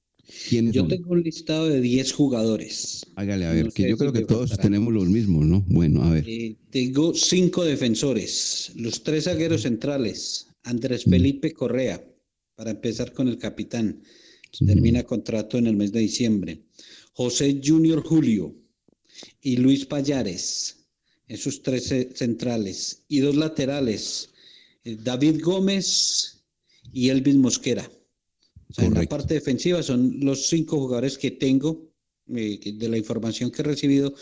¿Quiénes 0.48 0.74
Yo 0.74 0.82
son? 0.82 0.88
tengo 0.88 1.10
un 1.12 1.22
listado 1.22 1.68
de 1.68 1.80
10 1.80 2.12
jugadores. 2.12 3.06
Hágale 3.16 3.46
a 3.46 3.52
ver, 3.52 3.66
No 3.66 3.72
que 3.72 3.88
yo 3.88 3.96
creo 3.96 4.12
que 4.12 4.24
todos 4.24 4.56
tenemos 4.58 4.92
los 4.92 5.08
mismos, 5.08 5.44
¿no? 5.46 5.64
Bueno, 5.68 6.02
a 6.02 6.10
ver. 6.10 6.24
Eh, 6.28 6.56
tengo 6.70 7.14
cinco 7.14 7.64
defensores, 7.64 8.72
los 8.76 9.02
tres 9.02 9.24
zagueros 9.24 9.62
centrales, 9.62 10.48
Mm. 10.64 10.68
Andrés 10.70 11.04
Felipe 11.04 11.52
Correa, 11.52 12.02
para 12.56 12.70
empezar 12.70 13.12
con 13.12 13.28
el 13.28 13.36
capitán, 13.38 14.02
termina 14.66 15.02
contrato 15.02 15.58
en 15.58 15.66
el 15.66 15.76
mes 15.76 15.92
de 15.92 16.00
diciembre, 16.00 16.62
José 17.12 17.60
Junior 17.62 18.02
Julio 18.02 18.54
y 19.42 19.56
Luis 19.58 19.84
Payares, 19.84 20.86
esos 21.28 21.62
tres 21.62 21.92
eh, 21.92 22.08
centrales, 22.14 23.04
y 23.08 23.18
dos 23.18 23.36
laterales, 23.36 24.30
eh, 24.84 24.96
David 25.02 25.42
Gómez 25.42 26.44
y 26.92 27.08
Elvis 27.10 27.36
Mosquera. 27.36 27.90
O 28.68 28.74
sea, 28.74 28.84
en 28.86 28.94
la 28.94 29.04
parte 29.04 29.34
defensiva 29.34 29.82
son 29.82 30.18
los 30.20 30.48
cinco 30.48 30.78
jugadores 30.78 31.18
que 31.18 31.32
tengo 31.32 31.90
eh, 32.34 32.72
de 32.74 32.88
la 32.88 32.96
información 32.96 33.50
que 33.50 33.62
he 33.62 33.64
recibido 33.64 34.14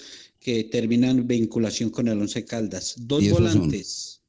que 0.42 0.64
terminan 0.64 1.26
vinculación 1.26 1.90
con 1.90 2.08
el 2.08 2.20
Once 2.20 2.44
Caldas. 2.44 2.96
Dos 2.98 3.28
volantes. 3.30 4.22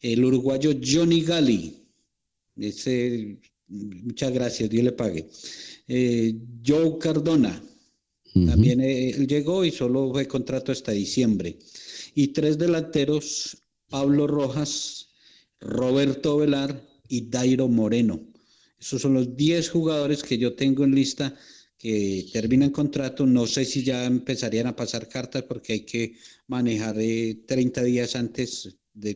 El 0.00 0.24
uruguayo 0.24 0.72
Johnny 0.80 1.22
Gali. 1.22 1.82
Ese, 2.56 3.38
muchas 3.66 4.32
gracias, 4.32 4.70
Dios 4.70 4.84
le 4.84 4.92
pague. 4.92 5.28
Eh, 5.88 6.36
Joe 6.64 6.98
Cardona. 6.98 7.60
También 8.32 8.80
eh, 8.80 9.10
él 9.10 9.26
llegó 9.26 9.64
y 9.64 9.70
solo 9.70 10.12
fue 10.12 10.28
contrato 10.28 10.70
hasta 10.70 10.92
diciembre. 10.92 11.58
Y 12.14 12.28
tres 12.28 12.58
delanteros, 12.58 13.56
Pablo 13.88 14.26
Rojas, 14.26 15.08
Roberto 15.58 16.36
Velar 16.36 16.86
y 17.08 17.30
Dairo 17.30 17.66
Moreno. 17.66 18.20
Esos 18.78 19.02
son 19.02 19.14
los 19.14 19.36
10 19.36 19.70
jugadores 19.70 20.22
que 20.22 20.38
yo 20.38 20.54
tengo 20.54 20.84
en 20.84 20.94
lista 20.94 21.34
que 21.78 22.26
terminan 22.32 22.70
contrato. 22.70 23.26
No 23.26 23.46
sé 23.46 23.64
si 23.64 23.82
ya 23.82 24.04
empezarían 24.04 24.66
a 24.66 24.76
pasar 24.76 25.08
cartas 25.08 25.42
porque 25.44 25.74
hay 25.74 25.80
que 25.80 26.16
manejar 26.46 26.96
eh, 26.98 27.42
30 27.46 27.82
días 27.84 28.16
antes 28.16 28.76
de, 28.92 29.14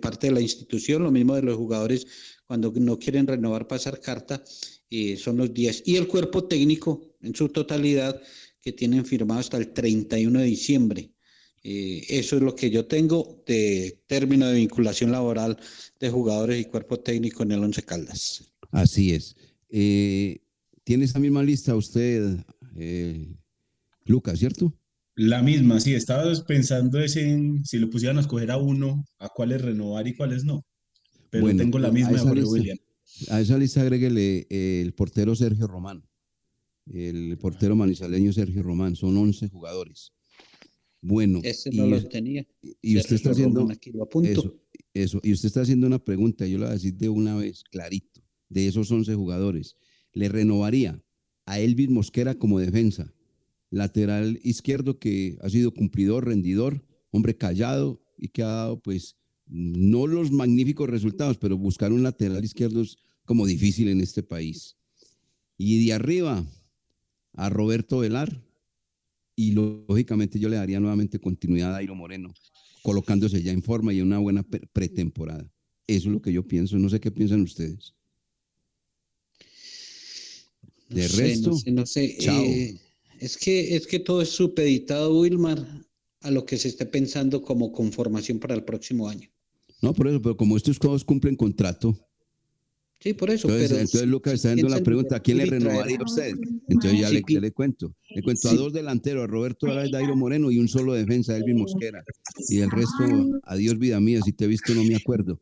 parte 0.00 0.26
de 0.28 0.32
la 0.32 0.40
institución. 0.40 1.02
Lo 1.02 1.10
mismo 1.10 1.34
de 1.34 1.42
los 1.42 1.56
jugadores 1.56 2.06
cuando 2.46 2.72
no 2.72 2.98
quieren 2.98 3.26
renovar, 3.26 3.68
pasar 3.68 4.00
carta, 4.00 4.42
eh, 4.90 5.16
son 5.16 5.36
los 5.36 5.52
10. 5.52 5.82
Y 5.86 5.96
el 5.96 6.08
cuerpo 6.08 6.44
técnico 6.44 7.14
en 7.20 7.34
su 7.34 7.48
totalidad 7.50 8.20
que 8.62 8.72
tienen 8.72 9.04
firmado 9.04 9.40
hasta 9.40 9.58
el 9.58 9.72
31 9.72 10.40
de 10.40 10.44
diciembre. 10.46 11.10
Eh, 11.62 12.06
eso 12.08 12.36
es 12.36 12.42
lo 12.42 12.54
que 12.54 12.70
yo 12.70 12.86
tengo 12.86 13.42
de 13.46 14.00
término 14.06 14.46
de 14.46 14.54
vinculación 14.54 15.12
laboral 15.12 15.58
de 15.98 16.10
jugadores 16.10 16.60
y 16.60 16.64
cuerpo 16.64 17.00
técnico 17.00 17.42
en 17.42 17.52
el 17.52 17.64
Once 17.64 17.82
Caldas. 17.82 18.48
Así 18.70 19.12
es. 19.12 19.36
Eh, 19.70 20.40
¿Tiene 20.84 21.04
esa 21.04 21.18
misma 21.18 21.42
lista 21.42 21.74
usted, 21.76 22.38
eh, 22.76 23.34
Lucas, 24.06 24.38
cierto? 24.38 24.74
La 25.14 25.42
misma, 25.42 25.80
sí, 25.80 25.94
estaba 25.94 26.32
pensando 26.46 26.98
en 27.00 27.64
si 27.64 27.78
lo 27.78 27.90
pusieran 27.90 28.18
a 28.18 28.20
escoger 28.20 28.50
a 28.50 28.56
uno, 28.56 29.04
a 29.18 29.28
cuáles 29.28 29.60
renovar 29.62 30.06
y 30.06 30.14
cuáles 30.14 30.44
no. 30.44 30.64
Pero 31.30 31.42
Bueno, 31.44 31.58
tengo 31.58 31.78
la 31.78 31.88
a 31.88 31.92
misma 31.92 32.10
de 32.10 32.16
esa 32.16 32.24
Jorge 32.28 32.40
lista- 32.42 32.52
William. 32.52 32.78
A 33.30 33.40
esa 33.40 33.58
lista 33.58 33.80
agréguele 33.82 34.46
eh, 34.48 34.80
el 34.82 34.92
portero 34.94 35.34
Sergio 35.34 35.66
Román, 35.66 36.04
el 36.86 37.36
portero 37.38 37.74
manizaleño 37.74 38.32
Sergio 38.32 38.62
Román, 38.62 38.94
son 38.96 39.16
11 39.16 39.48
jugadores. 39.48 40.12
Bueno, 41.00 41.40
Ese 41.42 41.70
no 41.70 41.86
y, 41.86 41.90
lo 41.90 42.08
tenía. 42.08 42.46
y 42.80 42.96
usted 42.98 43.16
está 43.16 43.30
haciendo 43.32 43.60
Román, 43.60 43.76
aquí 43.76 43.90
lo 43.92 44.04
apunto. 44.04 44.30
eso, 44.30 44.54
eso, 44.94 45.20
y 45.22 45.32
usted 45.32 45.48
está 45.48 45.62
haciendo 45.62 45.86
una 45.86 45.98
pregunta, 46.02 46.46
yo 46.46 46.58
la 46.58 46.66
voy 46.66 46.70
a 46.72 46.74
decir 46.74 46.94
de 46.94 47.08
una 47.08 47.34
vez, 47.36 47.62
clarito, 47.70 48.20
de 48.48 48.66
esos 48.68 48.90
11 48.90 49.14
jugadores, 49.14 49.76
le 50.12 50.28
renovaría 50.28 51.02
a 51.46 51.58
Elvis 51.60 51.90
Mosquera 51.90 52.34
como 52.34 52.58
defensa, 52.58 53.12
lateral 53.70 54.38
izquierdo 54.42 54.98
que 54.98 55.38
ha 55.42 55.50
sido 55.50 55.72
cumplidor, 55.72 56.26
rendidor, 56.26 56.84
hombre 57.10 57.36
callado 57.36 58.02
y 58.16 58.28
que 58.28 58.42
ha 58.42 58.46
dado 58.46 58.80
pues 58.80 59.16
no 59.46 60.06
los 60.06 60.30
magníficos 60.30 60.88
resultados, 60.90 61.38
pero 61.38 61.56
buscar 61.56 61.92
un 61.92 62.02
lateral 62.02 62.44
izquierdo 62.44 62.82
es 62.82 62.96
como 63.24 63.46
difícil 63.46 63.88
en 63.88 64.00
este 64.00 64.22
país. 64.22 64.76
Y 65.56 65.86
de 65.86 65.92
arriba 65.92 66.46
a 67.34 67.48
Roberto 67.50 67.98
Velar 67.98 68.42
y 69.36 69.52
lógicamente 69.52 70.38
yo 70.38 70.48
le 70.48 70.56
daría 70.56 70.80
nuevamente 70.80 71.18
continuidad 71.18 71.70
a 71.70 71.72
Dairo 71.74 71.94
Moreno, 71.94 72.32
colocándose 72.82 73.42
ya 73.42 73.52
en 73.52 73.62
forma 73.62 73.92
y 73.92 74.00
en 74.00 74.06
una 74.06 74.18
buena 74.18 74.42
pre- 74.42 74.66
pretemporada. 74.72 75.50
Eso 75.86 76.08
es 76.08 76.12
lo 76.12 76.20
que 76.20 76.32
yo 76.32 76.46
pienso, 76.46 76.78
no 76.78 76.88
sé 76.88 77.00
qué 77.00 77.10
piensan 77.10 77.42
ustedes. 77.42 77.94
No 80.88 80.96
De 80.96 81.08
sé, 81.08 81.22
resto, 81.22 81.50
no 81.50 81.56
sé, 81.56 81.70
no 81.72 81.86
sé. 81.86 82.16
chao. 82.18 82.42
Eh, 82.42 82.76
es, 83.20 83.36
que, 83.36 83.76
es 83.76 83.86
que 83.86 83.98
todo 83.98 84.22
es 84.22 84.30
supeditado, 84.30 85.18
Wilmar, 85.20 85.66
a 86.20 86.30
lo 86.30 86.44
que 86.44 86.56
se 86.56 86.68
esté 86.68 86.86
pensando 86.86 87.42
como 87.42 87.72
conformación 87.72 88.38
para 88.38 88.54
el 88.54 88.64
próximo 88.64 89.08
año. 89.08 89.28
No, 89.82 89.92
por 89.94 90.08
eso, 90.08 90.20
pero 90.20 90.36
como 90.36 90.56
estos 90.56 90.78
todos 90.78 91.04
cumplen 91.04 91.36
contrato, 91.36 91.96
Sí, 93.00 93.12
por 93.12 93.30
eso. 93.30 93.46
entonces, 93.46 93.68
pero 93.68 93.80
entonces 93.80 94.08
Lucas 94.08 94.32
si 94.32 94.36
está 94.38 94.48
haciendo 94.50 94.68
la 94.76 94.82
pregunta, 94.82 95.14
¿a 95.16 95.20
quién 95.20 95.38
le 95.38 95.46
renovaría 95.46 95.98
a 96.00 96.04
usted? 96.04 96.34
Entonces 96.66 96.98
ya 97.00 97.10
le, 97.10 97.22
ya 97.28 97.38
le 97.38 97.52
cuento. 97.52 97.94
Le 98.10 98.22
cuento 98.22 98.48
a 98.48 98.54
dos 98.54 98.72
delanteros, 98.72 99.22
a 99.22 99.26
Roberto 99.28 99.68
y 99.84 99.90
Dairo 99.92 100.16
Moreno 100.16 100.50
y 100.50 100.58
un 100.58 100.66
solo 100.66 100.94
defensa, 100.94 101.36
Elvin 101.36 101.58
Mosquera. 101.58 102.02
Y 102.48 102.58
el 102.58 102.68
resto, 102.72 103.04
adiós 103.44 103.78
vida 103.78 104.00
mía, 104.00 104.20
si 104.24 104.32
te 104.32 104.46
he 104.46 104.48
visto 104.48 104.74
no 104.74 104.82
me 104.82 104.96
acuerdo. 104.96 105.40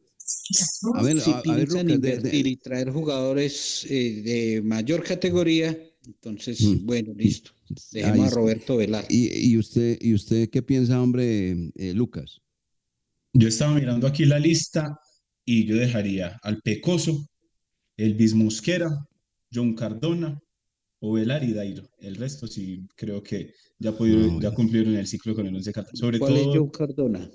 A 0.95 1.03
ver, 1.03 1.21
si 1.21 1.31
a, 1.31 1.39
a 1.39 1.43
ver, 1.43 1.69
piensan 1.69 1.87
Lucas, 1.87 2.01
de- 2.01 2.09
de- 2.09 2.17
invertir 2.17 2.47
y 2.47 2.57
traer 2.57 2.91
jugadores 2.91 3.87
eh, 3.89 4.23
de 4.25 4.63
mayor 4.63 5.03
categoría, 5.03 5.77
entonces, 6.07 6.61
bueno, 6.83 7.13
listo. 7.15 7.51
Dejemos 7.93 8.19
Mm. 8.19 8.23
Ahí 8.23 8.29
a. 8.29 8.31
Roberto 8.31 8.77
Velar. 8.77 9.05
¿Y, 9.09 9.51
y 9.51 9.59
usted, 9.59 9.99
¿Y 10.01 10.15
usted 10.15 10.49
qué 10.51 10.63
piensa, 10.63 11.01
hombre, 11.03 11.71
eh, 11.75 11.93
Lucas? 11.95 12.41
Yo 13.33 13.49
estaba 13.49 13.75
mirando 13.75 14.07
aquí 14.07 14.25
la 14.25 14.39
lista 14.39 14.99
y 15.45 15.65
yo 15.67 15.77
dejaría 15.77 16.39
al 16.43 16.61
Pecoso, 16.63 17.29
Elvis 17.97 18.35
Mosquera, 18.35 18.89
John 19.53 19.75
Cardona, 19.75 20.41
Ovelar 21.01 21.45
y 21.45 21.53
Dairo. 21.53 21.89
El 21.99 22.17
resto 22.17 22.47
sí 22.47 22.87
creo 22.97 23.23
que 23.23 23.53
ya, 23.79 23.93
pudieron, 23.97 24.41
ya 24.41 24.53
cumplieron 24.53 24.95
el 24.97 25.07
ciclo 25.07 25.35
con 25.35 25.47
el 25.47 25.55
Once 25.55 25.73
Caldas. 25.73 25.93
Sobre 25.99 26.19
¿Cuál 26.19 26.37
es 26.37 26.43
todo 26.45 26.55
Joe 26.55 26.71
Cardona? 26.71 27.31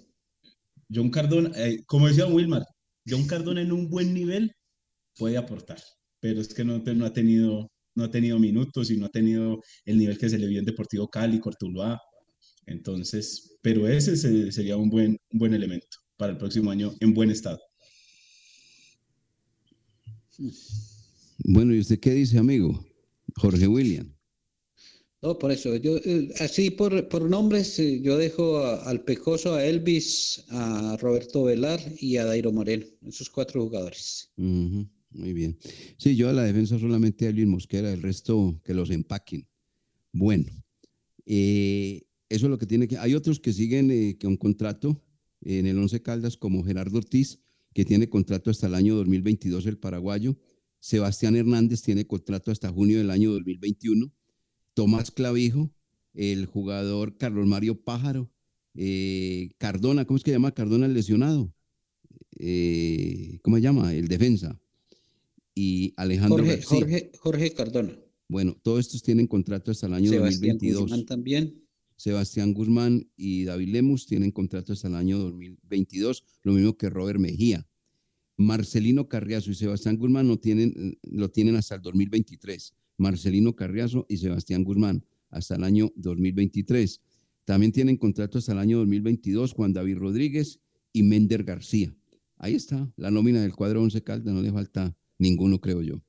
John 0.94 1.10
Cardona, 1.10 1.52
eh, 1.56 1.84
como 1.86 2.08
decía 2.08 2.26
Wilmar, 2.26 2.64
John 3.08 3.26
Cardona 3.28 3.62
en 3.62 3.72
un 3.72 3.90
buen 3.90 4.14
nivel 4.14 4.52
puede 5.18 5.38
aportar, 5.38 5.82
pero 6.20 6.40
es 6.42 6.54
que 6.54 6.64
no, 6.64 6.76
ha 7.06 7.14
tenido, 7.14 7.70
no 7.96 8.04
ha 8.04 8.12
tenido 8.12 8.40
minutos 8.40 8.92
y 8.92 8.98
no 8.98 9.06
ha 9.08 9.10
tenido 9.10 9.62
el 9.86 9.98
nivel 9.98 10.18
que 10.18 10.30
se 10.30 10.38
le 10.38 10.48
vio 10.48 10.60
en 10.60 10.66
Deportivo 10.66 11.08
Cali, 11.10 11.40
Cortuluá. 11.40 12.00
Entonces, 12.68 13.58
pero 13.62 13.88
ese 13.88 14.16
se- 14.16 14.52
sería 14.52 14.78
un 14.78 14.90
buen, 14.90 15.18
un 15.32 15.40
buen 15.40 15.54
elemento 15.54 15.98
para 16.18 16.32
el 16.34 16.38
próximo 16.38 16.70
año 16.72 16.94
en 17.00 17.14
buen 17.14 17.32
estado. 17.32 17.60
Bueno, 21.44 21.74
¿y 21.76 21.80
usted 21.80 22.00
qué 22.00 22.12
dice, 22.12 22.38
amigo? 22.38 22.86
Jorge 23.36 23.68
William. 23.68 24.14
No, 25.24 25.38
por 25.38 25.52
eso, 25.52 25.76
yo, 25.76 25.98
eh, 25.98 26.34
así 26.40 26.72
por, 26.72 27.08
por 27.08 27.30
nombres, 27.30 27.78
eh, 27.78 28.02
yo 28.02 28.18
dejo 28.18 28.58
al 28.58 29.04
Pecoso, 29.04 29.54
a 29.54 29.64
Elvis, 29.64 30.44
a 30.50 30.98
Roberto 31.00 31.44
Velar 31.44 31.80
y 32.00 32.18
a 32.18 32.26
Dairo 32.26 32.52
Moreno, 32.52 32.86
esos 33.06 33.30
cuatro 33.30 33.62
jugadores. 33.62 34.32
Muy 34.36 35.34
bien. 35.34 35.60
Sí, 35.98 36.16
yo 36.16 36.30
a 36.30 36.34
la 36.34 36.44
defensa 36.44 36.80
solamente 36.80 37.28
a 37.28 37.30
Elvin 37.30 37.50
Mosquera, 37.50 37.94
el 37.94 38.02
resto 38.02 38.60
que 38.64 38.74
los 38.74 38.90
empaquen. 38.90 39.48
Bueno, 40.12 40.52
eh, 41.28 42.02
eso 42.28 42.48
es 42.48 42.50
lo 42.50 42.58
que 42.58 42.66
tiene 42.66 42.88
que... 42.88 42.98
Hay 42.98 43.14
otros 43.14 43.40
que 43.40 43.54
siguen 43.54 44.18
con 44.20 44.38
contrato 44.38 45.04
en 45.42 45.68
el 45.68 45.78
Once 45.78 46.02
Caldas, 46.02 46.36
como 46.36 46.64
Gerardo 46.64 46.98
Ortiz, 46.98 47.40
que 47.76 47.86
tiene 47.86 48.10
contrato 48.10 48.50
hasta 48.50 48.66
el 48.66 48.74
año 48.74 48.96
2022, 48.96 49.68
el 49.68 49.78
paraguayo. 49.78 50.36
Sebastián 50.80 51.36
Hernández 51.36 51.84
tiene 51.84 52.08
contrato 52.08 52.50
hasta 52.50 52.72
junio 52.72 52.98
del 52.98 53.12
año 53.12 53.32
2021. 53.34 54.12
Tomás 54.74 55.12
Clavijo, 55.12 55.74
el 56.14 56.46
jugador 56.46 57.18
Carlos 57.18 57.48
Mario 57.48 57.82
Pájaro, 57.82 58.32
eh, 58.76 59.52
Cardona, 59.58 60.06
¿cómo 60.06 60.18
es 60.18 60.24
que 60.24 60.32
se 60.32 60.36
llama 60.36 60.54
Cardona 60.54 60.86
el 60.86 60.94
lesionado? 60.94 61.54
Eh, 62.38 63.40
¿Cómo 63.42 63.58
se 63.58 63.62
llama? 63.62 63.94
El 63.94 64.08
defensa. 64.08 64.60
Y 65.54 65.94
Alejandro 65.98 66.38
Jorge, 66.38 66.56
García. 66.56 66.80
Jorge, 66.80 67.12
Jorge 67.20 67.54
Cardona. 67.54 68.00
Bueno, 68.28 68.58
todos 68.64 68.80
estos 68.80 69.04
tienen 69.04 69.28
contrato 69.28 69.72
hasta 69.72 69.88
el 69.88 69.94
año 69.94 70.10
Sebastián 70.10 70.54
2022. 70.54 70.82
Guzmán 70.84 71.06
también. 71.06 71.62
Sebastián 71.98 72.54
Guzmán 72.54 73.08
y 73.16 73.44
David 73.44 73.70
Lemus 73.70 74.08
tienen 74.08 74.32
contrato 74.32 74.74
hasta 74.74 74.88
el 74.88 74.96
año 74.96 75.20
2022, 75.20 76.24
lo 76.42 76.54
mismo 76.54 76.76
que 76.76 76.90
Robert 76.90 77.20
Mejía. 77.20 77.68
Marcelino 78.38 79.08
Carriazo 79.08 79.52
y 79.52 79.56
Sebastián 79.56 79.98
Guzmán 79.98 80.28
no 80.28 80.40
tienen, 80.40 80.98
lo 81.04 81.30
tienen 81.30 81.58
hasta 81.58 81.76
el 81.76 81.82
2023. 81.82 82.74
Marcelino 83.02 83.56
Carriazo 83.56 84.06
y 84.08 84.18
Sebastián 84.18 84.64
Guzmán 84.64 85.04
hasta 85.30 85.56
el 85.56 85.64
año 85.64 85.92
2023. 85.96 87.02
También 87.44 87.72
tienen 87.72 87.98
contrato 87.98 88.38
hasta 88.38 88.54
el 88.54 88.60
año 88.60 88.78
2022 88.80 89.54
Juan 89.54 89.74
David 89.74 89.98
Rodríguez 89.98 90.60
y 90.94 91.04
Mender 91.04 91.44
García. 91.44 91.94
Ahí 92.38 92.56
está, 92.56 92.92
la 92.96 93.12
nómina 93.12 93.42
del 93.42 93.56
cuadro 93.56 93.82
11 93.82 94.04
Caldas, 94.04 94.34
no 94.34 94.42
le 94.42 94.52
falta 94.52 94.96
ninguno, 95.18 95.60
creo 95.60 95.82
yo. 95.82 96.02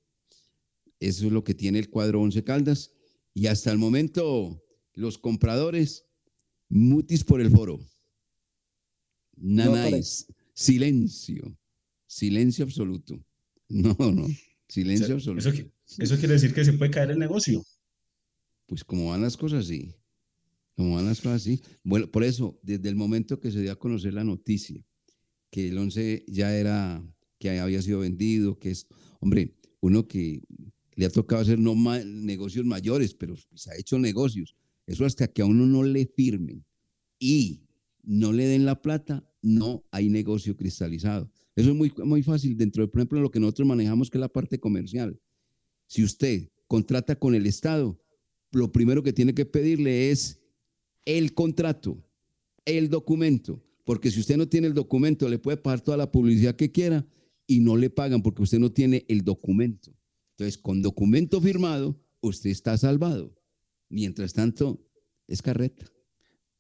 Eso 1.01 1.27
es 1.27 1.33
lo 1.33 1.43
que 1.43 1.55
tiene 1.55 1.79
el 1.79 1.91
cuadro 1.91 2.21
11 2.21 2.45
Caldas. 2.45 2.93
Y 3.35 3.47
hasta 3.47 3.73
el 3.73 3.79
momento, 3.79 4.63
los 4.95 5.19
compradores, 5.19 6.07
mutis 6.69 7.25
por 7.25 7.41
el 7.41 7.51
foro. 7.51 7.81
Nanáis, 9.37 10.27
silencio, 10.55 11.57
silencio 12.07 12.65
absoluto. 12.65 13.19
No, 13.69 13.97
no, 13.99 14.27
silencio 14.69 15.07
O 15.07 15.09
sea, 15.09 15.15
absoluto. 15.17 15.49
Eso, 15.49 15.71
eso 15.99 16.17
quiere 16.17 16.35
decir 16.35 16.55
que 16.55 16.65
se 16.65 16.73
puede 16.73 16.91
caer 16.91 17.11
el 17.11 17.19
negocio. 17.19 17.63
Pues 18.67 18.85
como 18.85 19.11
van 19.11 19.23
las 19.23 19.37
cosas, 19.37 19.67
sí. 19.67 19.95
Como 20.77 20.97
van 20.97 21.07
las 21.07 21.21
cosas, 21.21 21.43
sí. 21.43 21.61
Bueno, 21.85 22.11
por 22.11 22.25
eso, 22.25 22.59
desde 22.63 22.89
el 22.89 22.97
momento 22.97 23.39
que 23.41 23.51
se 23.51 23.61
dio 23.61 23.73
a 23.73 23.79
conocer 23.79 24.15
la 24.15 24.25
noticia, 24.25 24.83
que 25.51 25.69
el 25.69 25.77
11 25.79 26.25
ya 26.29 26.57
era, 26.57 27.05
que 27.39 27.59
había 27.59 27.83
sido 27.83 28.01
vendido, 28.01 28.59
que 28.59 28.71
es, 28.71 28.87
hombre, 29.21 29.55
uno 29.81 30.09
que 30.09 30.43
le 30.95 31.07
ha 31.07 31.11
tocado 31.11 31.43
hacer 31.43 31.59
no 31.59 31.75
ma- 31.75 32.05
negocios 32.05 32.65
mayores, 32.65 33.15
pero 33.15 33.35
se 33.55 33.71
ha 33.71 33.77
hecho 33.77 33.99
negocios. 33.99 34.55
Eso 34.87 35.05
hasta 35.05 35.29
que 35.29 35.43
a 35.43 35.47
uno 35.47 35.67
no 35.67 35.83
le 35.83 36.07
firmen 36.07 36.65
y 37.19 37.63
no 38.03 38.33
le 38.33 38.47
den 38.47 38.65
la 38.65 38.81
plata, 38.81 39.29
no 39.43 39.85
hay 39.91 40.09
negocio 40.09 40.57
cristalizado. 40.57 41.31
Eso 41.55 41.71
es 41.71 41.77
muy, 41.77 41.93
muy 42.05 42.23
fácil 42.23 42.57
dentro 42.57 42.83
de, 42.83 42.89
por 42.89 43.01
ejemplo, 43.01 43.21
lo 43.21 43.31
que 43.31 43.41
nosotros 43.41 43.69
manejamos, 43.69 44.09
que 44.11 44.19
es 44.19 44.21
la 44.21 44.33
parte 44.33 44.59
comercial. 44.59 45.21
Si 45.93 46.03
usted 46.03 46.49
contrata 46.69 47.17
con 47.17 47.35
el 47.35 47.45
Estado, 47.45 48.01
lo 48.51 48.73
primero 48.73 49.03
que 49.03 49.13
tiene 49.13 49.35
que 49.35 49.45
pedirle 49.45 50.11
es 50.11 50.41
el 51.05 51.35
contrato, 51.35 52.03
el 52.65 52.89
documento, 52.89 53.63
porque 53.85 54.11
si 54.11 54.21
usted 54.21 54.39
no 54.39 54.49
tiene 54.49 54.69
el 54.69 54.73
documento, 54.73 55.29
le 55.29 55.39
puede 55.39 55.59
pagar 55.59 55.83
toda 55.83 55.99
la 55.99 56.11
publicidad 56.11 56.57
que 56.57 56.73
quiera 56.73 57.07
y 57.47 57.61
no 57.61 57.77
le 57.77 57.91
pagan 57.91 58.23
porque 58.23 58.41
usted 58.41 58.59
no 58.59 58.73
tiene 58.73 59.05
el 59.07 59.23
documento. 59.23 59.95
Entonces, 60.31 60.57
con 60.57 60.81
documento 60.81 61.43
firmado, 61.43 62.01
usted 62.23 62.49
está 62.49 62.79
salvado. 62.79 63.39
Mientras 63.91 64.33
tanto, 64.33 64.83
es 65.29 65.43
carreta. 65.43 65.93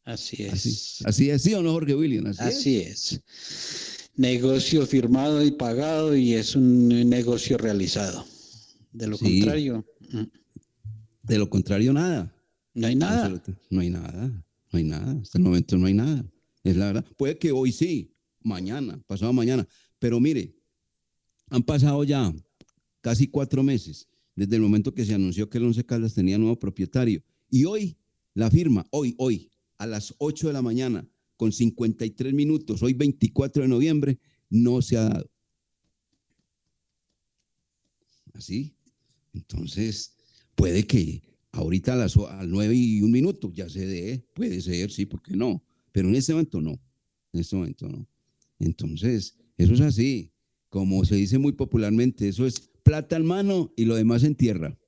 Así 0.04 0.42
es. 0.42 0.52
Así, 0.52 1.04
así 1.06 1.30
es, 1.30 1.40
¿sí 1.40 1.54
o 1.54 1.62
no, 1.62 1.72
Jorge 1.72 1.94
William? 1.94 2.26
Así, 2.26 2.42
Así 2.42 2.76
es. 2.80 3.12
es. 3.12 4.10
Negocio 4.14 4.86
firmado 4.86 5.42
y 5.42 5.52
pagado 5.52 6.14
y 6.14 6.34
es 6.34 6.54
un 6.54 7.08
negocio 7.08 7.56
realizado. 7.56 8.26
De 8.92 9.06
lo 9.06 9.16
Sí. 9.16 9.40
contrario, 9.40 9.86
mm, 10.10 10.22
De 11.22 11.38
lo 11.38 11.48
contrario, 11.48 11.92
nada. 11.92 12.34
no 12.74 12.86
hay 12.86 12.94
nada. 12.96 13.42
No 13.70 13.80
hay 13.80 13.90
nada, 13.90 14.26
no 14.72 14.78
hay 14.78 14.84
nada. 14.84 15.12
Hasta 15.20 15.38
el 15.38 15.44
momento 15.44 15.78
no 15.78 15.86
hay 15.86 15.94
nada. 15.94 16.24
Es 16.64 16.76
la 16.76 16.86
verdad. 16.86 17.04
Puede 17.16 17.38
que 17.38 17.52
hoy 17.52 17.72
sí, 17.72 18.14
mañana, 18.42 19.00
pasado 19.06 19.32
mañana. 19.32 19.66
Pero 19.98 20.18
mire, 20.20 20.54
han 21.48 21.62
pasado 21.62 22.02
ya 22.04 22.32
casi 23.00 23.26
cuatro 23.28 23.62
meses 23.62 24.08
desde 24.34 24.56
el 24.56 24.62
momento 24.62 24.94
que 24.94 25.04
se 25.04 25.14
anunció 25.14 25.48
que 25.48 25.58
el 25.58 25.64
Once 25.64 25.84
Caldas 25.84 26.14
tenía 26.14 26.38
nuevo 26.38 26.58
propietario. 26.58 27.22
Y 27.50 27.64
hoy, 27.64 27.96
la 28.34 28.50
firma, 28.50 28.86
hoy, 28.90 29.14
hoy, 29.18 29.50
a 29.78 29.86
las 29.86 30.14
8 30.18 30.46
de 30.48 30.52
la 30.54 30.62
mañana, 30.62 31.06
con 31.36 31.52
53 31.52 32.32
minutos, 32.34 32.82
hoy 32.82 32.94
24 32.94 33.62
de 33.62 33.68
noviembre, 33.68 34.18
no 34.48 34.80
se 34.82 34.96
ha 34.96 35.04
dado. 35.08 35.30
Así. 38.34 38.74
Entonces, 39.32 40.14
puede 40.54 40.86
que 40.86 41.22
ahorita 41.52 41.94
a 41.94 41.96
las 41.96 42.16
9 42.16 42.74
y 42.74 43.00
un 43.02 43.10
minuto 43.10 43.52
ya 43.52 43.68
se 43.68 43.86
dé, 43.86 44.26
puede 44.34 44.60
ser, 44.60 44.90
sí, 44.90 45.06
¿por 45.06 45.22
qué 45.22 45.36
no? 45.36 45.62
Pero 45.92 46.08
en 46.08 46.14
este 46.16 46.32
momento 46.32 46.60
no, 46.60 46.72
en 47.32 47.40
este 47.40 47.56
momento 47.56 47.88
no. 47.88 48.08
Entonces, 48.58 49.36
eso 49.56 49.74
es 49.74 49.80
así, 49.80 50.32
como 50.68 51.04
se 51.04 51.16
dice 51.16 51.38
muy 51.38 51.52
popularmente, 51.52 52.28
eso 52.28 52.46
es 52.46 52.70
plata 52.82 53.16
en 53.16 53.26
mano 53.26 53.72
y 53.76 53.84
lo 53.84 53.94
demás 53.94 54.22
en 54.24 54.34
tierra. 54.34 54.78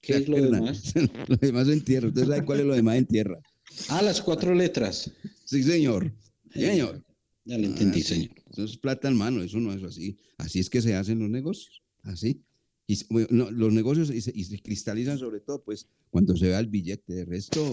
¿Qué 0.00 0.16
es 0.16 0.28
lo 0.28 0.36
demás? 0.42 0.94
lo 1.28 1.36
demás 1.36 1.68
en 1.68 1.84
tierra. 1.84 2.08
¿Usted 2.08 2.22
sabe 2.26 2.44
cuál 2.44 2.60
es 2.60 2.66
lo 2.66 2.74
demás 2.74 2.96
en 2.96 3.06
tierra? 3.06 3.38
Ah, 3.88 4.02
las 4.02 4.20
cuatro 4.22 4.54
letras. 4.54 5.10
Sí, 5.44 5.62
señor. 5.62 6.12
Sí, 6.52 6.64
Eh, 6.64 6.70
señor. 6.70 7.04
Ya 7.44 7.58
lo 7.58 7.66
entendí, 7.66 8.00
Ah, 8.00 8.04
señor. 8.04 8.30
Eso 8.50 8.64
es 8.64 8.76
plata 8.76 9.08
en 9.08 9.16
mano, 9.16 9.42
eso 9.42 9.58
no 9.60 9.72
es 9.72 9.82
así. 9.82 10.16
Así 10.38 10.58
es 10.58 10.68
que 10.70 10.82
se 10.82 10.94
hacen 10.94 11.18
los 11.18 11.30
negocios, 11.30 11.82
así. 12.02 12.42
Los 13.10 13.72
negocios 13.72 14.10
y 14.10 14.20
se 14.20 14.58
cristalizan 14.60 15.18
sobre 15.18 15.40
todo, 15.40 15.62
pues, 15.62 15.86
cuando 16.10 16.36
se 16.36 16.48
vea 16.48 16.58
el 16.58 16.68
billete. 16.68 17.14
De 17.14 17.24
resto, 17.24 17.70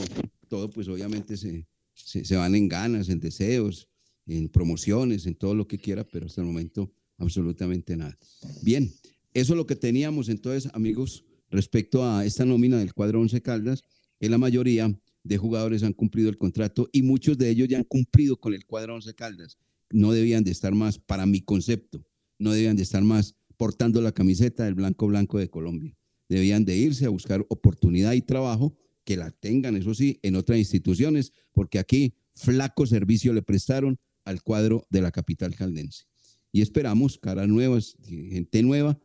todo, 0.50 0.70
pues, 0.70 0.88
obviamente 0.88 1.38
se, 1.38 1.68
se, 1.94 2.26
se 2.26 2.36
van 2.36 2.56
en 2.56 2.68
ganas, 2.68 3.10
en 3.10 3.20
deseos, 3.20 3.88
en 4.28 4.50
promociones, 4.50 5.26
en 5.26 5.36
todo 5.36 5.56
lo 5.56 5.68
que 5.68 5.78
quiera, 5.78 6.04
pero 6.04 6.26
hasta 6.26 6.42
el 6.42 6.48
momento 6.48 6.92
absolutamente 7.18 7.96
nada. 7.96 8.18
Bien, 8.62 8.92
eso 9.34 9.54
es 9.54 9.58
lo 9.58 9.66
que 9.66 9.76
teníamos 9.76 10.30
entonces, 10.30 10.72
amigos, 10.74 11.24
respecto 11.50 12.04
a 12.06 12.26
esta 12.26 12.46
nómina 12.46 12.78
del 12.78 12.94
cuadro 12.94 13.22
11 13.22 13.42
Caldas, 13.42 13.84
que 14.20 14.30
la 14.30 14.38
mayoría 14.38 14.98
de 15.24 15.38
jugadores 15.38 15.84
han 15.84 15.94
cumplido 15.94 16.30
el 16.30 16.38
contrato 16.38 16.90
y 16.92 17.02
muchos 17.02 17.38
de 17.38 17.50
ellos 17.50 17.68
ya 17.68 17.78
han 17.78 17.84
cumplido 17.84 18.38
con 18.38 18.54
el 18.54 18.66
cuadro 18.66 18.96
11 18.96 19.14
Caldas. 19.16 19.58
No 19.92 20.12
debían 20.12 20.44
de 20.44 20.52
estar 20.52 20.74
más, 20.74 21.00
para 21.00 21.26
mi 21.26 21.42
concepto, 21.42 22.06
no 22.40 22.52
debían 22.52 22.76
de 22.76 22.84
estar 22.84 23.04
más 23.04 23.36
portando 23.58 24.02
la 24.02 24.12
camiseta 24.12 24.66
del 24.66 24.76
blanco 24.76 25.08
blanco 25.08 25.38
de 25.40 25.50
Colombia. 25.50 25.96
Debían 26.30 26.66
de 26.66 26.76
irse 26.76 27.06
a 27.06 27.10
buscar 27.10 27.46
oportunidad 27.50 28.14
y 28.14 28.22
trabajo, 28.22 28.78
que 29.04 29.18
la 29.18 29.32
tengan, 29.32 29.76
eso 29.76 29.94
sí, 29.94 30.20
en 30.24 30.36
otras 30.36 30.58
instituciones, 30.58 31.32
porque 31.54 31.80
aquí 31.80 32.16
flaco 32.34 32.86
servicio 32.88 33.34
le 33.34 33.44
prestaron 33.44 34.00
al 34.24 34.42
cuadro 34.42 34.86
de 34.90 35.02
la 35.02 35.12
capital 35.12 35.56
caldense. 35.56 36.06
Y 36.52 36.62
esperamos 36.62 37.20
caras 37.20 37.48
nuevas, 37.48 37.96
gente 38.04 38.64
nueva, 38.64 39.00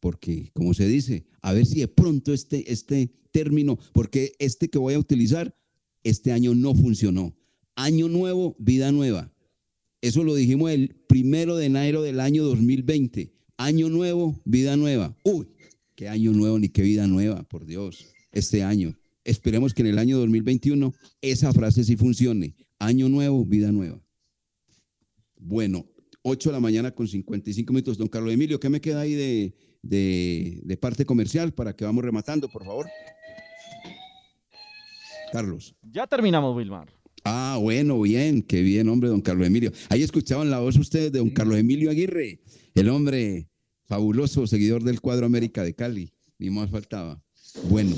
porque 0.00 0.50
como 0.52 0.74
se 0.74 0.86
dice, 0.88 1.26
a 1.40 1.52
ver 1.52 1.66
si 1.66 1.80
de 1.80 1.88
pronto 1.88 2.32
este, 2.32 2.70
este 2.72 3.10
término, 3.30 3.78
porque 3.92 4.32
este 4.38 4.68
que 4.68 4.78
voy 4.78 4.94
a 4.94 4.98
utilizar, 4.98 5.56
este 6.02 6.32
año 6.32 6.54
no 6.54 6.74
funcionó. 6.74 7.36
Año 7.74 8.08
nuevo, 8.08 8.56
vida 8.58 8.92
nueva. 8.92 9.32
Eso 10.00 10.24
lo 10.24 10.34
dijimos 10.34 10.70
el 10.70 10.94
primero 11.08 11.56
de 11.56 11.66
enero 11.66 12.02
del 12.02 12.20
año 12.20 12.44
2020. 12.44 13.35
Año 13.58 13.88
nuevo, 13.88 14.38
vida 14.44 14.76
nueva. 14.76 15.16
Uy, 15.22 15.48
qué 15.94 16.08
año 16.08 16.32
nuevo 16.32 16.58
ni 16.58 16.68
qué 16.68 16.82
vida 16.82 17.06
nueva, 17.06 17.42
por 17.44 17.64
Dios, 17.64 18.06
este 18.32 18.62
año. 18.62 18.98
Esperemos 19.24 19.72
que 19.72 19.82
en 19.82 19.88
el 19.88 19.98
año 19.98 20.18
2021 20.18 20.92
esa 21.22 21.52
frase 21.52 21.82
sí 21.82 21.96
funcione. 21.96 22.54
Año 22.78 23.08
nuevo, 23.08 23.44
vida 23.44 23.72
nueva. 23.72 24.00
Bueno, 25.38 25.86
8 26.22 26.50
de 26.50 26.52
la 26.52 26.60
mañana 26.60 26.90
con 26.90 27.08
55 27.08 27.72
minutos. 27.72 27.96
Don 27.96 28.08
Carlos 28.08 28.32
Emilio, 28.32 28.60
¿qué 28.60 28.68
me 28.68 28.80
queda 28.80 29.00
ahí 29.00 29.14
de, 29.14 29.54
de, 29.82 30.60
de 30.62 30.76
parte 30.76 31.06
comercial 31.06 31.54
para 31.54 31.74
que 31.74 31.84
vamos 31.84 32.04
rematando, 32.04 32.48
por 32.48 32.64
favor? 32.64 32.86
Carlos. 35.32 35.74
Ya 35.82 36.06
terminamos, 36.06 36.54
Wilmar. 36.54 36.95
Ah, 37.28 37.58
bueno, 37.60 38.00
bien, 38.00 38.40
qué 38.40 38.62
bien, 38.62 38.88
hombre, 38.88 39.08
don 39.08 39.20
Carlos 39.20 39.48
Emilio. 39.48 39.72
Ahí 39.88 40.04
escuchaban 40.04 40.48
la 40.48 40.60
voz 40.60 40.76
ustedes 40.76 41.10
de 41.10 41.18
don 41.18 41.30
Carlos 41.30 41.58
Emilio 41.58 41.90
Aguirre, 41.90 42.38
el 42.76 42.88
hombre 42.88 43.48
fabuloso, 43.86 44.46
seguidor 44.46 44.84
del 44.84 45.00
cuadro 45.00 45.26
América 45.26 45.64
de 45.64 45.74
Cali. 45.74 46.12
Ni 46.38 46.50
más 46.50 46.70
faltaba. 46.70 47.20
Bueno. 47.68 47.96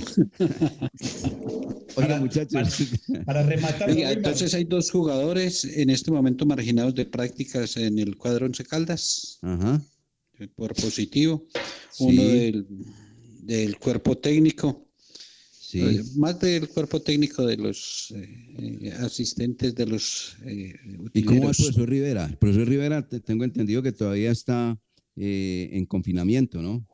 Oiga, 1.97 2.21
muchachos. 2.21 2.89
Para 3.27 3.43
rematar, 3.43 3.91
Oiga, 3.91 4.13
entonces 4.13 4.55
hay 4.55 4.65
dos 4.65 4.91
jugadores 4.91 5.63
en 5.63 5.91
este 5.91 6.11
momento 6.11 6.47
marginados 6.47 6.95
de 6.95 7.05
prácticas 7.05 7.77
en 7.77 7.99
el 7.99 8.17
cuadro 8.17 8.47
Once 8.47 8.65
Caldas 8.65 9.41
Ajá. 9.43 9.83
por 10.57 10.75
positivo. 10.75 11.47
Sí. 11.91 12.05
Uno 12.05 12.23
del, 12.23 12.67
del 13.43 13.79
cuerpo 13.79 14.17
técnico 14.17 14.88
Sí. 15.71 15.81
Eh, 15.83 16.03
Más 16.17 16.41
del 16.41 16.67
cuerpo 16.71 16.99
técnico 17.03 17.45
de 17.45 17.59
los 17.59 18.11
eh, 18.17 18.91
asistentes 19.01 19.75
de 19.75 19.85
los 19.87 20.35
eh, 20.47 20.73
¿Y 21.13 21.23
cómo 21.25 21.43
va 21.45 21.51
el 21.51 21.57
profesor 21.57 21.91
Rivera? 21.91 22.25
El 22.25 22.39
profesor 22.39 22.69
Rivera, 22.69 23.07
te- 23.07 23.21
tengo 23.21 23.45
entendido 23.45 23.83
que 23.83 23.93
todavía 23.93 24.31
está 24.31 24.79
eh, 25.17 25.69
en 25.73 25.85
confinamiento, 25.85 26.63
¿no? 26.63 26.87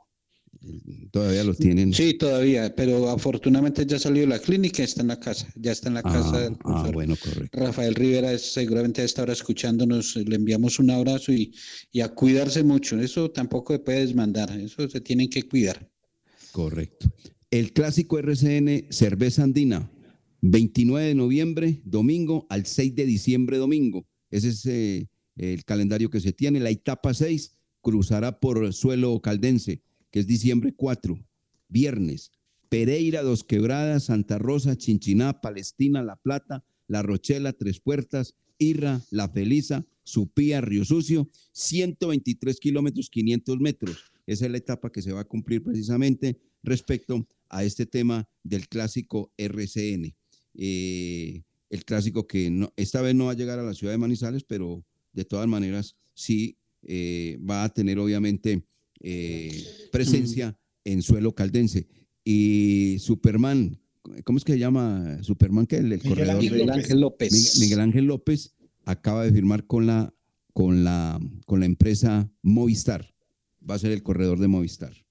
Todavía 1.13 1.45
lo 1.45 1.55
tienen. 1.55 1.93
Sí, 1.95 2.15
todavía, 2.15 2.75
pero 2.75 3.11
afortunadamente 3.11 3.87
ya 3.87 4.01
salió 4.01 4.23
de 4.23 4.27
la 4.29 4.41
clínica, 4.41 4.83
está 4.83 5.03
en 5.03 5.09
la 5.09 5.21
casa, 5.21 5.47
ya 5.55 5.71
está 5.71 5.87
en 5.89 5.95
la 5.95 6.03
casa 6.03 6.33
Ah, 6.39 6.41
del 6.41 6.55
ah, 6.55 6.59
profesor 6.59 6.95
bueno, 6.95 7.15
correcto. 7.17 7.61
Rafael 7.61 7.95
Rivera, 7.95 8.33
es- 8.33 8.53
seguramente 8.53 9.03
a 9.03 9.05
esta 9.05 9.23
hora 9.23 9.35
escuchándonos, 9.35 10.17
le 10.17 10.35
enviamos 10.35 10.81
un 10.81 10.91
abrazo 10.91 11.33
y, 11.33 11.55
y 11.93 12.01
a 12.01 12.09
cuidarse 12.09 12.65
mucho, 12.65 12.99
eso 12.99 13.31
tampoco 13.31 13.73
se 13.75 13.79
puede 13.79 14.01
desmandar, 14.01 14.51
eso 14.59 14.89
se 14.89 15.01
tienen 15.01 15.29
que 15.31 15.45
cuidar. 15.45 15.89
Correcto. 16.51 17.13
El 17.55 17.73
clásico 17.73 18.19
RCN 18.19 18.87
Cerveza 18.91 19.45
Andina, 19.45 19.89
29 20.41 21.07
de 21.07 21.15
noviembre, 21.15 21.81
domingo, 21.85 22.49
al 22.51 22.67
6 22.67 22.97
de 22.97 23.07
diciembre, 23.07 23.59
domingo. 23.59 24.09
Ese 24.29 24.49
es 24.49 24.67
eh, 24.67 25.09
el 25.37 25.65
calendario 25.65 26.11
que 26.11 26.19
se 26.19 26.33
tiene. 26.33 26.59
La 26.59 26.71
etapa 26.71 27.15
6 27.15 27.53
cruzará 27.81 28.41
por 28.41 28.73
suelo 28.73 29.23
caldense, 29.23 29.85
que 30.11 30.19
es 30.19 30.27
diciembre 30.27 30.75
4, 30.75 31.17
viernes. 31.69 32.33
Pereira, 32.69 33.23
Dos 33.23 33.45
Quebradas, 33.45 34.07
Santa 34.07 34.39
Rosa, 34.39 34.77
Chinchiná, 34.77 35.41
Palestina, 35.41 36.03
La 36.03 36.17
Plata, 36.17 36.65
La 36.89 37.03
Rochela, 37.03 37.53
Tres 37.53 37.79
Puertas, 37.79 38.35
Irra, 38.59 39.01
La 39.13 39.29
Feliza, 39.29 39.87
Supía, 40.03 40.61
Río 40.61 40.85
Sucio, 40.85 41.31
123 41.53 42.59
kilómetros, 42.59 43.09
500 43.11 43.61
metros. 43.61 44.11
Esa 44.27 44.47
es 44.47 44.51
la 44.51 44.59
etapa 44.59 44.91
que 44.91 45.03
se 45.03 45.13
va 45.13 45.21
a 45.21 45.29
cumplir 45.29 45.63
precisamente 45.63 46.41
respecto 46.65 47.29
a 47.49 47.65
este 47.65 47.87
tema 47.87 48.29
del 48.43 48.69
clásico 48.69 49.33
RCN. 49.37 50.15
Eh, 50.55 51.43
el 51.71 51.85
clásico 51.85 52.27
que 52.27 52.51
no- 52.51 52.73
esta 52.77 53.03
vez 53.03 53.15
no 53.15 53.27
va 53.27 53.33
a 53.33 53.37
llegar 53.37 53.59
a 53.59 53.63
la 53.65 53.75
ciudad 53.75 53.93
de 53.93 53.99
Manizales, 53.99 54.45
pero 54.45 54.85
de 55.13 55.25
todas 55.25 55.49
maneras 55.49 55.97
sí 56.15 56.57
eh, 56.87 57.39
va 57.49 57.65
a 57.65 57.69
tener 57.73 57.99
obviamente 57.99 58.63
eh, 59.01 59.65
presencia 59.91 60.57
en 60.85 61.03
suelo 61.03 61.35
caldense. 61.35 61.87
Y 62.25 62.97
Superman, 63.01 63.81
¿cómo 64.25 64.39
es 64.39 64.45
que 64.45 64.53
se 64.53 64.59
llama 64.59 65.19
Superman? 65.23 65.67
Que 65.67 65.77
el, 65.79 65.93
el 65.93 65.99
Miguel 66.03 66.09
corredor 66.11 66.37
Ángel 66.37 66.51
de- 66.59 66.65
López. 66.67 66.95
López. 66.95 67.33
Miguel, 67.33 67.53
Miguel 67.61 67.81
Ángel 67.81 68.05
López 68.07 68.55
acaba 68.85 69.25
de 69.25 69.33
firmar 69.33 69.67
con 69.67 69.87
la, 69.87 70.15
con 70.53 70.85
la, 70.85 71.19
con 71.47 71.61
la 71.61 71.67
empresa 71.67 72.31
Movistar. 72.43 73.15
Va 73.69 73.75
a 73.75 73.79
ser 73.79 73.93
el 73.93 74.03
corredor 74.03 74.39
de 74.39 74.49
Movistar. 74.49 75.04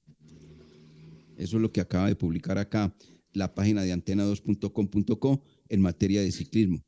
Eso 1.37 1.57
es 1.57 1.61
lo 1.61 1.71
que 1.71 1.81
acaba 1.81 2.07
de 2.07 2.15
publicar 2.15 2.57
acá 2.57 2.95
la 3.33 3.53
página 3.55 3.81
de 3.83 3.93
antena2.com.co 3.93 5.43
en 5.69 5.81
materia 5.81 6.21
de 6.21 6.31
ciclismo. 6.31 6.83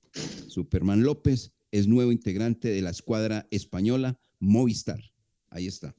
Superman 0.48 1.04
López 1.04 1.52
es 1.72 1.88
nuevo 1.88 2.12
integrante 2.12 2.70
de 2.70 2.82
la 2.82 2.92
escuadra 2.92 3.48
española 3.52 4.20
Movistar. 4.40 5.02
Ahí 5.50 5.68
está. 5.68 5.96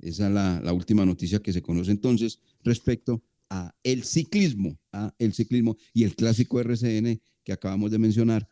Esa 0.00 0.28
es 0.28 0.34
la, 0.34 0.72
última 0.72 1.06
noticia 1.06 1.40
que 1.40 1.52
se 1.52 1.62
conoce 1.62 1.90
entonces 1.90 2.40
respecto 2.62 3.22
a 3.48 3.74
el 3.82 4.04
ciclismo, 4.04 4.78
a 4.92 5.14
el 5.18 5.32
ciclismo 5.32 5.76
y 5.92 6.04
el 6.04 6.14
clásico 6.14 6.60
RCN 6.60 7.20
que 7.42 7.52
acabamos 7.52 7.90
de 7.90 7.98
mencionar 7.98 8.48